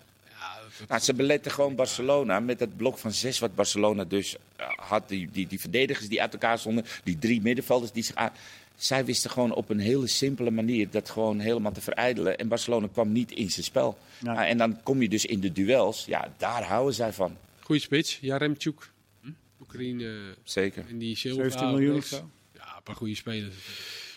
Nou, 0.88 1.00
ze 1.00 1.14
beletten 1.14 1.52
gewoon 1.52 1.74
Barcelona 1.74 2.40
met 2.40 2.58
dat 2.58 2.76
blok 2.76 2.98
van 2.98 3.12
zes 3.12 3.38
wat 3.38 3.54
Barcelona 3.54 4.04
dus 4.04 4.36
eh, 4.56 4.66
had. 4.76 5.08
Die, 5.08 5.28
die, 5.32 5.46
die 5.46 5.60
verdedigers 5.60 6.08
die 6.08 6.20
uit 6.20 6.32
elkaar 6.32 6.58
stonden, 6.58 6.84
die 7.04 7.18
drie 7.18 7.40
middenvelders 7.40 7.92
die 7.92 8.02
zich 8.02 8.14
aan... 8.14 8.32
Zij 8.76 9.04
wisten 9.04 9.30
gewoon 9.30 9.54
op 9.54 9.70
een 9.70 9.78
hele 9.78 10.06
simpele 10.06 10.50
manier 10.50 10.90
dat 10.90 11.10
gewoon 11.10 11.38
helemaal 11.38 11.72
te 11.72 11.80
verijdelen. 11.80 12.38
En 12.38 12.48
Barcelona 12.48 12.88
kwam 12.92 13.12
niet 13.12 13.32
in 13.32 13.50
zijn 13.50 13.64
spel. 13.64 13.98
Nou, 14.20 14.38
en 14.46 14.58
dan 14.58 14.82
kom 14.82 15.02
je 15.02 15.08
dus 15.08 15.24
in 15.24 15.40
de 15.40 15.52
duels. 15.52 16.04
Ja, 16.04 16.32
daar 16.36 16.62
houden 16.62 16.94
zij 16.94 17.12
van. 17.12 17.36
Goeie 17.60 17.80
spits, 17.80 18.18
Jaremchuk. 18.20 18.90
Hm? 19.20 19.30
Oekraïne. 19.60 20.34
Zeker. 20.42 20.84
En 20.88 20.98
die 20.98 21.16
17 21.16 21.70
miljoen 21.70 21.96
of 21.96 22.04
zo. 22.04 22.30
Ja, 22.54 22.76
een 22.76 22.82
paar 22.82 22.94
goede 22.94 23.14
spelers. 23.14 23.54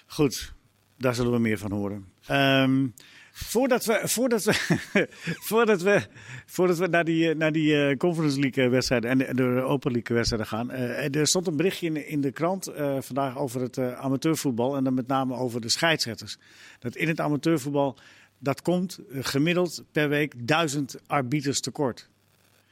Goed, 0.05 0.51
daar 0.97 1.15
zullen 1.15 1.31
we 1.31 1.39
meer 1.39 1.57
van 1.57 1.71
horen. 1.71 2.07
Um, 2.31 2.93
Voordat 3.39 3.85
we, 3.85 4.01
voordat 4.03 4.43
we, 4.43 5.07
voordat 5.49 5.81
we, 5.81 6.07
voordat 6.45 6.77
we 6.77 6.87
naar 6.87 7.03
die, 7.03 7.35
naar 7.35 7.51
die 7.51 7.89
uh, 7.89 7.97
Conference 7.97 8.39
League 8.39 8.69
wedstrijden 8.69 9.09
en 9.09 9.17
de, 9.17 9.35
de 9.35 9.43
Europa 9.43 9.91
League 9.91 10.15
wedstrijden 10.15 10.47
gaan. 10.47 10.71
Uh, 10.71 11.15
er 11.15 11.27
stond 11.27 11.47
een 11.47 11.55
berichtje 11.55 11.85
in, 11.85 12.07
in 12.07 12.21
de 12.21 12.31
krant 12.31 12.69
uh, 12.69 13.01
vandaag 13.01 13.37
over 13.37 13.61
het 13.61 13.77
amateurvoetbal. 13.77 14.75
En 14.75 14.83
dan 14.83 14.93
met 14.93 15.07
name 15.07 15.35
over 15.35 15.61
de 15.61 15.69
scheidsrechters. 15.69 16.37
Dat 16.79 16.95
in 16.95 17.07
het 17.07 17.19
amateurvoetbal, 17.19 17.97
dat 18.39 18.61
komt 18.61 18.99
gemiddeld 19.11 19.83
per 19.91 20.09
week 20.09 20.33
duizend 20.47 20.97
arbiters 21.07 21.59
tekort. 21.59 22.09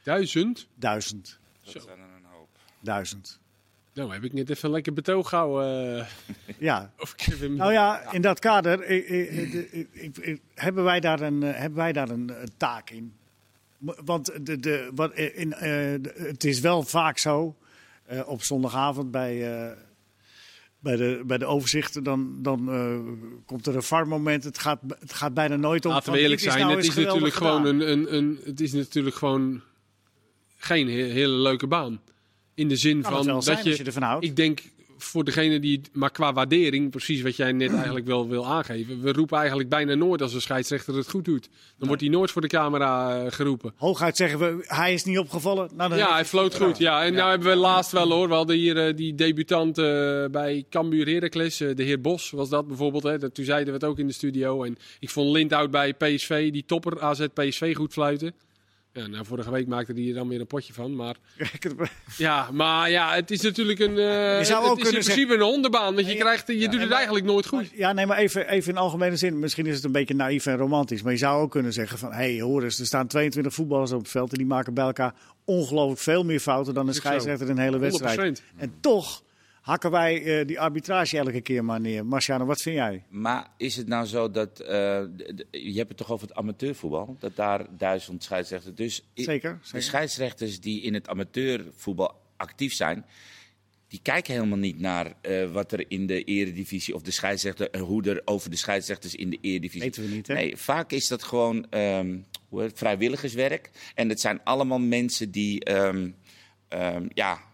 Duizend? 0.02 0.66
Duizend. 0.74 1.38
Dat 1.64 1.82
zijn 1.82 1.98
er 1.98 2.04
een 2.16 2.30
hoop. 2.30 2.48
Duizend. 2.80 3.40
Nou, 3.98 4.12
heb 4.12 4.24
ik 4.24 4.32
net 4.32 4.50
even 4.50 4.70
lekker 4.70 4.92
betoog 4.92 5.28
gehouden. 5.28 5.96
Uh, 5.98 6.04
ja. 6.58 6.92
nou 7.48 7.72
ja, 7.72 8.12
in 8.12 8.20
dat 8.20 8.38
kader 8.38 8.78
hebben 10.54 10.84
wij 10.84 11.00
daar 11.00 11.20
een, 11.20 11.42
eh, 11.42 11.60
hebben 11.60 11.78
wij 11.78 11.92
daar 11.92 12.08
een, 12.08 12.30
taak 12.56 12.90
in. 12.90 13.12
Want 13.78 14.46
de, 14.46 14.58
de, 14.58 14.90
wat, 14.94 15.12
eh, 15.12 15.38
in, 15.38 15.54
het 16.14 16.44
is 16.44 16.60
wel 16.60 16.82
vaak 16.82 17.18
zo, 17.18 17.56
op 18.26 18.42
zondagavond 18.42 19.10
bij, 19.10 19.38
bij, 20.78 20.96
de, 20.96 21.22
bij 21.26 21.38
de 21.38 21.46
overzichten, 21.46 22.02
dan, 22.02 22.42
dan 22.42 22.70
komt 23.46 23.66
er 23.66 23.76
een 23.76 23.82
VAR-moment. 23.82 24.44
Het 24.44 24.58
gaat, 24.58 24.80
het 24.98 25.12
gaat 25.12 25.34
bijna 25.34 25.56
nooit 25.56 25.84
om... 25.86 25.92
Laten 25.92 26.12
we 26.12 26.18
eerlijk 26.18 26.40
zijn, 26.40 26.58
nou 26.58 26.76
het 26.76 26.84
is 26.84 26.94
natuurlijk 26.94 27.34
gewoon 27.34 27.64
een, 27.66 27.92
een, 27.92 28.14
een, 28.14 28.40
het 28.44 28.60
is 28.60 28.72
natuurlijk 28.72 29.16
gewoon 29.16 29.62
geen 30.56 30.88
hele 30.88 31.34
leuke 31.34 31.66
baan. 31.66 32.00
In 32.58 32.68
de 32.68 32.76
zin 32.76 33.02
van 33.04 33.26
dat 33.26 33.64
je, 33.64 33.70
je 33.76 33.84
ervan 33.84 34.02
houdt. 34.02 34.24
Ik 34.24 34.36
denk 34.36 34.60
voor 34.98 35.24
degene 35.24 35.60
die, 35.60 35.80
maar 35.92 36.10
qua 36.10 36.32
waardering, 36.32 36.90
precies 36.90 37.22
wat 37.22 37.36
jij 37.36 37.52
net 37.52 37.72
eigenlijk 37.74 38.06
wel 38.06 38.28
wil 38.28 38.46
aangeven. 38.46 39.02
We 39.02 39.12
roepen 39.12 39.38
eigenlijk 39.38 39.68
bijna 39.68 39.94
nooit 39.94 40.22
als 40.22 40.34
een 40.34 40.40
scheidsrechter 40.40 40.96
het 40.96 41.10
goed 41.10 41.24
doet. 41.24 41.48
Dan 41.78 41.88
wordt 41.88 42.02
hij 42.02 42.10
nooit 42.10 42.30
voor 42.30 42.42
de 42.42 42.48
camera 42.48 43.24
uh, 43.24 43.30
geroepen. 43.30 43.72
Hooguit 43.76 44.16
zeggen 44.16 44.38
we, 44.38 44.64
hij 44.66 44.92
is 44.92 45.04
niet 45.04 45.18
opgevallen. 45.18 45.70
Nou, 45.74 45.96
ja, 45.96 46.12
hij 46.12 46.24
floot 46.24 46.56
goed. 46.56 46.78
Ja, 46.78 47.04
en 47.04 47.12
nou 47.12 47.30
hebben 47.30 47.48
we 47.48 47.56
laatst 47.56 47.92
wel 47.92 48.10
hoor. 48.10 48.28
We 48.28 48.34
hadden 48.34 48.56
hier 48.56 48.88
uh, 48.88 48.96
die 48.96 49.14
debutant 49.14 49.78
uh, 49.78 49.84
bij 50.30 50.64
Cambuur 50.70 51.06
Heracles, 51.06 51.56
de 51.56 51.82
heer 51.82 52.00
Bos 52.00 52.30
was 52.30 52.48
dat 52.48 52.66
bijvoorbeeld. 52.66 53.02
Hè. 53.02 53.30
Toen 53.30 53.44
zeiden 53.44 53.66
we 53.66 53.78
het 53.78 53.88
ook 53.88 53.98
in 53.98 54.06
de 54.06 54.12
studio. 54.12 54.62
En 54.62 54.78
ik 55.00 55.10
vond 55.10 55.30
Lindhout 55.30 55.70
bij 55.70 55.94
PSV, 55.94 56.52
die 56.52 56.64
topper 56.66 57.00
AZ 57.00 57.26
PSV 57.34 57.74
goed 57.74 57.92
fluiten. 57.92 58.34
Ja, 58.98 59.06
nou, 59.06 59.24
vorige 59.24 59.50
week 59.50 59.66
maakte 59.66 59.92
hij 59.92 60.08
er 60.08 60.14
dan 60.14 60.28
weer 60.28 60.40
een 60.40 60.46
potje 60.46 60.72
van. 60.72 60.96
Maar, 60.96 61.16
ja, 62.16 62.50
maar 62.52 62.90
ja, 62.90 63.14
het 63.14 63.30
is 63.30 63.40
natuurlijk 63.40 63.78
een, 63.78 63.90
uh, 63.90 64.38
je 64.38 64.44
zou 64.44 64.62
het, 64.62 64.70
ook 64.70 64.78
het 64.78 64.86
is 64.86 64.94
in 64.94 65.00
principe 65.00 65.34
een 65.34 65.40
hondenbaan. 65.40 65.94
Want 65.94 66.06
je, 66.06 66.16
krijgt, 66.16 66.46
je 66.46 66.68
doet 66.68 66.80
het 66.80 66.90
eigenlijk 66.90 67.24
nooit 67.24 67.46
goed. 67.46 67.70
Ja, 67.74 67.92
nee, 67.92 68.06
maar 68.06 68.18
even, 68.18 68.48
even 68.48 68.72
in 68.72 68.78
algemene 68.78 69.16
zin. 69.16 69.38
Misschien 69.38 69.66
is 69.66 69.74
het 69.74 69.84
een 69.84 69.92
beetje 69.92 70.14
naïef 70.14 70.46
en 70.46 70.56
romantisch. 70.56 71.02
Maar 71.02 71.12
je 71.12 71.18
zou 71.18 71.42
ook 71.42 71.50
kunnen 71.50 71.72
zeggen 71.72 71.98
van... 71.98 72.12
Hé, 72.12 72.16
hey, 72.16 72.40
hoor 72.40 72.62
eens, 72.62 72.78
er 72.78 72.86
staan 72.86 73.06
22 73.06 73.54
voetballers 73.54 73.92
op 73.92 73.98
het 73.98 74.10
veld... 74.10 74.32
en 74.32 74.38
die 74.38 74.46
maken 74.46 74.74
bij 74.74 74.84
elkaar 74.84 75.14
ongelooflijk 75.44 76.00
veel 76.00 76.24
meer 76.24 76.40
fouten... 76.40 76.74
dan 76.74 76.88
een 76.88 76.94
scheidsrechter 76.94 77.48
in 77.48 77.56
een 77.56 77.62
hele 77.62 77.78
wedstrijd. 77.78 78.40
100%. 78.40 78.44
En 78.56 78.72
toch 78.80 79.22
hakken 79.68 79.90
wij 79.90 80.22
uh, 80.22 80.46
die 80.46 80.60
arbitrage 80.60 81.18
elke 81.18 81.40
keer 81.40 81.64
maar 81.64 81.80
neer. 81.80 82.06
Marciano, 82.06 82.44
wat 82.44 82.62
vind 82.62 82.76
jij? 82.76 83.04
Maar 83.08 83.46
is 83.56 83.76
het 83.76 83.86
nou 83.86 84.06
zo 84.06 84.30
dat, 84.30 84.60
uh, 84.60 84.68
je 85.50 85.74
hebt 85.74 85.88
het 85.88 85.96
toch 85.96 86.10
over 86.10 86.28
het 86.28 86.36
amateurvoetbal, 86.36 87.16
dat 87.18 87.36
daar 87.36 87.66
duizend 87.76 88.24
scheidsrechters... 88.24 88.74
Dus 88.76 89.04
zeker, 89.14 89.58
De 89.72 89.80
scheidsrechters 89.80 90.60
die 90.60 90.82
in 90.82 90.94
het 90.94 91.08
amateurvoetbal 91.08 92.20
actief 92.36 92.74
zijn, 92.74 93.04
die 93.88 94.00
kijken 94.02 94.34
helemaal 94.34 94.58
niet 94.58 94.78
naar 94.78 95.12
uh, 95.22 95.50
wat 95.50 95.72
er 95.72 95.84
in 95.88 96.06
de 96.06 96.24
eredivisie 96.24 96.94
of 96.94 97.02
de 97.02 97.10
scheidsrechter, 97.10 97.70
en 97.70 97.80
hoe 97.80 98.02
er 98.02 98.22
over 98.24 98.50
de 98.50 98.56
scheidsrechters 98.56 99.14
in 99.14 99.30
de 99.30 99.38
eredivisie... 99.40 99.80
Weten 99.80 100.02
we 100.02 100.14
niet, 100.14 100.26
hè? 100.26 100.34
Nee, 100.34 100.56
vaak 100.56 100.92
is 100.92 101.08
dat 101.08 101.22
gewoon 101.22 101.66
um, 101.70 102.24
vrijwilligerswerk. 102.74 103.70
En 103.94 104.08
het 104.08 104.20
zijn 104.20 104.40
allemaal 104.44 104.80
mensen 104.80 105.30
die... 105.30 105.70
Um, 105.72 106.14
um, 106.68 107.08
ja, 107.14 107.46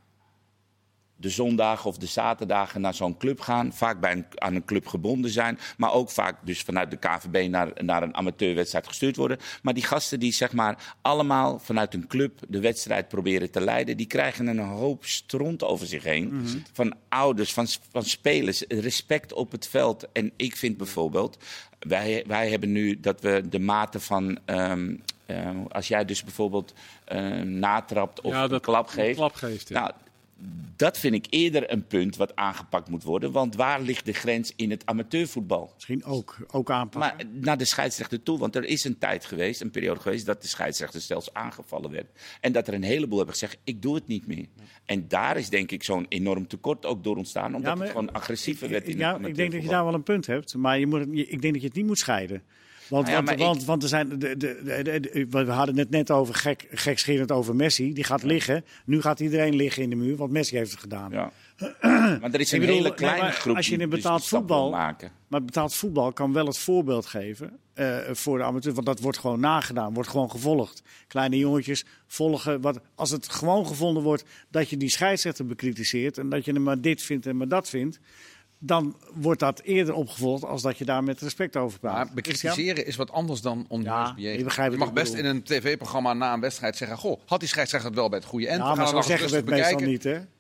de 1.25 1.31
zondagen 1.31 1.91
of 1.91 1.99
de 1.99 2.07
zaterdagen 2.07 2.81
naar 2.81 2.95
zo'n 2.95 3.17
club 3.17 3.41
gaan. 3.41 3.73
Vaak 3.73 4.01
bij 4.01 4.13
een, 4.13 4.27
aan 4.35 4.55
een 4.55 4.65
club 4.65 4.87
gebonden 4.87 5.31
zijn. 5.31 5.59
Maar 5.77 5.93
ook 5.93 6.11
vaak 6.11 6.37
dus 6.47 6.61
vanuit 6.61 6.91
de 6.91 6.97
KVB 6.97 7.49
naar, 7.51 7.71
naar 7.75 8.03
een 8.03 8.15
amateurwedstrijd 8.15 8.87
gestuurd 8.87 9.17
worden. 9.17 9.39
Maar 9.63 9.75
die 9.75 9.85
gasten 9.85 10.21
die 10.21 10.33
zeg 10.33 10.53
maar 10.53 10.95
allemaal 11.03 11.59
vanuit 11.59 11.95
een 11.95 12.07
club 12.07 12.41
de 12.49 12.61
wedstrijd 12.61 13.09
proberen 13.09 13.51
te 13.51 13.61
leiden. 13.61 13.97
Die 13.97 14.07
krijgen 14.07 14.47
een 14.47 14.59
hoop 14.59 15.05
stront 15.05 15.63
over 15.63 15.87
zich 15.87 16.03
heen. 16.03 16.35
Mhm. 16.35 16.59
Van 16.73 16.95
ouders, 17.09 17.53
van, 17.53 17.67
van 17.91 18.05
spelers. 18.05 18.65
Respect 18.69 19.33
op 19.33 19.53
het 19.53 19.67
veld. 19.67 20.13
En 20.13 20.33
ik 20.37 20.57
vind 20.57 20.77
bijvoorbeeld... 20.77 21.39
Wij, 21.79 22.25
wij 22.27 22.51
hebben 22.51 22.73
nu 22.73 23.01
dat 23.01 23.21
we 23.21 23.43
de 23.49 23.59
mate 23.59 24.01
van... 24.01 24.39
Um, 24.47 25.03
als 25.69 25.89
jij 25.89 26.05
dus 26.05 26.23
bijvoorbeeld 26.23 26.75
uh, 27.13 27.41
natrapt 27.41 28.21
of 28.21 28.33
ja, 28.33 28.49
een 28.49 28.61
klap 28.61 28.87
geeft. 28.87 29.09
Een 29.09 29.15
klap 29.15 29.35
geeft 29.35 29.69
ja. 29.69 29.81
nou, 29.81 29.93
dat 30.77 30.99
vind 30.99 31.15
ik 31.15 31.27
eerder 31.31 31.73
een 31.73 31.87
punt 31.87 32.17
wat 32.17 32.37
aangepakt 32.37 32.89
moet 32.89 33.03
worden. 33.03 33.33
Want 33.33 33.55
waar 33.55 33.81
ligt 33.81 34.05
de 34.05 34.13
grens 34.13 34.53
in 34.57 34.71
het 34.71 34.87
amateurvoetbal? 34.87 35.71
Misschien 35.75 36.05
ook, 36.05 36.37
ook 36.51 36.71
aanpakken. 36.71 37.27
Maar 37.27 37.27
naar 37.41 37.59
de 37.59 37.65
scheidsrechter 37.65 38.23
toe. 38.23 38.39
Want 38.39 38.57
er 38.57 38.65
is 38.65 38.85
een 38.85 38.99
tijd 38.99 39.25
geweest, 39.25 39.61
een 39.61 39.71
periode 39.71 40.01
geweest, 40.01 40.27
dat 40.27 40.43
de 40.43 40.49
scheidsrechter 40.49 41.01
zelfs 41.01 41.35
aangevallen 41.35 41.91
werd. 41.91 42.07
En 42.41 42.53
dat 42.53 42.69
er 42.69 42.75
een 42.75 42.83
heleboel 42.83 43.17
hebben 43.17 43.35
gezegd, 43.35 43.59
ik 43.65 43.83
doe 43.83 43.95
het 43.95 44.07
niet 44.07 44.27
meer. 44.27 44.47
En 44.85 45.09
daar 45.09 45.37
is 45.37 45.49
denk 45.49 45.71
ik 45.71 45.83
zo'n 45.83 46.07
enorm 46.09 46.47
tekort 46.47 46.87
ook 46.87 47.05
door 47.05 47.17
ontstaan. 47.17 47.55
Omdat 47.55 47.79
het 47.79 47.89
gewoon 47.89 48.13
agressiever 48.13 48.69
werd 48.69 48.89
in 48.89 48.99
ja, 48.99 49.19
Ik 49.19 49.35
denk 49.35 49.53
dat 49.53 49.63
je 49.63 49.69
daar 49.69 49.85
wel 49.85 49.95
een 49.95 50.03
punt 50.03 50.27
hebt. 50.27 50.55
Maar 50.55 50.79
je 50.79 50.87
moet, 50.87 51.07
ik 51.13 51.43
denk 51.43 51.53
dat 51.53 51.63
je 51.63 51.69
het 51.69 51.77
niet 51.77 51.87
moet 51.87 51.99
scheiden. 51.99 52.43
Want, 52.89 53.07
nou 53.07 53.25
want, 53.25 53.39
want, 53.39 53.65
want, 53.65 53.83
er 53.83 53.89
zijn 53.89 54.09
de, 54.09 54.37
de, 54.37 54.81
de, 55.01 55.27
we 55.29 55.51
hadden 55.51 55.79
het 55.79 55.91
net 55.91 56.11
over 56.11 56.35
gek, 56.35 56.67
gekscherend 56.71 57.33
over 57.33 57.57
Messi. 57.57 57.93
Die 57.93 58.05
gaat 58.05 58.23
liggen. 58.23 58.65
Nu 58.85 59.01
gaat 59.01 59.21
iedereen 59.21 59.55
liggen 59.55 59.83
in 59.83 59.91
de 59.91 59.97
muur, 59.97 60.17
want 60.17 60.31
Messi 60.31 60.57
heeft 60.57 60.71
het 60.71 60.81
gedaan. 60.81 61.11
Ja. 61.11 61.33
maar 62.21 62.33
er 62.33 62.41
is 62.41 62.53
een 62.53 62.63
hele 62.63 62.95
kleine 62.95 63.31
groep 63.31 63.57
Als 63.57 63.67
je 63.67 63.77
in 63.77 63.89
betaald 63.89 64.27
voetbal 64.27 64.71
maken. 64.71 65.11
Maar 65.29 65.45
betaald 65.45 65.75
voetbal 65.75 66.13
kan 66.13 66.33
wel 66.33 66.47
het 66.47 66.59
voorbeeld 66.59 67.07
geven 67.07 67.59
uh, 67.75 67.99
voor 68.13 68.39
de 68.39 68.45
amateur. 68.45 68.73
Want 68.75 68.87
dat 68.87 69.01
wordt 69.01 69.19
gewoon 69.19 69.41
nagedaan, 69.41 69.95
wordt 69.95 70.09
gewoon 70.09 70.31
gevolgd. 70.31 70.83
Kleine 71.07 71.39
jongetjes 71.39 71.85
volgen. 72.07 72.61
Wat, 72.61 72.81
als 72.95 73.11
het 73.11 73.29
gewoon 73.29 73.67
gevonden 73.67 74.03
wordt 74.03 74.25
dat 74.51 74.71
je 74.71 74.77
die 74.77 74.89
scheidsrechter 74.89 75.47
bekritiseert. 75.47 76.19
En 76.19 76.29
dat 76.29 76.45
je 76.45 76.53
hem 76.53 76.63
maar 76.63 76.81
dit 76.81 77.03
vindt 77.03 77.27
en 77.27 77.37
maar 77.37 77.49
dat 77.49 77.69
vindt 77.69 77.99
dan 78.67 78.97
wordt 79.15 79.41
dat 79.41 79.61
eerder 79.61 79.95
opgevolgd 79.95 80.45
als 80.45 80.63
dat 80.63 80.79
je 80.79 80.85
daar 80.85 81.05
met 81.05 81.21
respect 81.21 81.57
over 81.57 81.79
praat. 81.79 81.95
Maar 81.95 82.15
bekritiseren 82.15 82.87
is 82.87 82.97
wat 82.97 83.11
anders 83.11 83.41
dan 83.41 83.65
onjuist 83.69 84.13
Ja, 84.17 84.31
je 84.31 84.45
begrijpt 84.45 84.73
je 84.73 84.79
wat 84.79 84.87
mag 84.95 84.97
best 84.97 85.15
in 85.15 85.25
een 85.25 85.43
tv-programma 85.43 86.13
na 86.13 86.33
een 86.33 86.41
wedstrijd 86.41 86.77
zeggen... 86.77 86.97
Goh, 86.99 87.21
had 87.27 87.41
die 87.41 87.49
scheidsrechter 87.49 87.91
het 87.91 87.99
wel 87.99 88.09
bij 88.09 88.19
het 88.19 88.29
goede 88.29 88.49
eind? 88.49 88.61
ja, 88.61 88.67
maar 88.67 88.77
gaan 88.77 88.87
zo 88.89 89.01
zeggen 89.01 89.29
we 89.31 89.37
het 89.37 89.49
rustig 89.49 89.51
meestal 89.51 89.79
bekijken. 89.79 89.89
niet, 89.93 90.03
hè? 90.05 90.33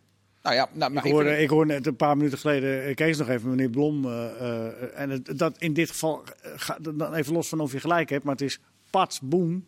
Nou 0.42 0.56
ja, 0.56 0.68
nou, 0.72 0.92
maar 0.92 1.06
Ik 1.06 1.12
hoorde, 1.12 1.38
ik 1.42 1.48
hoorde 1.48 1.72
net 1.72 1.86
een 1.86 1.96
paar 1.96 2.16
minuten 2.16 2.38
geleden 2.38 2.84
eh, 2.84 2.94
Kees 2.94 3.18
nog 3.18 3.28
even, 3.28 3.48
meneer 3.50 3.70
Blom. 3.70 4.04
eh, 4.04 4.24
eh, 4.40 5.00
en 5.00 5.10
het, 5.10 5.38
dat 5.38 5.54
in 5.58 5.72
dit 5.72 5.90
geval, 5.90 6.22
ga- 6.56 6.78
dan 6.80 7.14
even 7.14 7.32
los 7.32 7.48
van 7.48 7.60
of 7.60 7.72
je 7.72 7.80
gelijk 7.80 8.10
hebt, 8.10 8.24
maar 8.24 8.32
het 8.34 8.42
is 8.42 8.58
pats, 8.90 9.20
boem. 9.20 9.66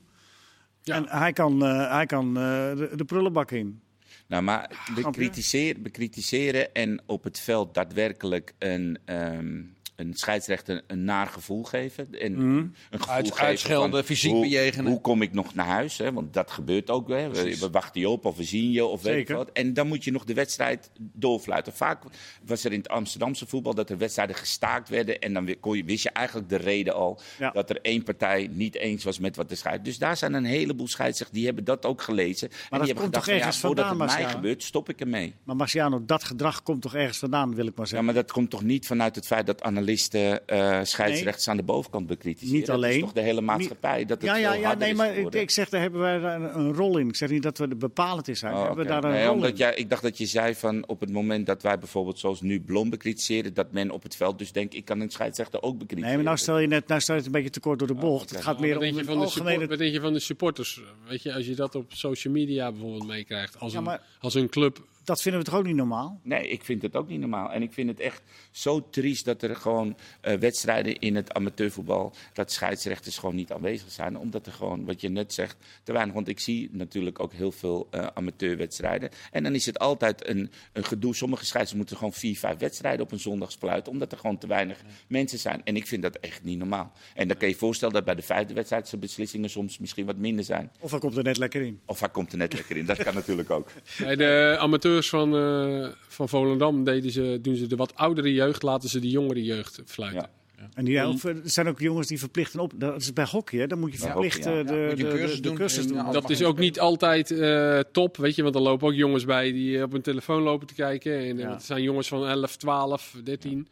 Ja. 0.82 0.94
En 0.94 1.04
hij 1.08 1.32
kan, 1.32 1.64
eh, 1.64 1.90
hij 1.90 2.06
kan 2.06 2.26
eh, 2.28 2.42
de, 2.76 2.90
de 2.94 3.04
prullenbak 3.04 3.50
in. 3.50 3.80
Nou, 4.26 4.42
maar 4.42 4.88
bekritiseren, 4.94 5.82
bekritiseren 5.82 6.74
en 6.74 7.02
op 7.06 7.24
het 7.24 7.40
veld 7.40 7.74
daadwerkelijk 7.74 8.54
een, 8.58 8.98
ehm, 9.04 9.62
een 9.96 10.14
scheidsrechter 10.14 10.82
een 10.86 11.04
naar 11.04 11.26
gevoel 11.26 11.62
geven. 11.64 12.08
En 12.20 12.38
een 12.40 12.74
gevoel 12.90 13.14
Uit- 13.14 13.26
geven 13.32 13.46
uitschelden, 13.46 13.90
van 13.90 14.02
fysiek 14.04 14.30
hoe, 14.30 14.40
bejegenen. 14.40 14.90
Hoe 14.90 15.00
kom 15.00 15.22
ik 15.22 15.32
nog 15.32 15.54
naar 15.54 15.66
huis? 15.66 15.98
Hè? 15.98 16.12
Want 16.12 16.32
dat 16.34 16.50
gebeurt 16.50 16.90
ook. 16.90 17.08
Hè? 17.08 17.30
We, 17.30 17.58
we 17.58 17.70
wachten 17.70 18.00
je 18.00 18.08
op 18.08 18.24
of 18.24 18.36
we 18.36 18.44
zien 18.44 18.70
je 18.70 18.84
of 18.84 19.02
weet 19.02 19.28
ik 19.28 19.36
wat. 19.36 19.50
En 19.52 19.74
dan 19.74 19.86
moet 19.86 20.04
je 20.04 20.10
nog 20.12 20.24
de 20.24 20.34
wedstrijd 20.34 20.90
doorfluiten. 21.00 21.72
Vaak 21.72 22.02
was 22.44 22.64
er 22.64 22.72
in 22.72 22.78
het 22.78 22.88
Amsterdamse 22.88 23.46
voetbal 23.46 23.74
dat 23.74 23.90
er 23.90 23.98
wedstrijden 23.98 24.36
gestaakt 24.36 24.88
werden. 24.88 25.20
En 25.20 25.32
dan 25.32 25.54
kon 25.60 25.76
je, 25.76 25.84
wist 25.84 26.02
je 26.02 26.10
eigenlijk 26.10 26.48
de 26.48 26.56
reden 26.56 26.94
al 26.94 27.20
Ja. 27.38 27.50
dat 27.50 27.70
er 27.70 27.78
één 27.82 28.02
partij 28.02 28.48
niet 28.52 28.74
eens 28.76 29.04
was 29.04 29.18
met 29.18 29.36
wat 29.36 29.48
de 29.48 29.54
scheidsrechter. 29.54 29.84
Dus 29.92 29.98
daar 30.08 30.16
zijn 30.16 30.34
een 30.34 30.44
heleboel 30.44 30.88
scheidsrechters 30.88 31.38
die 31.38 31.46
hebben 31.46 31.64
dat 31.64 31.86
ook 31.86 32.02
gelezen. 32.02 32.48
en 32.48 32.56
dat 32.58 32.68
die 32.70 32.78
hebben 32.78 32.94
komt 33.02 33.12
toch 33.12 33.24
gedacht, 33.24 33.24
van, 33.24 33.34
ja, 33.34 33.40
ergens 33.40 33.58
voordat 33.58 33.84
vandaan, 33.86 34.00
het 34.06 34.10
mij 34.10 34.22
Marciano? 34.22 34.40
gebeurt, 34.40 34.62
stop 34.62 34.88
ik 34.88 35.00
ermee. 35.00 35.34
Maar 35.44 35.56
Marciano, 35.56 36.04
dat 36.04 36.24
gedrag 36.24 36.62
komt 36.62 36.82
toch 36.82 36.94
ergens 36.94 37.18
vandaan, 37.18 37.54
wil 37.54 37.66
ik 37.66 37.74
maar 37.76 37.84
Ja, 37.84 37.86
zeggen. 37.86 38.04
maar 38.04 38.14
dat 38.14 38.32
komt 38.32 38.50
toch 38.50 38.62
niet 38.62 38.86
vanuit 38.86 39.14
het 39.14 39.26
feit 39.26 39.46
dat 39.46 39.62
analisten 39.86 40.46
eh 40.46 40.80
scheidsrechters 40.82 41.48
aan 41.48 41.56
de 41.56 41.62
bovenkant 41.62 42.06
bekritiseren? 42.06 42.54
Niet 42.54 42.66
Dat 42.66 42.76
alleen. 42.76 42.94
is 42.94 43.00
toch 43.00 43.12
de 43.12 43.20
hele 43.20 43.40
maatschappij 43.40 44.04
dat 44.04 44.16
het 44.20 44.26
ja, 44.30 44.36
ja, 44.36 44.54
ja, 44.54 44.74
nee, 44.74 44.90
is 44.90 44.96
maar 44.96 45.16
ik, 45.16 45.50
zeg, 45.50 45.68
daar 45.68 45.80
hebben 45.80 46.00
wij 46.00 46.14
een, 46.16 46.58
een 46.58 46.72
rol 46.74 46.98
in. 46.98 47.08
Ik 47.08 47.16
zeg 47.16 47.30
niet 47.30 47.42
dat 47.42 47.58
we 47.58 47.66
er 47.68 47.76
bepalend 47.76 48.28
in 48.28 48.36
zijn. 48.36 48.52
Oh, 48.54 48.60
we 48.60 48.66
hebben 48.66 48.84
oké. 48.84 48.92
daar 49.00 49.04
een 49.04 49.16
Nee, 49.16 49.24
rol 49.24 49.34
omdat 49.34 49.50
in. 49.50 49.56
jij, 49.56 49.74
ik 49.74 49.90
dacht 49.90 50.02
dat 50.02 50.18
je 50.18 50.26
zei 50.26 50.54
van 50.54 50.84
op 50.88 51.00
het 51.00 51.10
moment 51.12 51.46
dat 51.46 51.62
wij 51.62 51.78
bijvoorbeeld 51.78 52.18
zoals 52.18 52.40
nu 52.40 52.60
Blom 52.60 52.90
bekritiseren, 52.90 53.54
dat 53.54 53.72
men 53.72 53.90
op 53.90 54.02
het 54.02 54.16
veld 54.16 54.38
dus 54.38 54.52
denkt, 54.52 54.74
ik 54.74 54.84
kan 54.84 55.00
een 55.00 55.10
scheidsrechter 55.10 55.62
ook 55.62 55.78
bekritiseren. 55.78 56.06
Nee, 56.08 56.16
maar 56.16 56.24
nou 56.24 56.36
stel 56.38 56.58
je 56.58 56.66
net, 56.66 56.86
nou 56.88 57.00
stel 57.00 57.14
je 57.14 57.20
het 57.20 57.28
een 57.30 57.36
beetje 57.36 57.50
te 57.50 57.60
kort 57.60 57.78
door 57.78 57.88
de 57.88 57.94
bocht. 57.94 58.24
oké. 58.24 58.34
Het 58.34 58.44
gaat 58.44 58.52
wat 58.54 58.62
meer 58.62 58.74
om 58.74 58.80
denk 58.80 58.92
je 58.92 58.98
het 58.98 59.08
van 59.08 59.18
de, 59.18 59.24
algemene... 59.24 59.66
wat 59.66 59.78
denk 59.78 59.92
je 59.92 60.00
van 60.00 60.12
de 60.12 60.18
supporters? 60.18 60.80
Weet 61.08 61.22
je, 61.22 61.34
als 61.34 61.46
je 61.46 61.54
dat 61.54 61.74
op 61.74 61.84
social 61.88 62.32
media 62.32 62.70
bijvoorbeeld 62.72 63.06
meekrijgt, 63.06 63.60
als, 63.60 63.72
Ja, 63.72 63.78
een, 63.78 63.84
maar- 63.84 64.02
als 64.20 64.34
een 64.34 64.48
club 64.48 64.78
Dat 65.06 65.22
vinden 65.22 65.40
we 65.40 65.46
toch 65.46 65.58
ook 65.58 65.66
niet 65.66 65.76
normaal? 65.76 66.20
Nee, 66.22 66.48
ik 66.48 66.64
vind 66.64 66.82
het 66.82 66.96
ook 66.96 67.08
niet 67.08 67.20
normaal. 67.20 67.52
En 67.52 67.62
ik 67.62 67.72
vind 67.72 67.88
het 67.88 68.00
echt 68.00 68.22
zo 68.50 68.88
triest 68.90 69.24
dat 69.24 69.42
er 69.42 69.56
gewoon 69.56 69.96
eh, 70.20 70.34
wedstrijden 70.34 70.98
in 70.98 71.16
het 71.16 71.34
amateurvoetbal, 71.34 72.12
dat 72.32 72.52
scheidsrechters 72.52 73.18
gewoon 73.18 73.34
niet 73.34 73.52
aanwezig 73.52 73.90
zijn. 73.90 74.18
Omdat 74.18 74.46
er 74.46 74.52
gewoon, 74.52 74.84
wat 74.84 75.00
je 75.00 75.08
net 75.08 75.34
zegt, 75.34 75.56
te 75.82 75.92
weinig. 75.92 76.14
Want 76.14 76.28
ik 76.28 76.40
zie 76.40 76.68
natuurlijk 76.72 77.20
ook 77.20 77.32
heel 77.32 77.52
veel 77.52 77.88
eh, 77.90 78.06
amateurwedstrijden. 78.14 79.10
En 79.30 79.42
dan 79.42 79.54
is 79.54 79.66
het 79.66 79.78
altijd 79.78 80.28
een, 80.28 80.50
een 80.72 80.84
gedoe. 80.84 81.14
Sommige 81.14 81.44
scheidsrechters 81.44 81.74
moeten 81.76 81.96
gewoon 81.96 82.12
vier, 82.12 82.38
vijf 82.38 82.58
wedstrijden 82.58 83.04
op 83.04 83.12
een 83.12 83.20
zondag 83.20 83.52
spluiten, 83.52 83.92
omdat 83.92 84.12
er 84.12 84.18
gewoon 84.18 84.38
te 84.38 84.46
weinig 84.46 84.82
mensen 85.08 85.38
zijn. 85.38 85.60
En 85.64 85.76
ik 85.76 85.86
vind 85.86 86.02
dat 86.02 86.16
echt 86.16 86.44
niet 86.44 86.58
normaal. 86.58 86.92
En 87.14 87.28
dan 87.28 87.36
kan 87.36 87.48
je 87.48 87.54
je 87.54 87.60
voorstellen 87.60 87.94
dat 87.94 88.04
bij 88.04 88.14
de 88.14 88.22
vijfde 88.22 88.54
wedstrijd 88.54 88.90
de 88.90 88.96
beslissingen 88.96 89.50
soms 89.50 89.78
misschien 89.78 90.06
wat 90.06 90.16
minder 90.16 90.44
zijn. 90.44 90.70
Of 90.80 90.90
hij 90.90 91.00
komt 91.00 91.16
er 91.16 91.22
net 91.22 91.38
lekker 91.38 91.62
in. 91.62 91.80
Of 91.84 92.00
hij 92.00 92.08
komt 92.08 92.32
er 92.32 92.38
net 92.38 92.52
lekker 92.52 92.76
in. 92.76 92.86
Dat 92.86 93.02
kan 93.02 93.14
natuurlijk 93.14 93.50
ook. 93.50 93.70
Bij 93.98 94.16
de 94.16 94.56
amateurs 94.96 95.08
van, 95.08 95.36
eh, 95.36 95.92
van 96.08 96.28
Volendam 96.28 96.84
deden 96.84 97.10
ze, 97.10 97.38
doen 97.42 97.56
ze 97.56 97.66
de 97.66 97.76
wat 97.76 97.94
oudere 97.94 98.32
jeugd, 98.32 98.62
laten 98.62 98.88
ze 98.88 99.00
de 99.00 99.10
jongere 99.10 99.44
jeugd 99.44 99.82
fluiten. 99.86 100.30
Ja. 100.56 100.68
En 100.74 100.84
die, 100.84 101.06
of, 101.06 101.24
er 101.24 101.40
zijn 101.44 101.68
ook 101.68 101.80
jongens 101.80 102.06
die 102.06 102.18
verplichten 102.18 102.60
op. 102.60 102.72
Dat 102.76 103.00
is 103.00 103.12
bij 103.12 103.26
hockey, 103.30 103.58
hè? 103.58 103.66
Dan 103.66 103.78
moet 103.78 103.92
je 103.92 103.98
verplicht 103.98 104.44
ja. 104.44 104.58
eh, 104.58 104.66
de, 104.66 104.74
Ja, 104.74 104.88
de, 104.88 104.96
de, 104.96 105.08
cursus 105.08 105.36
de 105.36 105.40
doen 105.42 105.54
cursus 105.54 105.86
Dat 105.86 106.30
is 106.30 106.42
ook 106.42 106.58
niet 106.58 106.80
altijd 106.80 107.30
eh, 107.30 107.78
top, 107.92 108.16
weet 108.16 108.34
je, 108.34 108.42
want 108.42 108.54
er 108.54 108.60
lopen 108.60 108.86
ook 108.86 108.94
jongens 108.94 109.24
bij 109.24 109.52
die 109.52 109.82
op 109.82 109.92
hun 109.92 110.02
telefoon 110.02 110.42
lopen 110.42 110.66
te 110.66 110.74
kijken. 110.74 111.18
En 111.18 111.36
eh, 111.36 111.44
Ja. 111.44 111.50
het 111.52 111.62
zijn 111.62 111.82
jongens 111.82 112.08
van 112.08 112.26
11, 112.26 112.56
12, 112.56 113.14
13. 113.24 113.68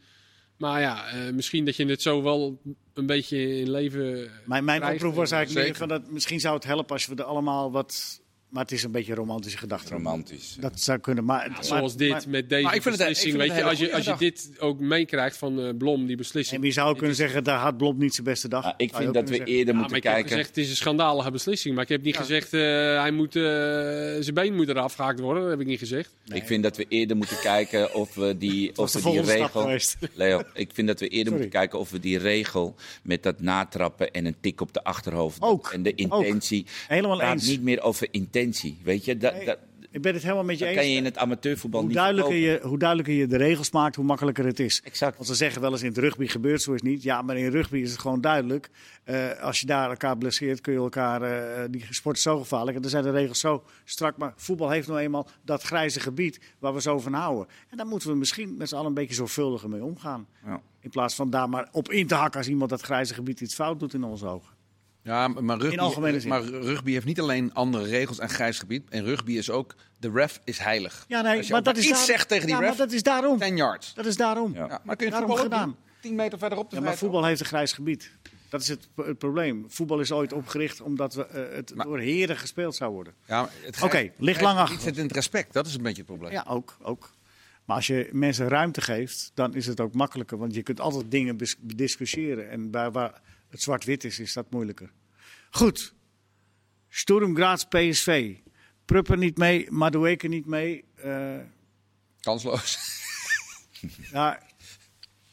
Maar 0.57 0.81
ja, 0.81 1.07
eh, 1.07 1.33
misschien 1.33 1.65
dat 1.65 1.75
je 1.75 1.85
het 1.85 2.01
zo 2.01 2.23
wel 2.23 2.59
een 2.93 3.05
beetje 3.05 3.57
in 3.59 3.71
leven. 3.71 4.29
Mijn, 4.45 4.63
mijn 4.63 4.79
krijgt. 4.79 4.97
oproep 4.97 5.15
was 5.15 5.31
eigenlijk 5.31 5.65
meer 5.65 5.75
van 5.75 5.87
dat 5.87 6.11
misschien 6.11 6.39
zou 6.39 6.55
het 6.55 6.63
helpen 6.63 6.93
als 6.93 7.07
we 7.07 7.15
er 7.15 7.23
allemaal 7.23 7.71
wat. 7.71 8.23
Maar 8.49 8.63
het 8.63 8.71
is 8.73 8.83
een 8.83 8.91
beetje 8.91 9.11
een 9.11 9.17
romantische 9.17 9.57
gedachte. 9.57 9.93
Romantisch. 9.93 10.57
Dat 10.59 10.79
zou 10.79 10.99
kunnen. 10.99 11.25
Maar, 11.25 11.49
maar- 11.51 11.63
Zoals 11.65 11.95
dit, 11.95 12.09
maar- 12.09 12.23
met 12.27 12.49
deze 12.49 12.63
Maar 12.63 12.75
ik 12.75 12.81
vind 12.81 12.95
het- 12.97 13.03
ik 13.03 13.13
beslissing. 13.13 13.41
het 13.41 13.47
weet 13.51 13.57
je, 13.57 13.63
als 13.69 13.79
je, 13.79 13.93
als 13.93 14.05
je 14.05 14.15
dit 14.17 14.49
ook 14.59 14.79
meekrijgt 14.79 15.37
van 15.37 15.59
eh, 15.59 15.69
Blom, 15.77 16.05
die 16.05 16.15
beslissing. 16.17 16.61
en 16.61 16.67
je 16.67 16.73
zou 16.73 16.97
kunnen 16.97 17.15
zeggen, 17.15 17.43
daar 17.43 17.59
had 17.59 17.77
Blom 17.77 17.97
niet 17.97 18.13
zijn 18.13 18.25
beste 18.27 18.47
dag. 18.47 18.63
Ja, 18.63 18.73
ik 18.77 18.93
vind 18.95 19.13
dat 19.13 19.29
we 19.29 19.35
zeggen. 19.35 19.53
eerder 19.55 19.73
Ja, 19.73 19.79
moeten 19.79 19.97
ik 19.97 20.03
heb 20.03 20.11
kijken. 20.13 20.31
gezegd, 20.31 20.47
het 20.47 20.57
is 20.57 20.69
een 20.69 20.75
schandalige 20.75 21.31
beslissing. 21.31 21.73
Maar 21.75 21.83
ik 21.83 21.89
heb 21.89 22.03
niet 22.03 22.17
gezegd, 22.17 22.53
eh, 22.53 22.61
hij 23.01 23.11
moet, 23.11 23.35
eh, 23.35 23.41
zijn 24.19 24.33
been 24.33 24.55
moet 24.55 24.69
eraf 24.69 24.93
gehaakt 24.93 25.19
worden. 25.19 25.41
Dat 25.41 25.51
heb 25.51 25.59
ik 25.61 25.67
niet 25.67 25.79
gezegd. 25.79 26.13
Ik 26.33 26.43
vind 26.45 26.63
dat 26.63 26.77
we 26.77 26.85
eerder 26.89 27.15
moeten 27.17 27.39
kijken 27.39 27.93
of 27.93 28.15
we 28.15 28.37
die, 28.37 28.77
of 28.77 28.93
we 28.93 29.01
die 29.11 29.21
regel. 29.21 29.61
geweest. 29.61 29.97
Leo, 30.13 30.41
ik 30.53 30.69
vind 30.73 30.87
dat 30.87 30.99
we 30.99 31.05
eerder 31.07 31.25
Sorry. 31.25 31.31
moeten 31.41 31.59
kijken 31.59 31.79
of 31.79 31.89
we 31.91 31.99
die 31.99 32.17
regel 32.17 32.75
met 33.03 33.23
dat 33.23 33.41
natrappen 33.41 34.11
en 34.11 34.25
een 34.25 34.35
tik 34.41 34.61
op 34.61 34.73
de 34.73 34.83
achterhoofd. 34.83 35.41
Ook, 35.41 35.69
En 35.73 35.83
de 35.83 35.95
intentie. 35.95 36.65
Helemaal 36.87 37.17
gaat 37.17 37.33
eens. 37.33 37.47
niet 37.47 37.61
meer 37.61 37.81
over 37.81 38.07
intentie. 38.11 38.33
Weet 38.83 39.05
je, 39.05 39.17
dat, 39.17 39.33
Nee, 39.33 39.45
dat, 39.45 39.57
Ik 39.91 40.01
ben 40.01 40.13
het 40.13 40.23
helemaal 40.23 40.43
met 40.43 40.57
je 40.59 40.65
eens. 40.65 40.75
kan 40.75 40.89
je 40.89 40.97
in 40.97 41.05
het 41.05 41.17
amateurvoetbal 41.17 41.79
hoe, 41.79 41.89
niet 41.89 41.97
duidelijker 41.97 42.33
verkopen. 42.33 42.61
je, 42.61 42.67
hoe 42.67 42.77
duidelijker 42.77 43.15
je 43.15 43.27
de 43.27 43.37
regels 43.37 43.71
maakt, 43.71 43.95
hoe 43.95 44.05
makkelijker 44.05 44.45
het 44.45 44.59
is. 44.59 44.81
Exact. 44.83 45.15
Want 45.15 45.27
ze 45.27 45.35
zeggen 45.35 45.61
wel 45.61 45.71
eens 45.71 45.81
in 45.81 45.87
het 45.87 45.97
rugby 45.97 46.27
gebeurt 46.27 46.61
zo 46.61 46.73
is 46.73 46.81
niet. 46.81 47.03
Ja, 47.03 47.21
maar 47.21 47.37
in 47.37 47.49
rugby 47.51 47.77
is 47.77 47.91
het 47.91 47.99
gewoon 47.99 48.21
duidelijk. 48.21 48.69
Eh, 49.03 49.39
als 49.41 49.59
je 49.59 49.65
daar 49.65 49.89
elkaar 49.89 50.17
blesseert, 50.17 50.61
kun 50.61 50.73
je 50.73 50.79
elkaar. 50.79 51.21
eh, 51.21 51.63
die 51.69 51.85
sport 51.89 52.15
is 52.17 52.21
zo 52.21 52.37
gevaarlijk. 52.39 52.75
En 52.75 52.81
dan 52.81 52.91
zijn 52.91 53.03
de 53.03 53.11
regels 53.11 53.39
zo 53.39 53.63
strak. 53.83 54.17
Maar 54.17 54.33
voetbal 54.35 54.69
heeft 54.69 54.87
nou 54.87 54.99
eenmaal 54.99 55.27
dat 55.43 55.61
grijze 55.61 55.99
gebied 55.99 56.39
waar 56.59 56.73
we 56.73 56.81
zo 56.81 56.99
van 56.99 57.13
houden. 57.13 57.47
En 57.69 57.77
daar 57.77 57.87
moeten 57.87 58.09
we 58.09 58.15
misschien 58.15 58.57
met 58.57 58.69
z'n 58.69 58.75
allen 58.75 58.87
een 58.87 58.93
beetje 58.93 59.15
zorgvuldiger 59.15 59.69
mee 59.69 59.83
omgaan. 59.83 60.27
Ja. 60.45 60.61
In 60.79 60.89
plaats 60.89 61.15
van 61.15 61.29
daar 61.29 61.49
maar 61.49 61.67
op 61.71 61.91
in 61.91 62.07
te 62.07 62.15
hakken 62.15 62.39
als 62.39 62.49
iemand 62.49 62.69
dat 62.69 62.81
grijze 62.81 63.13
gebied 63.13 63.41
iets 63.41 63.55
fout 63.55 63.79
doet 63.79 63.93
in 63.93 64.03
onze 64.03 64.25
ogen. 64.25 64.53
Ja, 65.05 65.27
maar 65.27 65.57
rugby, 65.57 65.73
In 65.73 65.79
algemene 65.79 66.19
zin. 66.19 66.29
maar 66.29 66.43
rugby 66.43 66.91
heeft 66.91 67.05
niet 67.05 67.19
alleen 67.21 67.53
andere 67.53 67.83
regels 67.85 68.19
en 68.19 68.29
grijs 68.29 68.59
gebied. 68.59 68.89
En 68.89 69.03
rugby 69.03 69.31
is 69.37 69.49
ook, 69.49 69.75
de 69.99 70.11
ref 70.13 70.39
is 70.43 70.57
heilig. 70.57 71.05
Ja, 71.07 71.21
nee, 71.21 71.37
Als 71.37 71.47
je 71.47 71.53
maar 71.53 71.63
dat 71.63 71.77
is 71.77 71.83
iets 71.83 71.91
daar- 71.97 72.05
zegt 72.05 72.27
tegen 72.27 72.45
die 72.45 72.55
ja, 72.55 72.61
ref, 72.61 72.69
maar 72.69 72.77
dat 72.77 72.91
is 72.91 73.03
daarom. 73.03 73.39
10 73.39 73.55
yards. 73.57 73.93
Dat 73.93 74.05
is 74.05 74.17
daarom. 74.17 74.53
Ja. 74.53 74.59
Ja, 74.59 74.67
maar 74.83 74.95
kun 74.95 75.05
je 75.07 75.11
het 75.13 75.21
Daarom 75.21 75.29
voetbal 75.29 75.45
ook 75.45 75.51
gedaan. 75.53 75.65
doen? 75.65 75.75
10 76.01 76.15
meter 76.15 76.37
verderop 76.39 76.69
te 76.69 76.75
Ja, 76.75 76.81
maar 76.81 76.95
voetbal 76.97 77.25
heeft 77.25 77.39
een 77.39 77.45
grijs 77.45 77.73
gebied. 77.73 78.11
Dat 78.49 78.61
is 78.61 78.67
het, 78.67 78.87
het 78.95 79.17
probleem. 79.17 79.65
Voetbal 79.67 79.99
is 79.99 80.11
ooit 80.11 80.33
opgericht 80.33 80.81
omdat 80.81 81.13
we, 81.13 81.25
eh, 81.25 81.55
het 81.55 81.75
Maar- 81.75 81.85
door 81.85 81.99
heren 81.99 82.37
gespeeld 82.37 82.75
zou 82.75 82.91
worden. 82.93 83.13
Ja, 83.27 83.41
Oké, 83.81 83.87
grijs- 83.87 84.09
ligt 84.17 84.41
lang 84.41 84.59
achter. 84.59 84.79
zit 84.79 84.97
in 84.97 85.03
het 85.03 85.15
respect, 85.15 85.53
dat 85.53 85.67
is 85.67 85.73
een 85.75 85.81
beetje 85.81 85.97
het 85.97 86.05
probleem. 86.05 86.31
Ja, 86.31 86.45
ook, 86.47 86.77
ook. 86.81 87.09
Maar 87.65 87.75
als 87.75 87.87
je 87.87 88.09
mensen 88.11 88.47
ruimte 88.47 88.81
geeft, 88.81 89.31
dan 89.33 89.55
is 89.55 89.65
het 89.65 89.79
ook 89.79 89.93
makkelijker. 89.93 90.37
Want 90.37 90.53
je 90.55 90.63
kunt 90.63 90.79
altijd 90.79 91.11
dingen 91.11 91.37
bes- 91.37 91.55
discussiëren. 91.61 92.49
En 92.49 92.71
bij 92.71 92.91
waar 92.91 93.21
het 93.55 93.63
zwart-wit 93.63 94.03
is, 94.03 94.19
is 94.19 94.33
dat 94.33 94.51
moeilijker. 94.51 94.91
Goed. 95.49 95.93
Sturm 96.89 97.35
Graz 97.35 97.63
PSV. 97.63 98.35
Prupper 98.85 99.17
niet 99.17 99.37
mee, 99.37 99.71
Madueke 99.71 100.27
niet 100.27 100.45
mee. 100.45 100.85
Eh, 100.95 101.37
Kansloos. 102.19 102.77
ja, 104.11 104.41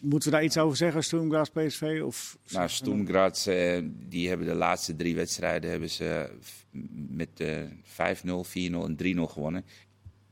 moeten 0.00 0.30
we 0.30 0.36
daar 0.36 0.44
iets 0.44 0.58
over 0.58 0.76
zeggen, 0.76 1.04
Sturm 1.04 1.30
Graz 1.30 1.48
PSV? 1.48 2.00
Of 2.04 2.38
Nou, 2.50 2.68
Sturm 2.68 3.06
Graz, 3.06 3.46
eh, 3.46 3.80
die 3.84 4.28
hebben 4.28 4.46
de 4.46 4.54
laatste 4.54 4.96
drie 4.96 5.14
wedstrijden 5.14 5.70
hebben 5.70 5.90
ze 5.90 6.30
f- 6.44 6.66
met 7.08 7.40
eh 7.40 7.62
5-0, 7.82 8.44
4-0 8.44 8.84
en 8.84 8.96
3-0 8.96 9.26
gewonnen. 9.28 9.64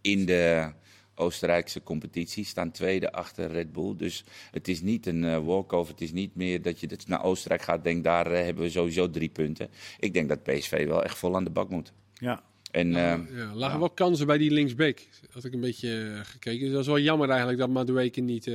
In 0.00 0.26
de 0.26 0.72
Oostenrijkse 1.20 1.82
competitie 1.82 2.44
staan 2.44 2.70
tweede 2.70 3.12
achter 3.12 3.50
Red 3.50 3.72
Bull. 3.72 3.96
Dus 3.96 4.24
het 4.50 4.68
is 4.68 4.80
niet 4.82 5.06
een 5.06 5.24
eh, 5.24 5.38
walkover. 5.44 5.92
Het 5.92 6.02
is 6.02 6.12
niet 6.12 6.34
meer 6.34 6.62
dat 6.62 6.80
je 6.80 6.86
dat 6.86 7.06
naar 7.06 7.24
Oostenrijk 7.24 7.62
gaat. 7.62 7.84
Denk 7.84 8.04
daar 8.04 8.26
eh, 8.32 8.44
hebben 8.44 8.62
we 8.64 8.70
sowieso 8.70 9.10
drie 9.10 9.28
punten. 9.28 9.68
Ik 9.98 10.12
denk 10.12 10.28
dat 10.28 10.42
PSV 10.42 10.86
wel 10.86 11.04
echt 11.04 11.18
vol 11.18 11.36
aan 11.36 11.44
de 11.44 11.50
bak 11.50 11.68
moet. 11.70 11.92
Ja. 12.14 12.42
En 12.70 12.86
eh, 12.96 13.18
Ja, 13.36 13.54
lagen 13.54 13.78
wel 13.78 13.90
kansen 13.90 14.26
bij 14.26 14.38
die 14.38 14.50
linksback. 14.50 14.98
Had 15.30 15.44
ik 15.44 15.52
een 15.52 15.60
beetje 15.60 16.12
eh, 16.14 16.20
gekeken. 16.24 16.60
Dus 16.60 16.70
dat 16.72 16.80
is 16.80 16.86
wel 16.86 16.98
jammer 16.98 17.28
eigenlijk 17.28 17.58
dat 17.58 17.68
Madueke 17.68 18.20
niet, 18.20 18.46
eh, 18.46 18.54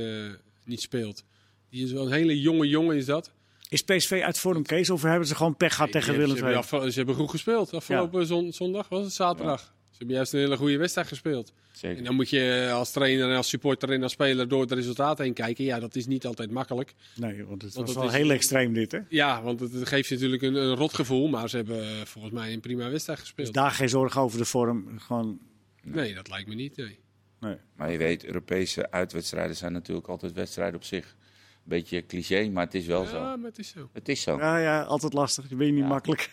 niet 0.64 0.80
speelt. 0.80 1.24
Die 1.70 1.84
is 1.84 1.92
wel 1.92 2.06
een 2.06 2.12
hele 2.12 2.40
jonge 2.40 2.68
jongen, 2.68 2.96
is 2.96 3.04
dat. 3.04 3.32
Is 3.68 3.82
PSV 3.82 4.20
uit 4.24 4.38
vorm, 4.38 4.62
Kees? 4.62 4.90
Of 4.90 5.02
hebben 5.02 5.28
ze 5.28 5.34
gewoon 5.34 5.56
pech 5.56 5.74
gehad 5.74 5.92
tegen 5.92 6.12
Willem 6.12 6.28
II? 6.28 6.38
ze, 6.38 6.44
hebben, 6.44 6.58
afge- 6.62 6.90
ze 6.90 6.96
hebben 6.98 7.14
goed 7.14 7.30
gespeeld. 7.30 7.72
Afgelopen 7.74 8.26
zon- 8.26 8.52
zondag 8.52 8.88
was 8.88 9.04
het 9.04 9.12
zaterdag. 9.12 9.74
Ze 9.96 10.02
hebben 10.02 10.16
juist 10.16 10.32
een 10.32 10.40
hele 10.40 10.56
goede 10.56 10.76
wedstrijd 10.76 11.06
gespeeld. 11.08 11.52
zeker. 11.72 11.98
En 11.98 12.04
dan 12.04 12.14
moet 12.14 12.30
je 12.30 12.70
als 12.72 12.90
trainer 12.92 13.30
en 13.30 13.36
als 13.36 13.48
supporter 13.48 13.90
en 13.92 14.02
als 14.02 14.12
speler 14.12 14.48
door 14.48 14.60
het 14.60 14.72
resultaat 14.72 15.18
heen 15.18 15.32
kijken. 15.32 15.64
Ja, 15.64 15.80
dat 15.80 15.96
is 15.96 16.06
niet 16.06 16.26
altijd 16.26 16.50
makkelijk. 16.50 16.94
Nee, 17.14 17.44
want 17.44 17.62
het 17.62 17.74
Want 17.74 17.86
was 17.86 17.96
wel 17.96 18.06
is- 18.06 18.12
heel 18.12 18.30
extreem 18.30 18.72
dit, 18.72 18.92
hè? 18.92 18.98
Ja, 19.08 19.42
want 19.42 19.60
het 19.60 19.88
geeft 19.88 20.08
je 20.08 20.14
natuurlijk 20.14 20.42
een, 20.42 20.54
een 20.54 20.74
rot 20.74 20.94
gevoel. 20.94 21.28
Maar 21.28 21.48
ze 21.48 21.56
hebben 21.56 21.80
eh, 21.82 21.88
volgens 22.04 22.34
mij 22.34 22.52
een 22.52 22.60
prima 22.60 22.90
wedstrijd 22.90 23.18
Dus 23.18 23.26
gespeeld. 23.28 23.54
daar 23.54 23.70
geen 23.70 23.88
zorgen 23.88 24.20
over 24.20 24.38
de 24.38 24.44
vorm. 24.44 24.98
Gewoon, 24.98 25.38
Nee, 25.82 26.14
dat 26.14 26.28
lijkt 26.28 26.48
me 26.48 26.54
niet. 26.54 26.76
Nee. 26.76 26.98
Nee. 27.40 27.56
Maar 27.76 27.92
je 27.92 27.98
weet, 27.98 28.24
Europese 28.24 28.90
uitwedstrijden 28.90 29.56
zijn 29.56 29.72
natuurlijk 29.72 30.06
altijd 30.08 30.32
wedstrijden 30.32 30.74
op 30.74 30.84
zich. 30.84 31.16
Beetje 31.64 32.06
cliché, 32.06 32.48
maar 32.48 32.64
het 32.64 32.74
is 32.74 32.86
wel 32.86 33.04
zo. 33.04 33.16
Ja, 33.16 33.36
maar 33.36 33.48
het 33.48 33.58
is 33.58 33.68
zo. 33.68 33.88
Het 33.92 34.08
is 34.08 34.22
zo. 34.22 34.36
Ja, 34.38 34.58
ja 34.58 34.82
altijd 34.82 35.12
lastig. 35.12 35.48
Je 35.48 35.56
weet 35.56 35.72
niet 35.72 35.84
makkelijk. 35.84 36.30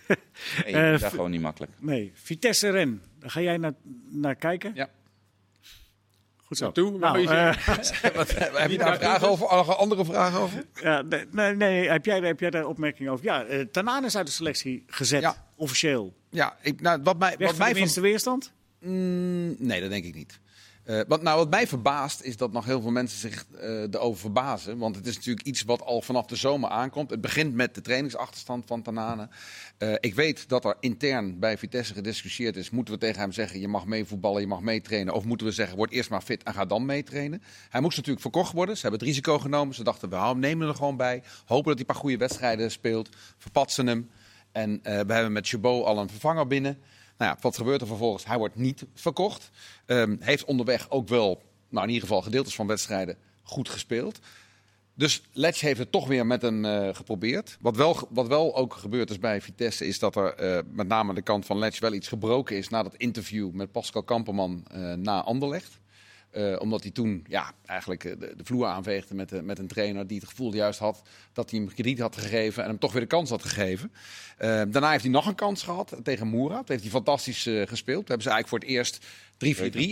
Nee, 0.66 0.94
uh, 0.94 1.00
dat 1.00 1.12
gewoon 1.12 1.32
niet 1.32 1.42
makkelijk. 1.42 1.72
Nee. 1.80 2.12
Vitesse 2.14 2.70
Ren, 2.70 3.02
ga 3.24 3.42
jij 3.42 3.58
naar, 3.58 3.74
naar 4.10 4.36
kijken? 4.36 4.72
Ja. 4.76 4.90
Goed 6.44 6.58
zo. 6.58 6.72
Toe, 6.72 6.98
nou, 6.98 7.22
uh, 7.22 7.68
wat, 8.16 8.32
heb 8.38 8.72
je 8.72 8.78
daar 8.78 8.98
vragen 8.98 9.30
over? 9.30 9.48
Andere 9.76 10.06
vragen 10.06 10.40
over? 10.40 10.66
Ja, 10.82 11.02
nee, 11.32 11.56
nee, 11.56 11.90
heb, 11.90 12.06
jij, 12.06 12.20
heb 12.20 12.40
jij 12.40 12.50
daar 12.50 12.66
opmerkingen 12.66 13.12
over? 13.12 13.26
Ja, 13.26 13.48
uh, 13.48 13.66
Tanane 13.66 14.06
is 14.06 14.18
uit 14.18 14.26
de 14.26 14.32
selectie 14.32 14.84
gezet, 14.88 15.22
ja. 15.22 15.48
officieel. 15.56 16.14
Ja, 16.30 16.58
ik, 16.62 16.82
nou, 16.82 17.02
wat 17.04 17.20
mij, 17.20 17.36
Weg 17.38 17.48
wat 17.48 17.58
mij 17.58 17.74
de 17.74 17.80
minste 17.80 18.00
van... 18.00 18.10
weerstand? 18.10 18.52
Mm, 18.80 19.56
nee, 19.58 19.82
dat 19.82 19.90
denk 19.90 20.06
ik 20.06 20.16
niet. 20.16 20.40
Uh, 20.86 21.02
wat, 21.08 21.22
nou, 21.22 21.38
wat 21.38 21.50
mij 21.50 21.68
verbaast 21.68 22.22
is 22.22 22.38
dat 22.38 22.52
nog 22.52 22.66
heel 22.66 22.82
veel 22.82 22.92
mensen 22.92 23.20
zich 23.20 23.46
uh, 23.54 23.62
erover 23.62 24.20
verbazen. 24.20 24.78
Want 24.78 24.96
het 24.96 25.08
is 25.08 25.16
natuurlijk 25.16 25.48
iets 25.48 25.64
wat 25.64 25.82
al 25.82 26.02
vanaf 26.02 26.26
de 26.26 26.36
zomer 26.36 26.70
aankomt. 26.70 27.10
Het 27.10 27.22
begint 27.22 27.54
met 27.54 27.76
de 27.76 27.82
trainingsachterstand 27.82 28.66
van 28.66 28.82
Tanane. 28.82 29.30
Uh, 29.80 29.94
ik 30.00 30.16
weet 30.16 30.50
dat 30.50 30.66
er 30.66 30.76
intern 30.80 31.40
bij 31.40 31.58
Vitesse 31.58 31.94
gediscussieerd 31.94 32.56
is. 32.56 32.70
Moeten 32.70 32.94
we 32.94 33.00
tegen 33.00 33.22
hem 33.22 33.32
zeggen, 33.32 33.60
je 33.60 33.68
mag 33.68 33.86
meevoetballen, 33.86 34.42
je 34.42 34.48
mag 34.48 34.62
meetrainen? 34.62 35.14
Of 35.14 35.24
moeten 35.24 35.48
we 35.48 35.54
zeggen, 35.54 35.78
word 35.78 35.92
eerst 35.92 36.10
maar 36.10 36.22
fit 36.22 36.44
en 36.44 36.54
ga 36.54 36.66
dan 36.66 36.86
meetrainen? 36.86 37.44
Hij 37.70 37.82
moest 37.82 37.96
natuurlijk 37.96 38.24
verkocht 38.24 38.54
worden. 38.54 38.76
Ze 38.76 38.82
hebben 38.82 39.00
het 39.00 39.10
risico 39.10 39.40
genomen. 39.40 39.76
Ze 39.76 39.84
dachten, 39.84 40.10
we 40.10 40.34
nemen 40.36 40.68
er 40.68 40.76
gewoon 40.76 40.98
bij. 40.98 41.24
Hopen 41.46 41.66
dat 41.66 41.74
hij 41.74 41.80
een 41.80 41.86
paar 41.86 41.96
goede 41.96 42.18
wedstrijden 42.18 42.72
speelt. 42.72 43.10
Verpatsen 43.38 43.88
hem. 43.88 44.10
En 44.52 44.80
we 44.84 44.90
hebben 44.90 45.32
met 45.32 45.48
Chabot 45.48 45.86
al 45.86 45.98
een 45.98 46.10
vervanger 46.10 46.48
binnen. 46.48 46.78
Nou 47.18 47.32
ja, 47.32 47.38
wat 47.42 47.58
gebeurt 47.58 47.82
er 47.82 47.88
vervolgens? 47.88 48.26
Hij 48.26 48.38
wordt 48.38 48.56
niet 48.56 48.86
verkocht. 48.94 49.50
Um, 49.86 50.18
heeft 50.20 50.46
onderweg 50.46 50.90
ook 50.90 51.08
wel, 51.08 51.42
nou 51.70 51.84
in 51.84 51.94
ieder 51.94 52.08
geval 52.08 52.22
gedeeltes 52.22 52.56
van 52.56 52.68
wedstrijden, 52.68 53.18
goed 53.44 53.70
gespeeld. 53.70 54.20
Dus 54.96 55.22
Letch 55.32 55.62
heeft 55.62 55.80
het 55.80 55.92
toch 55.92 56.08
weer 56.08 56.26
met 56.26 56.42
hem 56.42 56.66
uh, 56.66 56.90
geprobeerd. 56.92 57.58
Wat 57.62 57.76
wel, 57.76 58.08
wat 58.10 58.28
wel 58.28 58.56
ook 58.56 58.74
gebeurd 58.74 59.10
is 59.10 59.20
bij 59.20 59.42
Vitesse, 59.42 59.86
is 59.86 60.00
dat 60.00 60.16
er 60.16 60.58
uh, 60.58 60.60
met 60.72 60.88
name 60.88 61.10
aan 61.10 61.16
de 61.16 61.22
kant 61.22 61.46
van 61.46 61.58
Letch 61.58 61.80
wel 61.80 61.94
iets 61.94 62.08
gebroken 62.08 62.58
is 62.58 62.70
na 62.70 62.84
dat 62.84 62.96
interview 62.96 63.52
met 63.52 63.72
Pascal 63.72 64.04
Kamperman 64.04 64.66
uh, 64.76 64.94
na 64.94 65.24
Anderlecht. 65.24 65.80
Uh, 66.38 66.56
omdat 66.60 66.82
hij 66.82 66.92
toen 66.92 67.26
ja, 67.28 67.52
eigenlijk 67.66 68.02
de, 68.02 68.18
de 68.18 68.44
vloer 68.44 68.66
aanveegde 68.66 69.16
met, 69.16 69.30
de, 69.30 69.42
met 69.42 69.60
een 69.60 69.68
trainer 69.68 70.08
die 70.08 70.20
het 70.20 70.30
gevoel 70.30 70.54
juist 70.54 70.80
had 70.80 71.02
dat 71.34 71.50
hij 71.50 71.60
hem 71.60 71.74
krediet 71.74 72.00
had 72.00 72.18
gegeven 72.18 72.64
en 72.64 72.70
hem 72.70 72.80
toch 72.80 72.92
weer 72.92 73.02
de 73.02 73.08
kans 73.08 73.30
had 73.30 73.44
gegeven. 73.44 73.92
Uh, 73.92 74.48
daarna 74.48 74.92
heeft 74.92 75.04
hij 75.04 75.12
nog 75.12 75.28
een 75.28 75.36
kans 75.36 75.64
gehad 75.64 75.96
tegen 76.04 76.28
Moera. 76.28 76.56
Dat 76.56 76.68
heeft 76.68 76.82
hij 76.82 76.92
fantastisch 76.92 77.46
uh, 77.46 77.68
gespeeld. 77.68 78.06
Toen 78.06 78.16
hebben 78.16 78.24
ze 78.24 78.30
eigenlijk 78.30 78.48
voor 78.48 78.60
het 78.60 78.68
eerst 78.68 79.00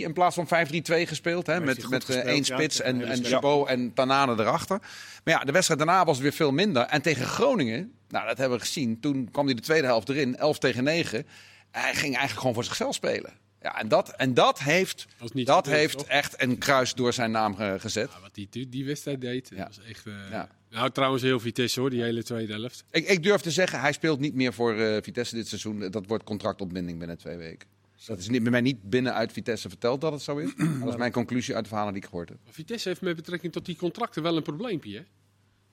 3-4-3 0.00 0.04
in 0.04 0.12
plaats 0.12 0.34
van 0.34 0.46
5-3-2 0.46 0.48
gespeeld. 0.84 1.46
Hè, 1.46 1.60
met 1.60 1.88
met 1.88 2.08
één 2.08 2.44
spits 2.44 2.76
ja, 2.76 2.84
en, 2.84 3.02
en 3.02 3.24
Chabot 3.24 3.68
en 3.68 3.92
Tanane 3.92 4.32
erachter. 4.32 4.78
Maar 5.24 5.34
ja, 5.34 5.44
de 5.44 5.52
wedstrijd 5.52 5.80
daarna 5.80 6.04
was 6.04 6.18
weer 6.18 6.32
veel 6.32 6.52
minder. 6.52 6.82
En 6.82 7.02
tegen 7.02 7.26
Groningen, 7.26 7.92
nou 8.08 8.26
dat 8.26 8.38
hebben 8.38 8.58
we 8.58 8.64
gezien. 8.64 9.00
Toen 9.00 9.28
kwam 9.30 9.46
hij 9.46 9.54
de 9.54 9.62
tweede 9.62 9.86
helft 9.86 10.08
erin, 10.08 10.36
11 10.36 10.58
tegen 10.58 10.84
9. 10.84 11.26
Hij 11.70 11.94
ging 11.94 12.02
eigenlijk 12.02 12.38
gewoon 12.38 12.54
voor 12.54 12.64
zichzelf 12.64 12.94
spelen. 12.94 13.41
Ja, 13.62 13.80
en 13.80 13.88
dat, 13.88 14.16
en 14.16 14.34
dat 14.34 14.58
heeft, 14.58 15.06
dat, 15.18 15.32
dat 15.44 15.66
heeft 15.66 15.98
toch? 15.98 16.06
echt 16.06 16.42
een 16.42 16.58
kruis 16.58 16.94
door 16.94 17.12
zijn 17.12 17.30
naam 17.30 17.56
ge 17.56 17.76
gezet. 17.78 18.10
Ja, 18.12 18.20
wat 18.20 18.34
die, 18.34 18.68
die 18.68 18.84
wedstrijd 18.84 19.20
deed, 19.20 19.50
ja. 19.54 19.66
was 19.66 19.80
echt... 19.80 20.06
Uh, 20.06 20.14
ja. 20.30 20.48
Nou, 20.70 20.90
trouwens 20.90 21.22
heel 21.22 21.40
Vitesse 21.40 21.80
hoor, 21.80 21.90
die 21.90 22.02
hele 22.02 22.22
tweede 22.22 22.52
helft. 22.52 22.84
Ik, 22.90 23.08
ik 23.08 23.22
durf 23.22 23.40
te 23.40 23.50
zeggen, 23.50 23.80
hij 23.80 23.92
speelt 23.92 24.20
niet 24.20 24.34
meer 24.34 24.52
voor 24.52 24.74
uh, 24.74 24.96
Vitesse 25.02 25.34
dit 25.34 25.48
seizoen. 25.48 25.90
Dat 25.90 26.06
wordt 26.06 26.24
contractopbinding 26.24 26.98
binnen 26.98 27.18
twee 27.18 27.36
weken. 27.36 27.68
Dat 28.06 28.18
is 28.18 28.28
niet, 28.28 28.42
bij 28.42 28.50
mij 28.50 28.60
niet 28.60 28.82
binnen 28.82 29.14
uit 29.14 29.32
Vitesse 29.32 29.68
verteld 29.68 30.00
dat 30.00 30.12
het 30.12 30.22
zo 30.22 30.36
is. 30.36 30.54
dat 30.80 30.88
is 30.88 30.96
mijn 30.96 31.12
conclusie 31.12 31.54
uit 31.54 31.62
de 31.62 31.68
verhalen 31.68 31.92
die 31.92 32.02
ik 32.02 32.08
gehoord 32.08 32.28
heb. 32.28 32.38
Vitesse 32.50 32.88
heeft 32.88 33.00
met 33.00 33.16
betrekking 33.16 33.52
tot 33.52 33.66
die 33.66 33.76
contracten 33.76 34.22
wel 34.22 34.36
een 34.36 34.42
probleempje. 34.42 34.96
Hè? 34.96 35.02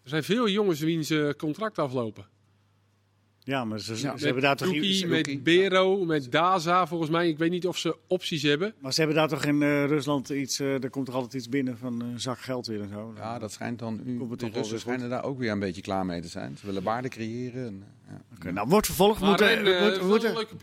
Er 0.04 0.10
zijn 0.10 0.24
veel 0.24 0.50
jongens 0.50 0.80
wiens 0.80 1.12
uh, 1.12 1.30
contract 1.30 1.80
aflopen. 1.80 2.26
Ja, 3.50 3.66
maar 3.66 3.80
ze, 3.80 4.02
ja, 4.02 4.18
ze 4.18 4.26
hebben 4.26 4.44
daar 4.44 4.56
toch... 4.56 4.68
Rookie, 4.68 5.08
met 5.08 5.44
Bero, 5.44 6.06
met 6.06 6.32
Daza 6.32 6.88
volgens 6.88 7.10
mij. 7.10 7.28
Ik 7.28 7.38
weet 7.38 7.50
niet 7.50 7.68
of 7.68 7.78
ze 7.78 7.96
opties 8.08 8.42
hebben. 8.42 8.74
Maar 8.80 8.94
ze 8.94 9.00
hebben 9.00 9.18
daar 9.18 9.28
toch 9.28 9.46
in 9.46 9.62
uh, 9.62 9.86
Rusland 9.86 10.30
iets... 10.30 10.60
Uh, 10.60 10.84
er 10.84 10.90
komt 10.90 11.06
toch 11.06 11.16
altijd 11.16 11.34
iets 11.34 11.50
binnen 11.50 11.78
van 11.78 12.02
een 12.02 12.20
zak 12.20 12.40
geld 12.40 12.68
weer 12.68 12.82
en 12.82 12.90
zo. 12.90 13.14
Ja, 13.16 13.40
dat 13.40 13.52
schijnt 13.52 13.80
dan... 13.80 14.02
U, 14.06 14.36
de 14.36 14.50
Russen 14.50 14.80
schijnen 14.80 15.10
daar 15.10 15.24
ook 15.24 15.40
weer 15.40 15.52
een 15.52 15.60
beetje 15.60 15.82
klaar 15.82 16.06
mee 16.06 16.22
te 16.22 16.28
zijn. 16.28 16.58
Ze 16.58 16.66
willen 16.66 16.84
waarde 16.84 17.08
creëren. 17.08 17.66
En, 17.66 17.84
ja. 18.08 18.22
okay, 18.36 18.52
nou, 18.52 18.68
wordt 18.68 18.86
vervolgd. 18.86 19.20
Maar 19.20 19.30
moeten, 19.30 19.50
een, 19.68 20.08
moet, 20.08 20.24
een 20.24 20.34
leuke, 20.34 20.56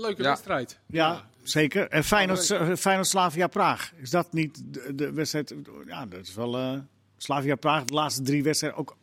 leuke 0.00 0.22
ja. 0.22 0.28
wedstrijd. 0.28 0.78
Ja, 0.86 1.08
ja, 1.08 1.28
zeker. 1.42 1.88
En 1.88 2.04
Feyenoord, 2.04 2.44
Feyenoord 2.78 3.06
Slavia 3.06 3.46
Praag. 3.46 3.92
Is 3.96 4.10
dat 4.10 4.32
niet 4.32 4.62
de, 4.64 4.94
de 4.94 5.12
wedstrijd... 5.12 5.54
Ja, 5.86 6.06
dat 6.06 6.20
is 6.20 6.34
wel... 6.34 6.82
Slavia 7.16 7.54
Praag, 7.54 7.84
de 7.84 7.94
laatste 7.94 8.22
drie 8.22 8.42
wedstrijden 8.42 8.78
ook 8.78 8.96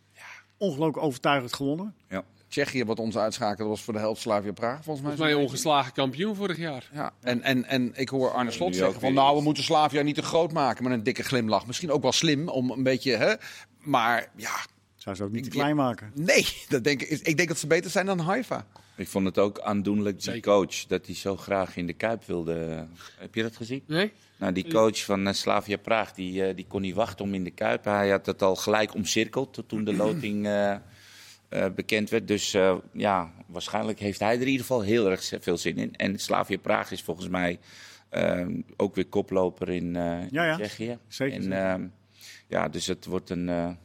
ongelooflijk 0.58 1.06
overtuigend 1.06 1.54
gewonnen. 1.54 1.96
Ja. 2.10 2.24
Tsjechië, 2.54 2.86
wat 2.86 3.00
ons 3.00 3.18
uitschakelde, 3.18 3.70
was 3.70 3.82
voor 3.82 3.94
de 3.94 4.00
helft 4.00 4.22
Slavia 4.22 4.52
Praag. 4.52 4.84
Volgens 4.84 5.06
mij, 5.06 5.16
volgens 5.16 5.36
mij 5.36 5.46
ongeslagen 5.46 5.94
kampioen 5.94 6.36
vorig 6.36 6.58
jaar. 6.58 6.90
Ja, 6.94 7.14
en, 7.22 7.42
en, 7.42 7.66
en 7.66 7.92
ik 7.96 8.10
hoor 8.10 8.32
Arne 8.32 8.52
Slot 8.52 8.76
zeggen 8.76 9.00
van 9.00 9.14
nou, 9.14 9.38
we 9.38 9.44
moeten 9.44 9.64
Slavia 9.64 10.02
niet 10.02 10.16
te 10.16 10.22
groot 10.22 10.52
maken 10.52 10.84
met 10.84 10.94
een 10.94 11.04
dikke 11.04 11.24
glimlach. 11.24 11.66
Misschien 11.66 11.92
ook 11.92 12.02
wel 12.02 12.12
slim 12.12 12.48
om 12.48 12.72
een 12.72 12.84
beetje, 12.84 13.16
hè, 13.16 13.34
maar 13.80 14.30
ja. 14.36 14.66
Zou 14.96 15.16
ze 15.16 15.24
ook 15.24 15.32
niet 15.32 15.44
te 15.44 15.50
klein 15.50 15.76
maken? 15.76 16.12
Nee, 16.16 16.48
dat 16.70 16.84
denk 16.84 17.02
ik, 17.02 17.20
ik 17.20 17.38
denk 17.38 17.48
dat 17.48 17.58
ze 17.58 17.68
beter 17.68 17.92
zijn 17.92 18.06
dan 18.06 18.20
Haifa. 18.20 18.68
Ik 18.96 19.08
vond 19.08 19.26
het 19.26 19.38
ook 19.38 19.60
aandoenlijk, 19.60 20.24
die 20.24 20.42
coach, 20.42 20.86
dat 20.88 21.06
hij 21.06 21.16
zo 21.16 21.38
graag 21.38 21.78
in 21.78 21.88
de 21.88 21.94
Kuip 21.94 22.24
wilde. 22.26 22.88
Heb 23.18 23.36
je 23.36 23.42
dat 23.42 23.56
gezien? 23.56 23.84
Nee. 23.88 24.12
Nou, 24.38 24.54
die 24.54 24.72
coach 24.72 25.04
van 25.04 25.28
uh, 25.28 25.34
Slavia 25.34 25.78
Praag, 25.78 26.14
die, 26.14 26.48
uh, 26.48 26.56
die 26.56 26.66
kon 26.68 26.82
niet 26.82 26.96
wachten 26.96 27.26
om 27.26 27.34
in 27.34 27.44
de 27.44 27.52
Kuip. 27.52 27.84
Hij 27.84 28.10
had 28.10 28.26
het 28.26 28.42
al 28.42 28.56
gelijk 28.56 28.94
omcirkeld 28.94 29.64
toen 29.68 29.84
de 29.84 29.96
loting... 30.04 30.46
Uh, 30.46 30.76
uh, 31.54 31.66
bekend 31.76 32.10
werd. 32.10 32.28
Dus 32.28 32.56
uh, 32.56 32.76
ja, 32.94 33.32
waarschijnlijk 33.48 34.00
heeft 34.00 34.20
hij 34.20 34.34
er 34.36 34.42
in 34.42 34.48
ieder 34.48 34.62
geval 34.62 34.82
heel 34.82 35.10
erg 35.10 35.32
veel 35.40 35.58
zin 35.58 35.78
in. 35.78 35.96
En 35.96 36.20
Slavia 36.20 36.58
Praag 36.58 36.92
is 36.92 37.02
volgens 37.02 37.28
mij 37.28 37.60
uh, 38.12 38.48
ook 38.78 38.96
weer 38.96 39.08
koploper 39.08 39.70
in 39.70 39.86
uh, 39.86 40.30
ja, 40.30 40.46
ja. 40.46 40.56
Tsjechië. 40.56 40.98
Zeker. 41.08 41.52
En, 41.52 41.94
ja, 42.48 42.70
dus 42.70 42.88
het 42.88 43.06
wordt 43.06 43.30
een... 43.30 43.78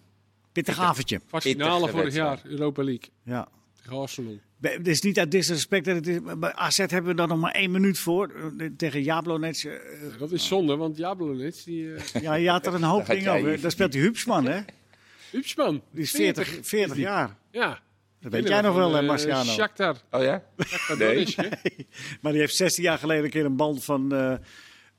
pittig 0.53 0.81
avondje. 0.81 1.21
Finale 1.27 1.89
vorig 1.89 2.15
jaar, 2.15 2.41
Europa 2.45 2.83
League. 2.83 3.09
Ja. 3.23 3.49
Tegen 3.83 3.97
Arsenal. 3.97 4.39
Het 4.61 4.89
is 4.89 5.01
niet 5.01 5.19
uit 5.19 5.31
disrespect. 5.31 5.85
Dat 5.85 5.95
het 5.95 6.07
is, 6.07 6.19
bij 6.39 6.53
AZ 6.53 6.77
hebben 6.77 7.05
we 7.05 7.15
dan 7.15 7.29
nog 7.29 7.39
maar 7.39 7.53
één 7.53 7.71
minuut 7.71 7.99
voor. 7.99 8.33
Tegen 8.77 9.03
Jablonec. 9.03 9.63
Uh, 9.63 9.73
ja, 10.11 10.19
dat 10.19 10.33
is 10.33 10.47
zonde, 10.47 10.77
want 10.77 10.97
Jablonec... 10.97 11.65
Die, 11.65 11.85
uh... 11.85 12.01
Ja, 12.21 12.35
je 12.35 12.51
had 12.51 12.67
er 12.67 12.75
een 12.75 12.83
hoop 12.83 13.07
dingen 13.17 13.33
over. 13.33 13.61
Daar 13.61 13.71
speelt 13.71 13.93
die 13.93 14.01
Hupsman, 14.01 14.45
hè? 14.45 14.61
Hupsman. 15.31 15.83
Die 15.91 16.03
is 16.03 16.11
40, 16.11 16.47
40, 16.47 16.67
40 16.67 16.97
jaar. 16.97 17.37
Ja. 17.51 17.81
Dat 18.21 18.33
weet 18.33 18.49
jij 18.49 18.61
nog 18.61 18.75
wel, 18.75 18.95
hè, 18.95 19.03
Marciano? 19.03 19.43
Uh, 19.43 19.49
Shakhtar. 19.49 19.97
Oh 20.11 20.23
ja? 20.23 20.43
nee. 20.99 21.17
nee. 21.37 21.87
Maar 22.21 22.33
die 22.33 22.41
heeft 22.41 22.57
16 22.57 22.83
jaar 22.83 22.99
geleden 22.99 23.25
een 23.25 23.31
keer 23.31 23.45
een 23.45 23.57
band 23.57 23.85
van 23.85 24.15
uh, 24.15 24.35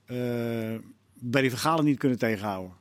uh, 0.07 0.79
Barry 1.13 1.49
Vergalen 1.49 1.85
niet 1.85 1.97
kunnen 1.97 2.17
tegenhouden. 2.17 2.77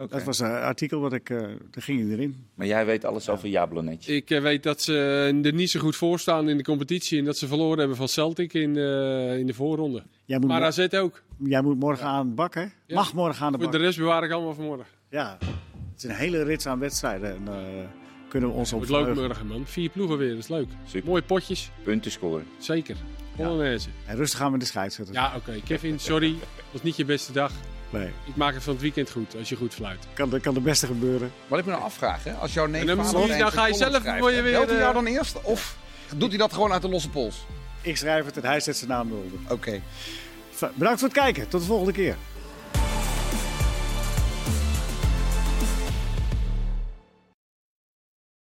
Okay. 0.00 0.08
Dat 0.18 0.22
was 0.22 0.38
een 0.38 0.50
artikel 0.50 1.00
wat 1.00 1.12
ik, 1.12 1.30
uh, 1.30 1.38
daar 1.40 1.82
ging 1.82 2.00
hij 2.00 2.10
erin. 2.10 2.46
Maar 2.54 2.66
jij 2.66 2.86
weet 2.86 3.04
alles 3.04 3.28
over 3.28 3.48
Jablonec. 3.48 4.06
Ik 4.06 4.30
uh, 4.30 4.40
weet 4.40 4.62
dat 4.62 4.82
ze 4.82 4.94
er 5.44 5.52
niet 5.52 5.70
zo 5.70 5.80
goed 5.80 5.96
voor 5.96 6.18
staan 6.18 6.48
in 6.48 6.56
de 6.56 6.62
competitie 6.62 7.18
en 7.18 7.24
dat 7.24 7.38
ze 7.38 7.46
verloren 7.46 7.78
hebben 7.78 7.96
van 7.96 8.08
Celtic 8.08 8.52
in, 8.52 8.76
uh, 8.76 9.38
in 9.38 9.46
de 9.46 9.54
voorronde. 9.54 10.02
maar 10.46 10.62
AZ 10.62 10.86
ook. 10.94 11.22
Jij 11.38 11.62
moet 11.62 11.78
morgen 11.78 12.06
aan 12.06 12.28
de 12.28 12.34
bak, 12.34 12.54
hè? 12.54 12.60
Ja. 12.60 12.70
Mag 12.86 13.14
morgen 13.14 13.44
aan 13.44 13.52
de 13.52 13.58
bak. 13.58 13.70
Voor 13.70 13.78
de 13.78 13.84
rest 13.84 13.98
bewaar 13.98 14.24
ik 14.24 14.30
allemaal 14.30 14.54
vanmorgen. 14.54 14.86
Ja, 15.10 15.38
het 15.38 15.48
is 16.04 16.10
een 16.10 16.16
hele 16.16 16.42
rits 16.42 16.66
aan 16.66 16.78
wedstrijden. 16.78 17.30
En, 17.30 17.48
kunnen 18.28 18.48
we 18.48 18.54
ons 18.54 18.72
op 18.72 18.80
Het 18.80 18.90
leuk 18.90 19.14
morgen, 19.14 19.46
man. 19.46 19.66
Vier 19.66 19.90
ploegen 19.90 20.18
weer, 20.18 20.28
dat 20.28 20.38
is 20.38 20.48
leuk. 20.48 20.68
Super. 20.86 21.08
Mooie 21.08 21.22
potjes. 21.22 21.70
Punten 21.82 22.10
scoren. 22.10 22.46
Zeker. 22.58 22.96
Polonaise. 23.36 23.88
Ja. 23.88 24.10
En 24.10 24.16
rustig 24.16 24.38
gaan 24.38 24.52
we 24.52 24.58
de 24.58 24.64
scheidsrechter. 24.64 25.14
Ja, 25.14 25.26
oké. 25.26 25.36
Okay. 25.36 25.62
Kevin, 25.66 25.98
sorry. 25.98 26.36
was 26.72 26.82
niet 26.82 26.96
je 26.96 27.04
beste 27.04 27.32
dag. 27.32 27.52
Nee. 27.90 28.10
Ik 28.24 28.36
maak 28.36 28.54
het 28.54 28.62
van 28.62 28.72
het 28.72 28.82
weekend 28.82 29.10
goed, 29.10 29.36
als 29.36 29.48
je 29.48 29.56
goed 29.56 29.74
fluit. 29.74 30.06
Kan, 30.12 30.40
kan 30.40 30.54
de 30.54 30.60
beste 30.60 30.86
gebeuren. 30.86 31.32
Wat 31.48 31.58
ik 31.58 31.64
me 31.64 31.70
nou 31.70 31.82
afvraag, 31.82 32.24
hè? 32.24 32.32
als 32.32 32.52
jouw 32.52 32.66
neef 32.66 32.84
dan, 32.84 32.96
dan, 32.96 33.28
dan 33.38 33.52
ga 33.52 33.66
je 33.66 33.74
zelf 33.74 34.00
schrijft, 34.00 34.34
je 34.34 34.42
weer... 34.42 34.52
Belt 34.52 34.68
hij 34.68 34.78
jou 34.78 34.94
dan 34.94 35.06
eerst 35.06 35.42
of 35.42 35.76
doet 36.16 36.28
hij 36.28 36.38
dat 36.38 36.52
gewoon 36.52 36.72
uit 36.72 36.82
de 36.82 36.88
losse 36.88 37.10
pols? 37.10 37.46
Ik 37.80 37.96
schrijf 37.96 38.24
het 38.24 38.36
en 38.36 38.44
hij 38.44 38.60
zet 38.60 38.76
zijn 38.76 38.90
naam 38.90 39.08
eronder. 39.08 39.38
Oké. 39.44 39.52
Okay. 39.52 39.82
Bedankt 40.74 41.00
voor 41.00 41.08
het 41.08 41.18
kijken. 41.18 41.48
Tot 41.48 41.60
de 41.60 41.66
volgende 41.66 41.92
keer. 41.92 42.16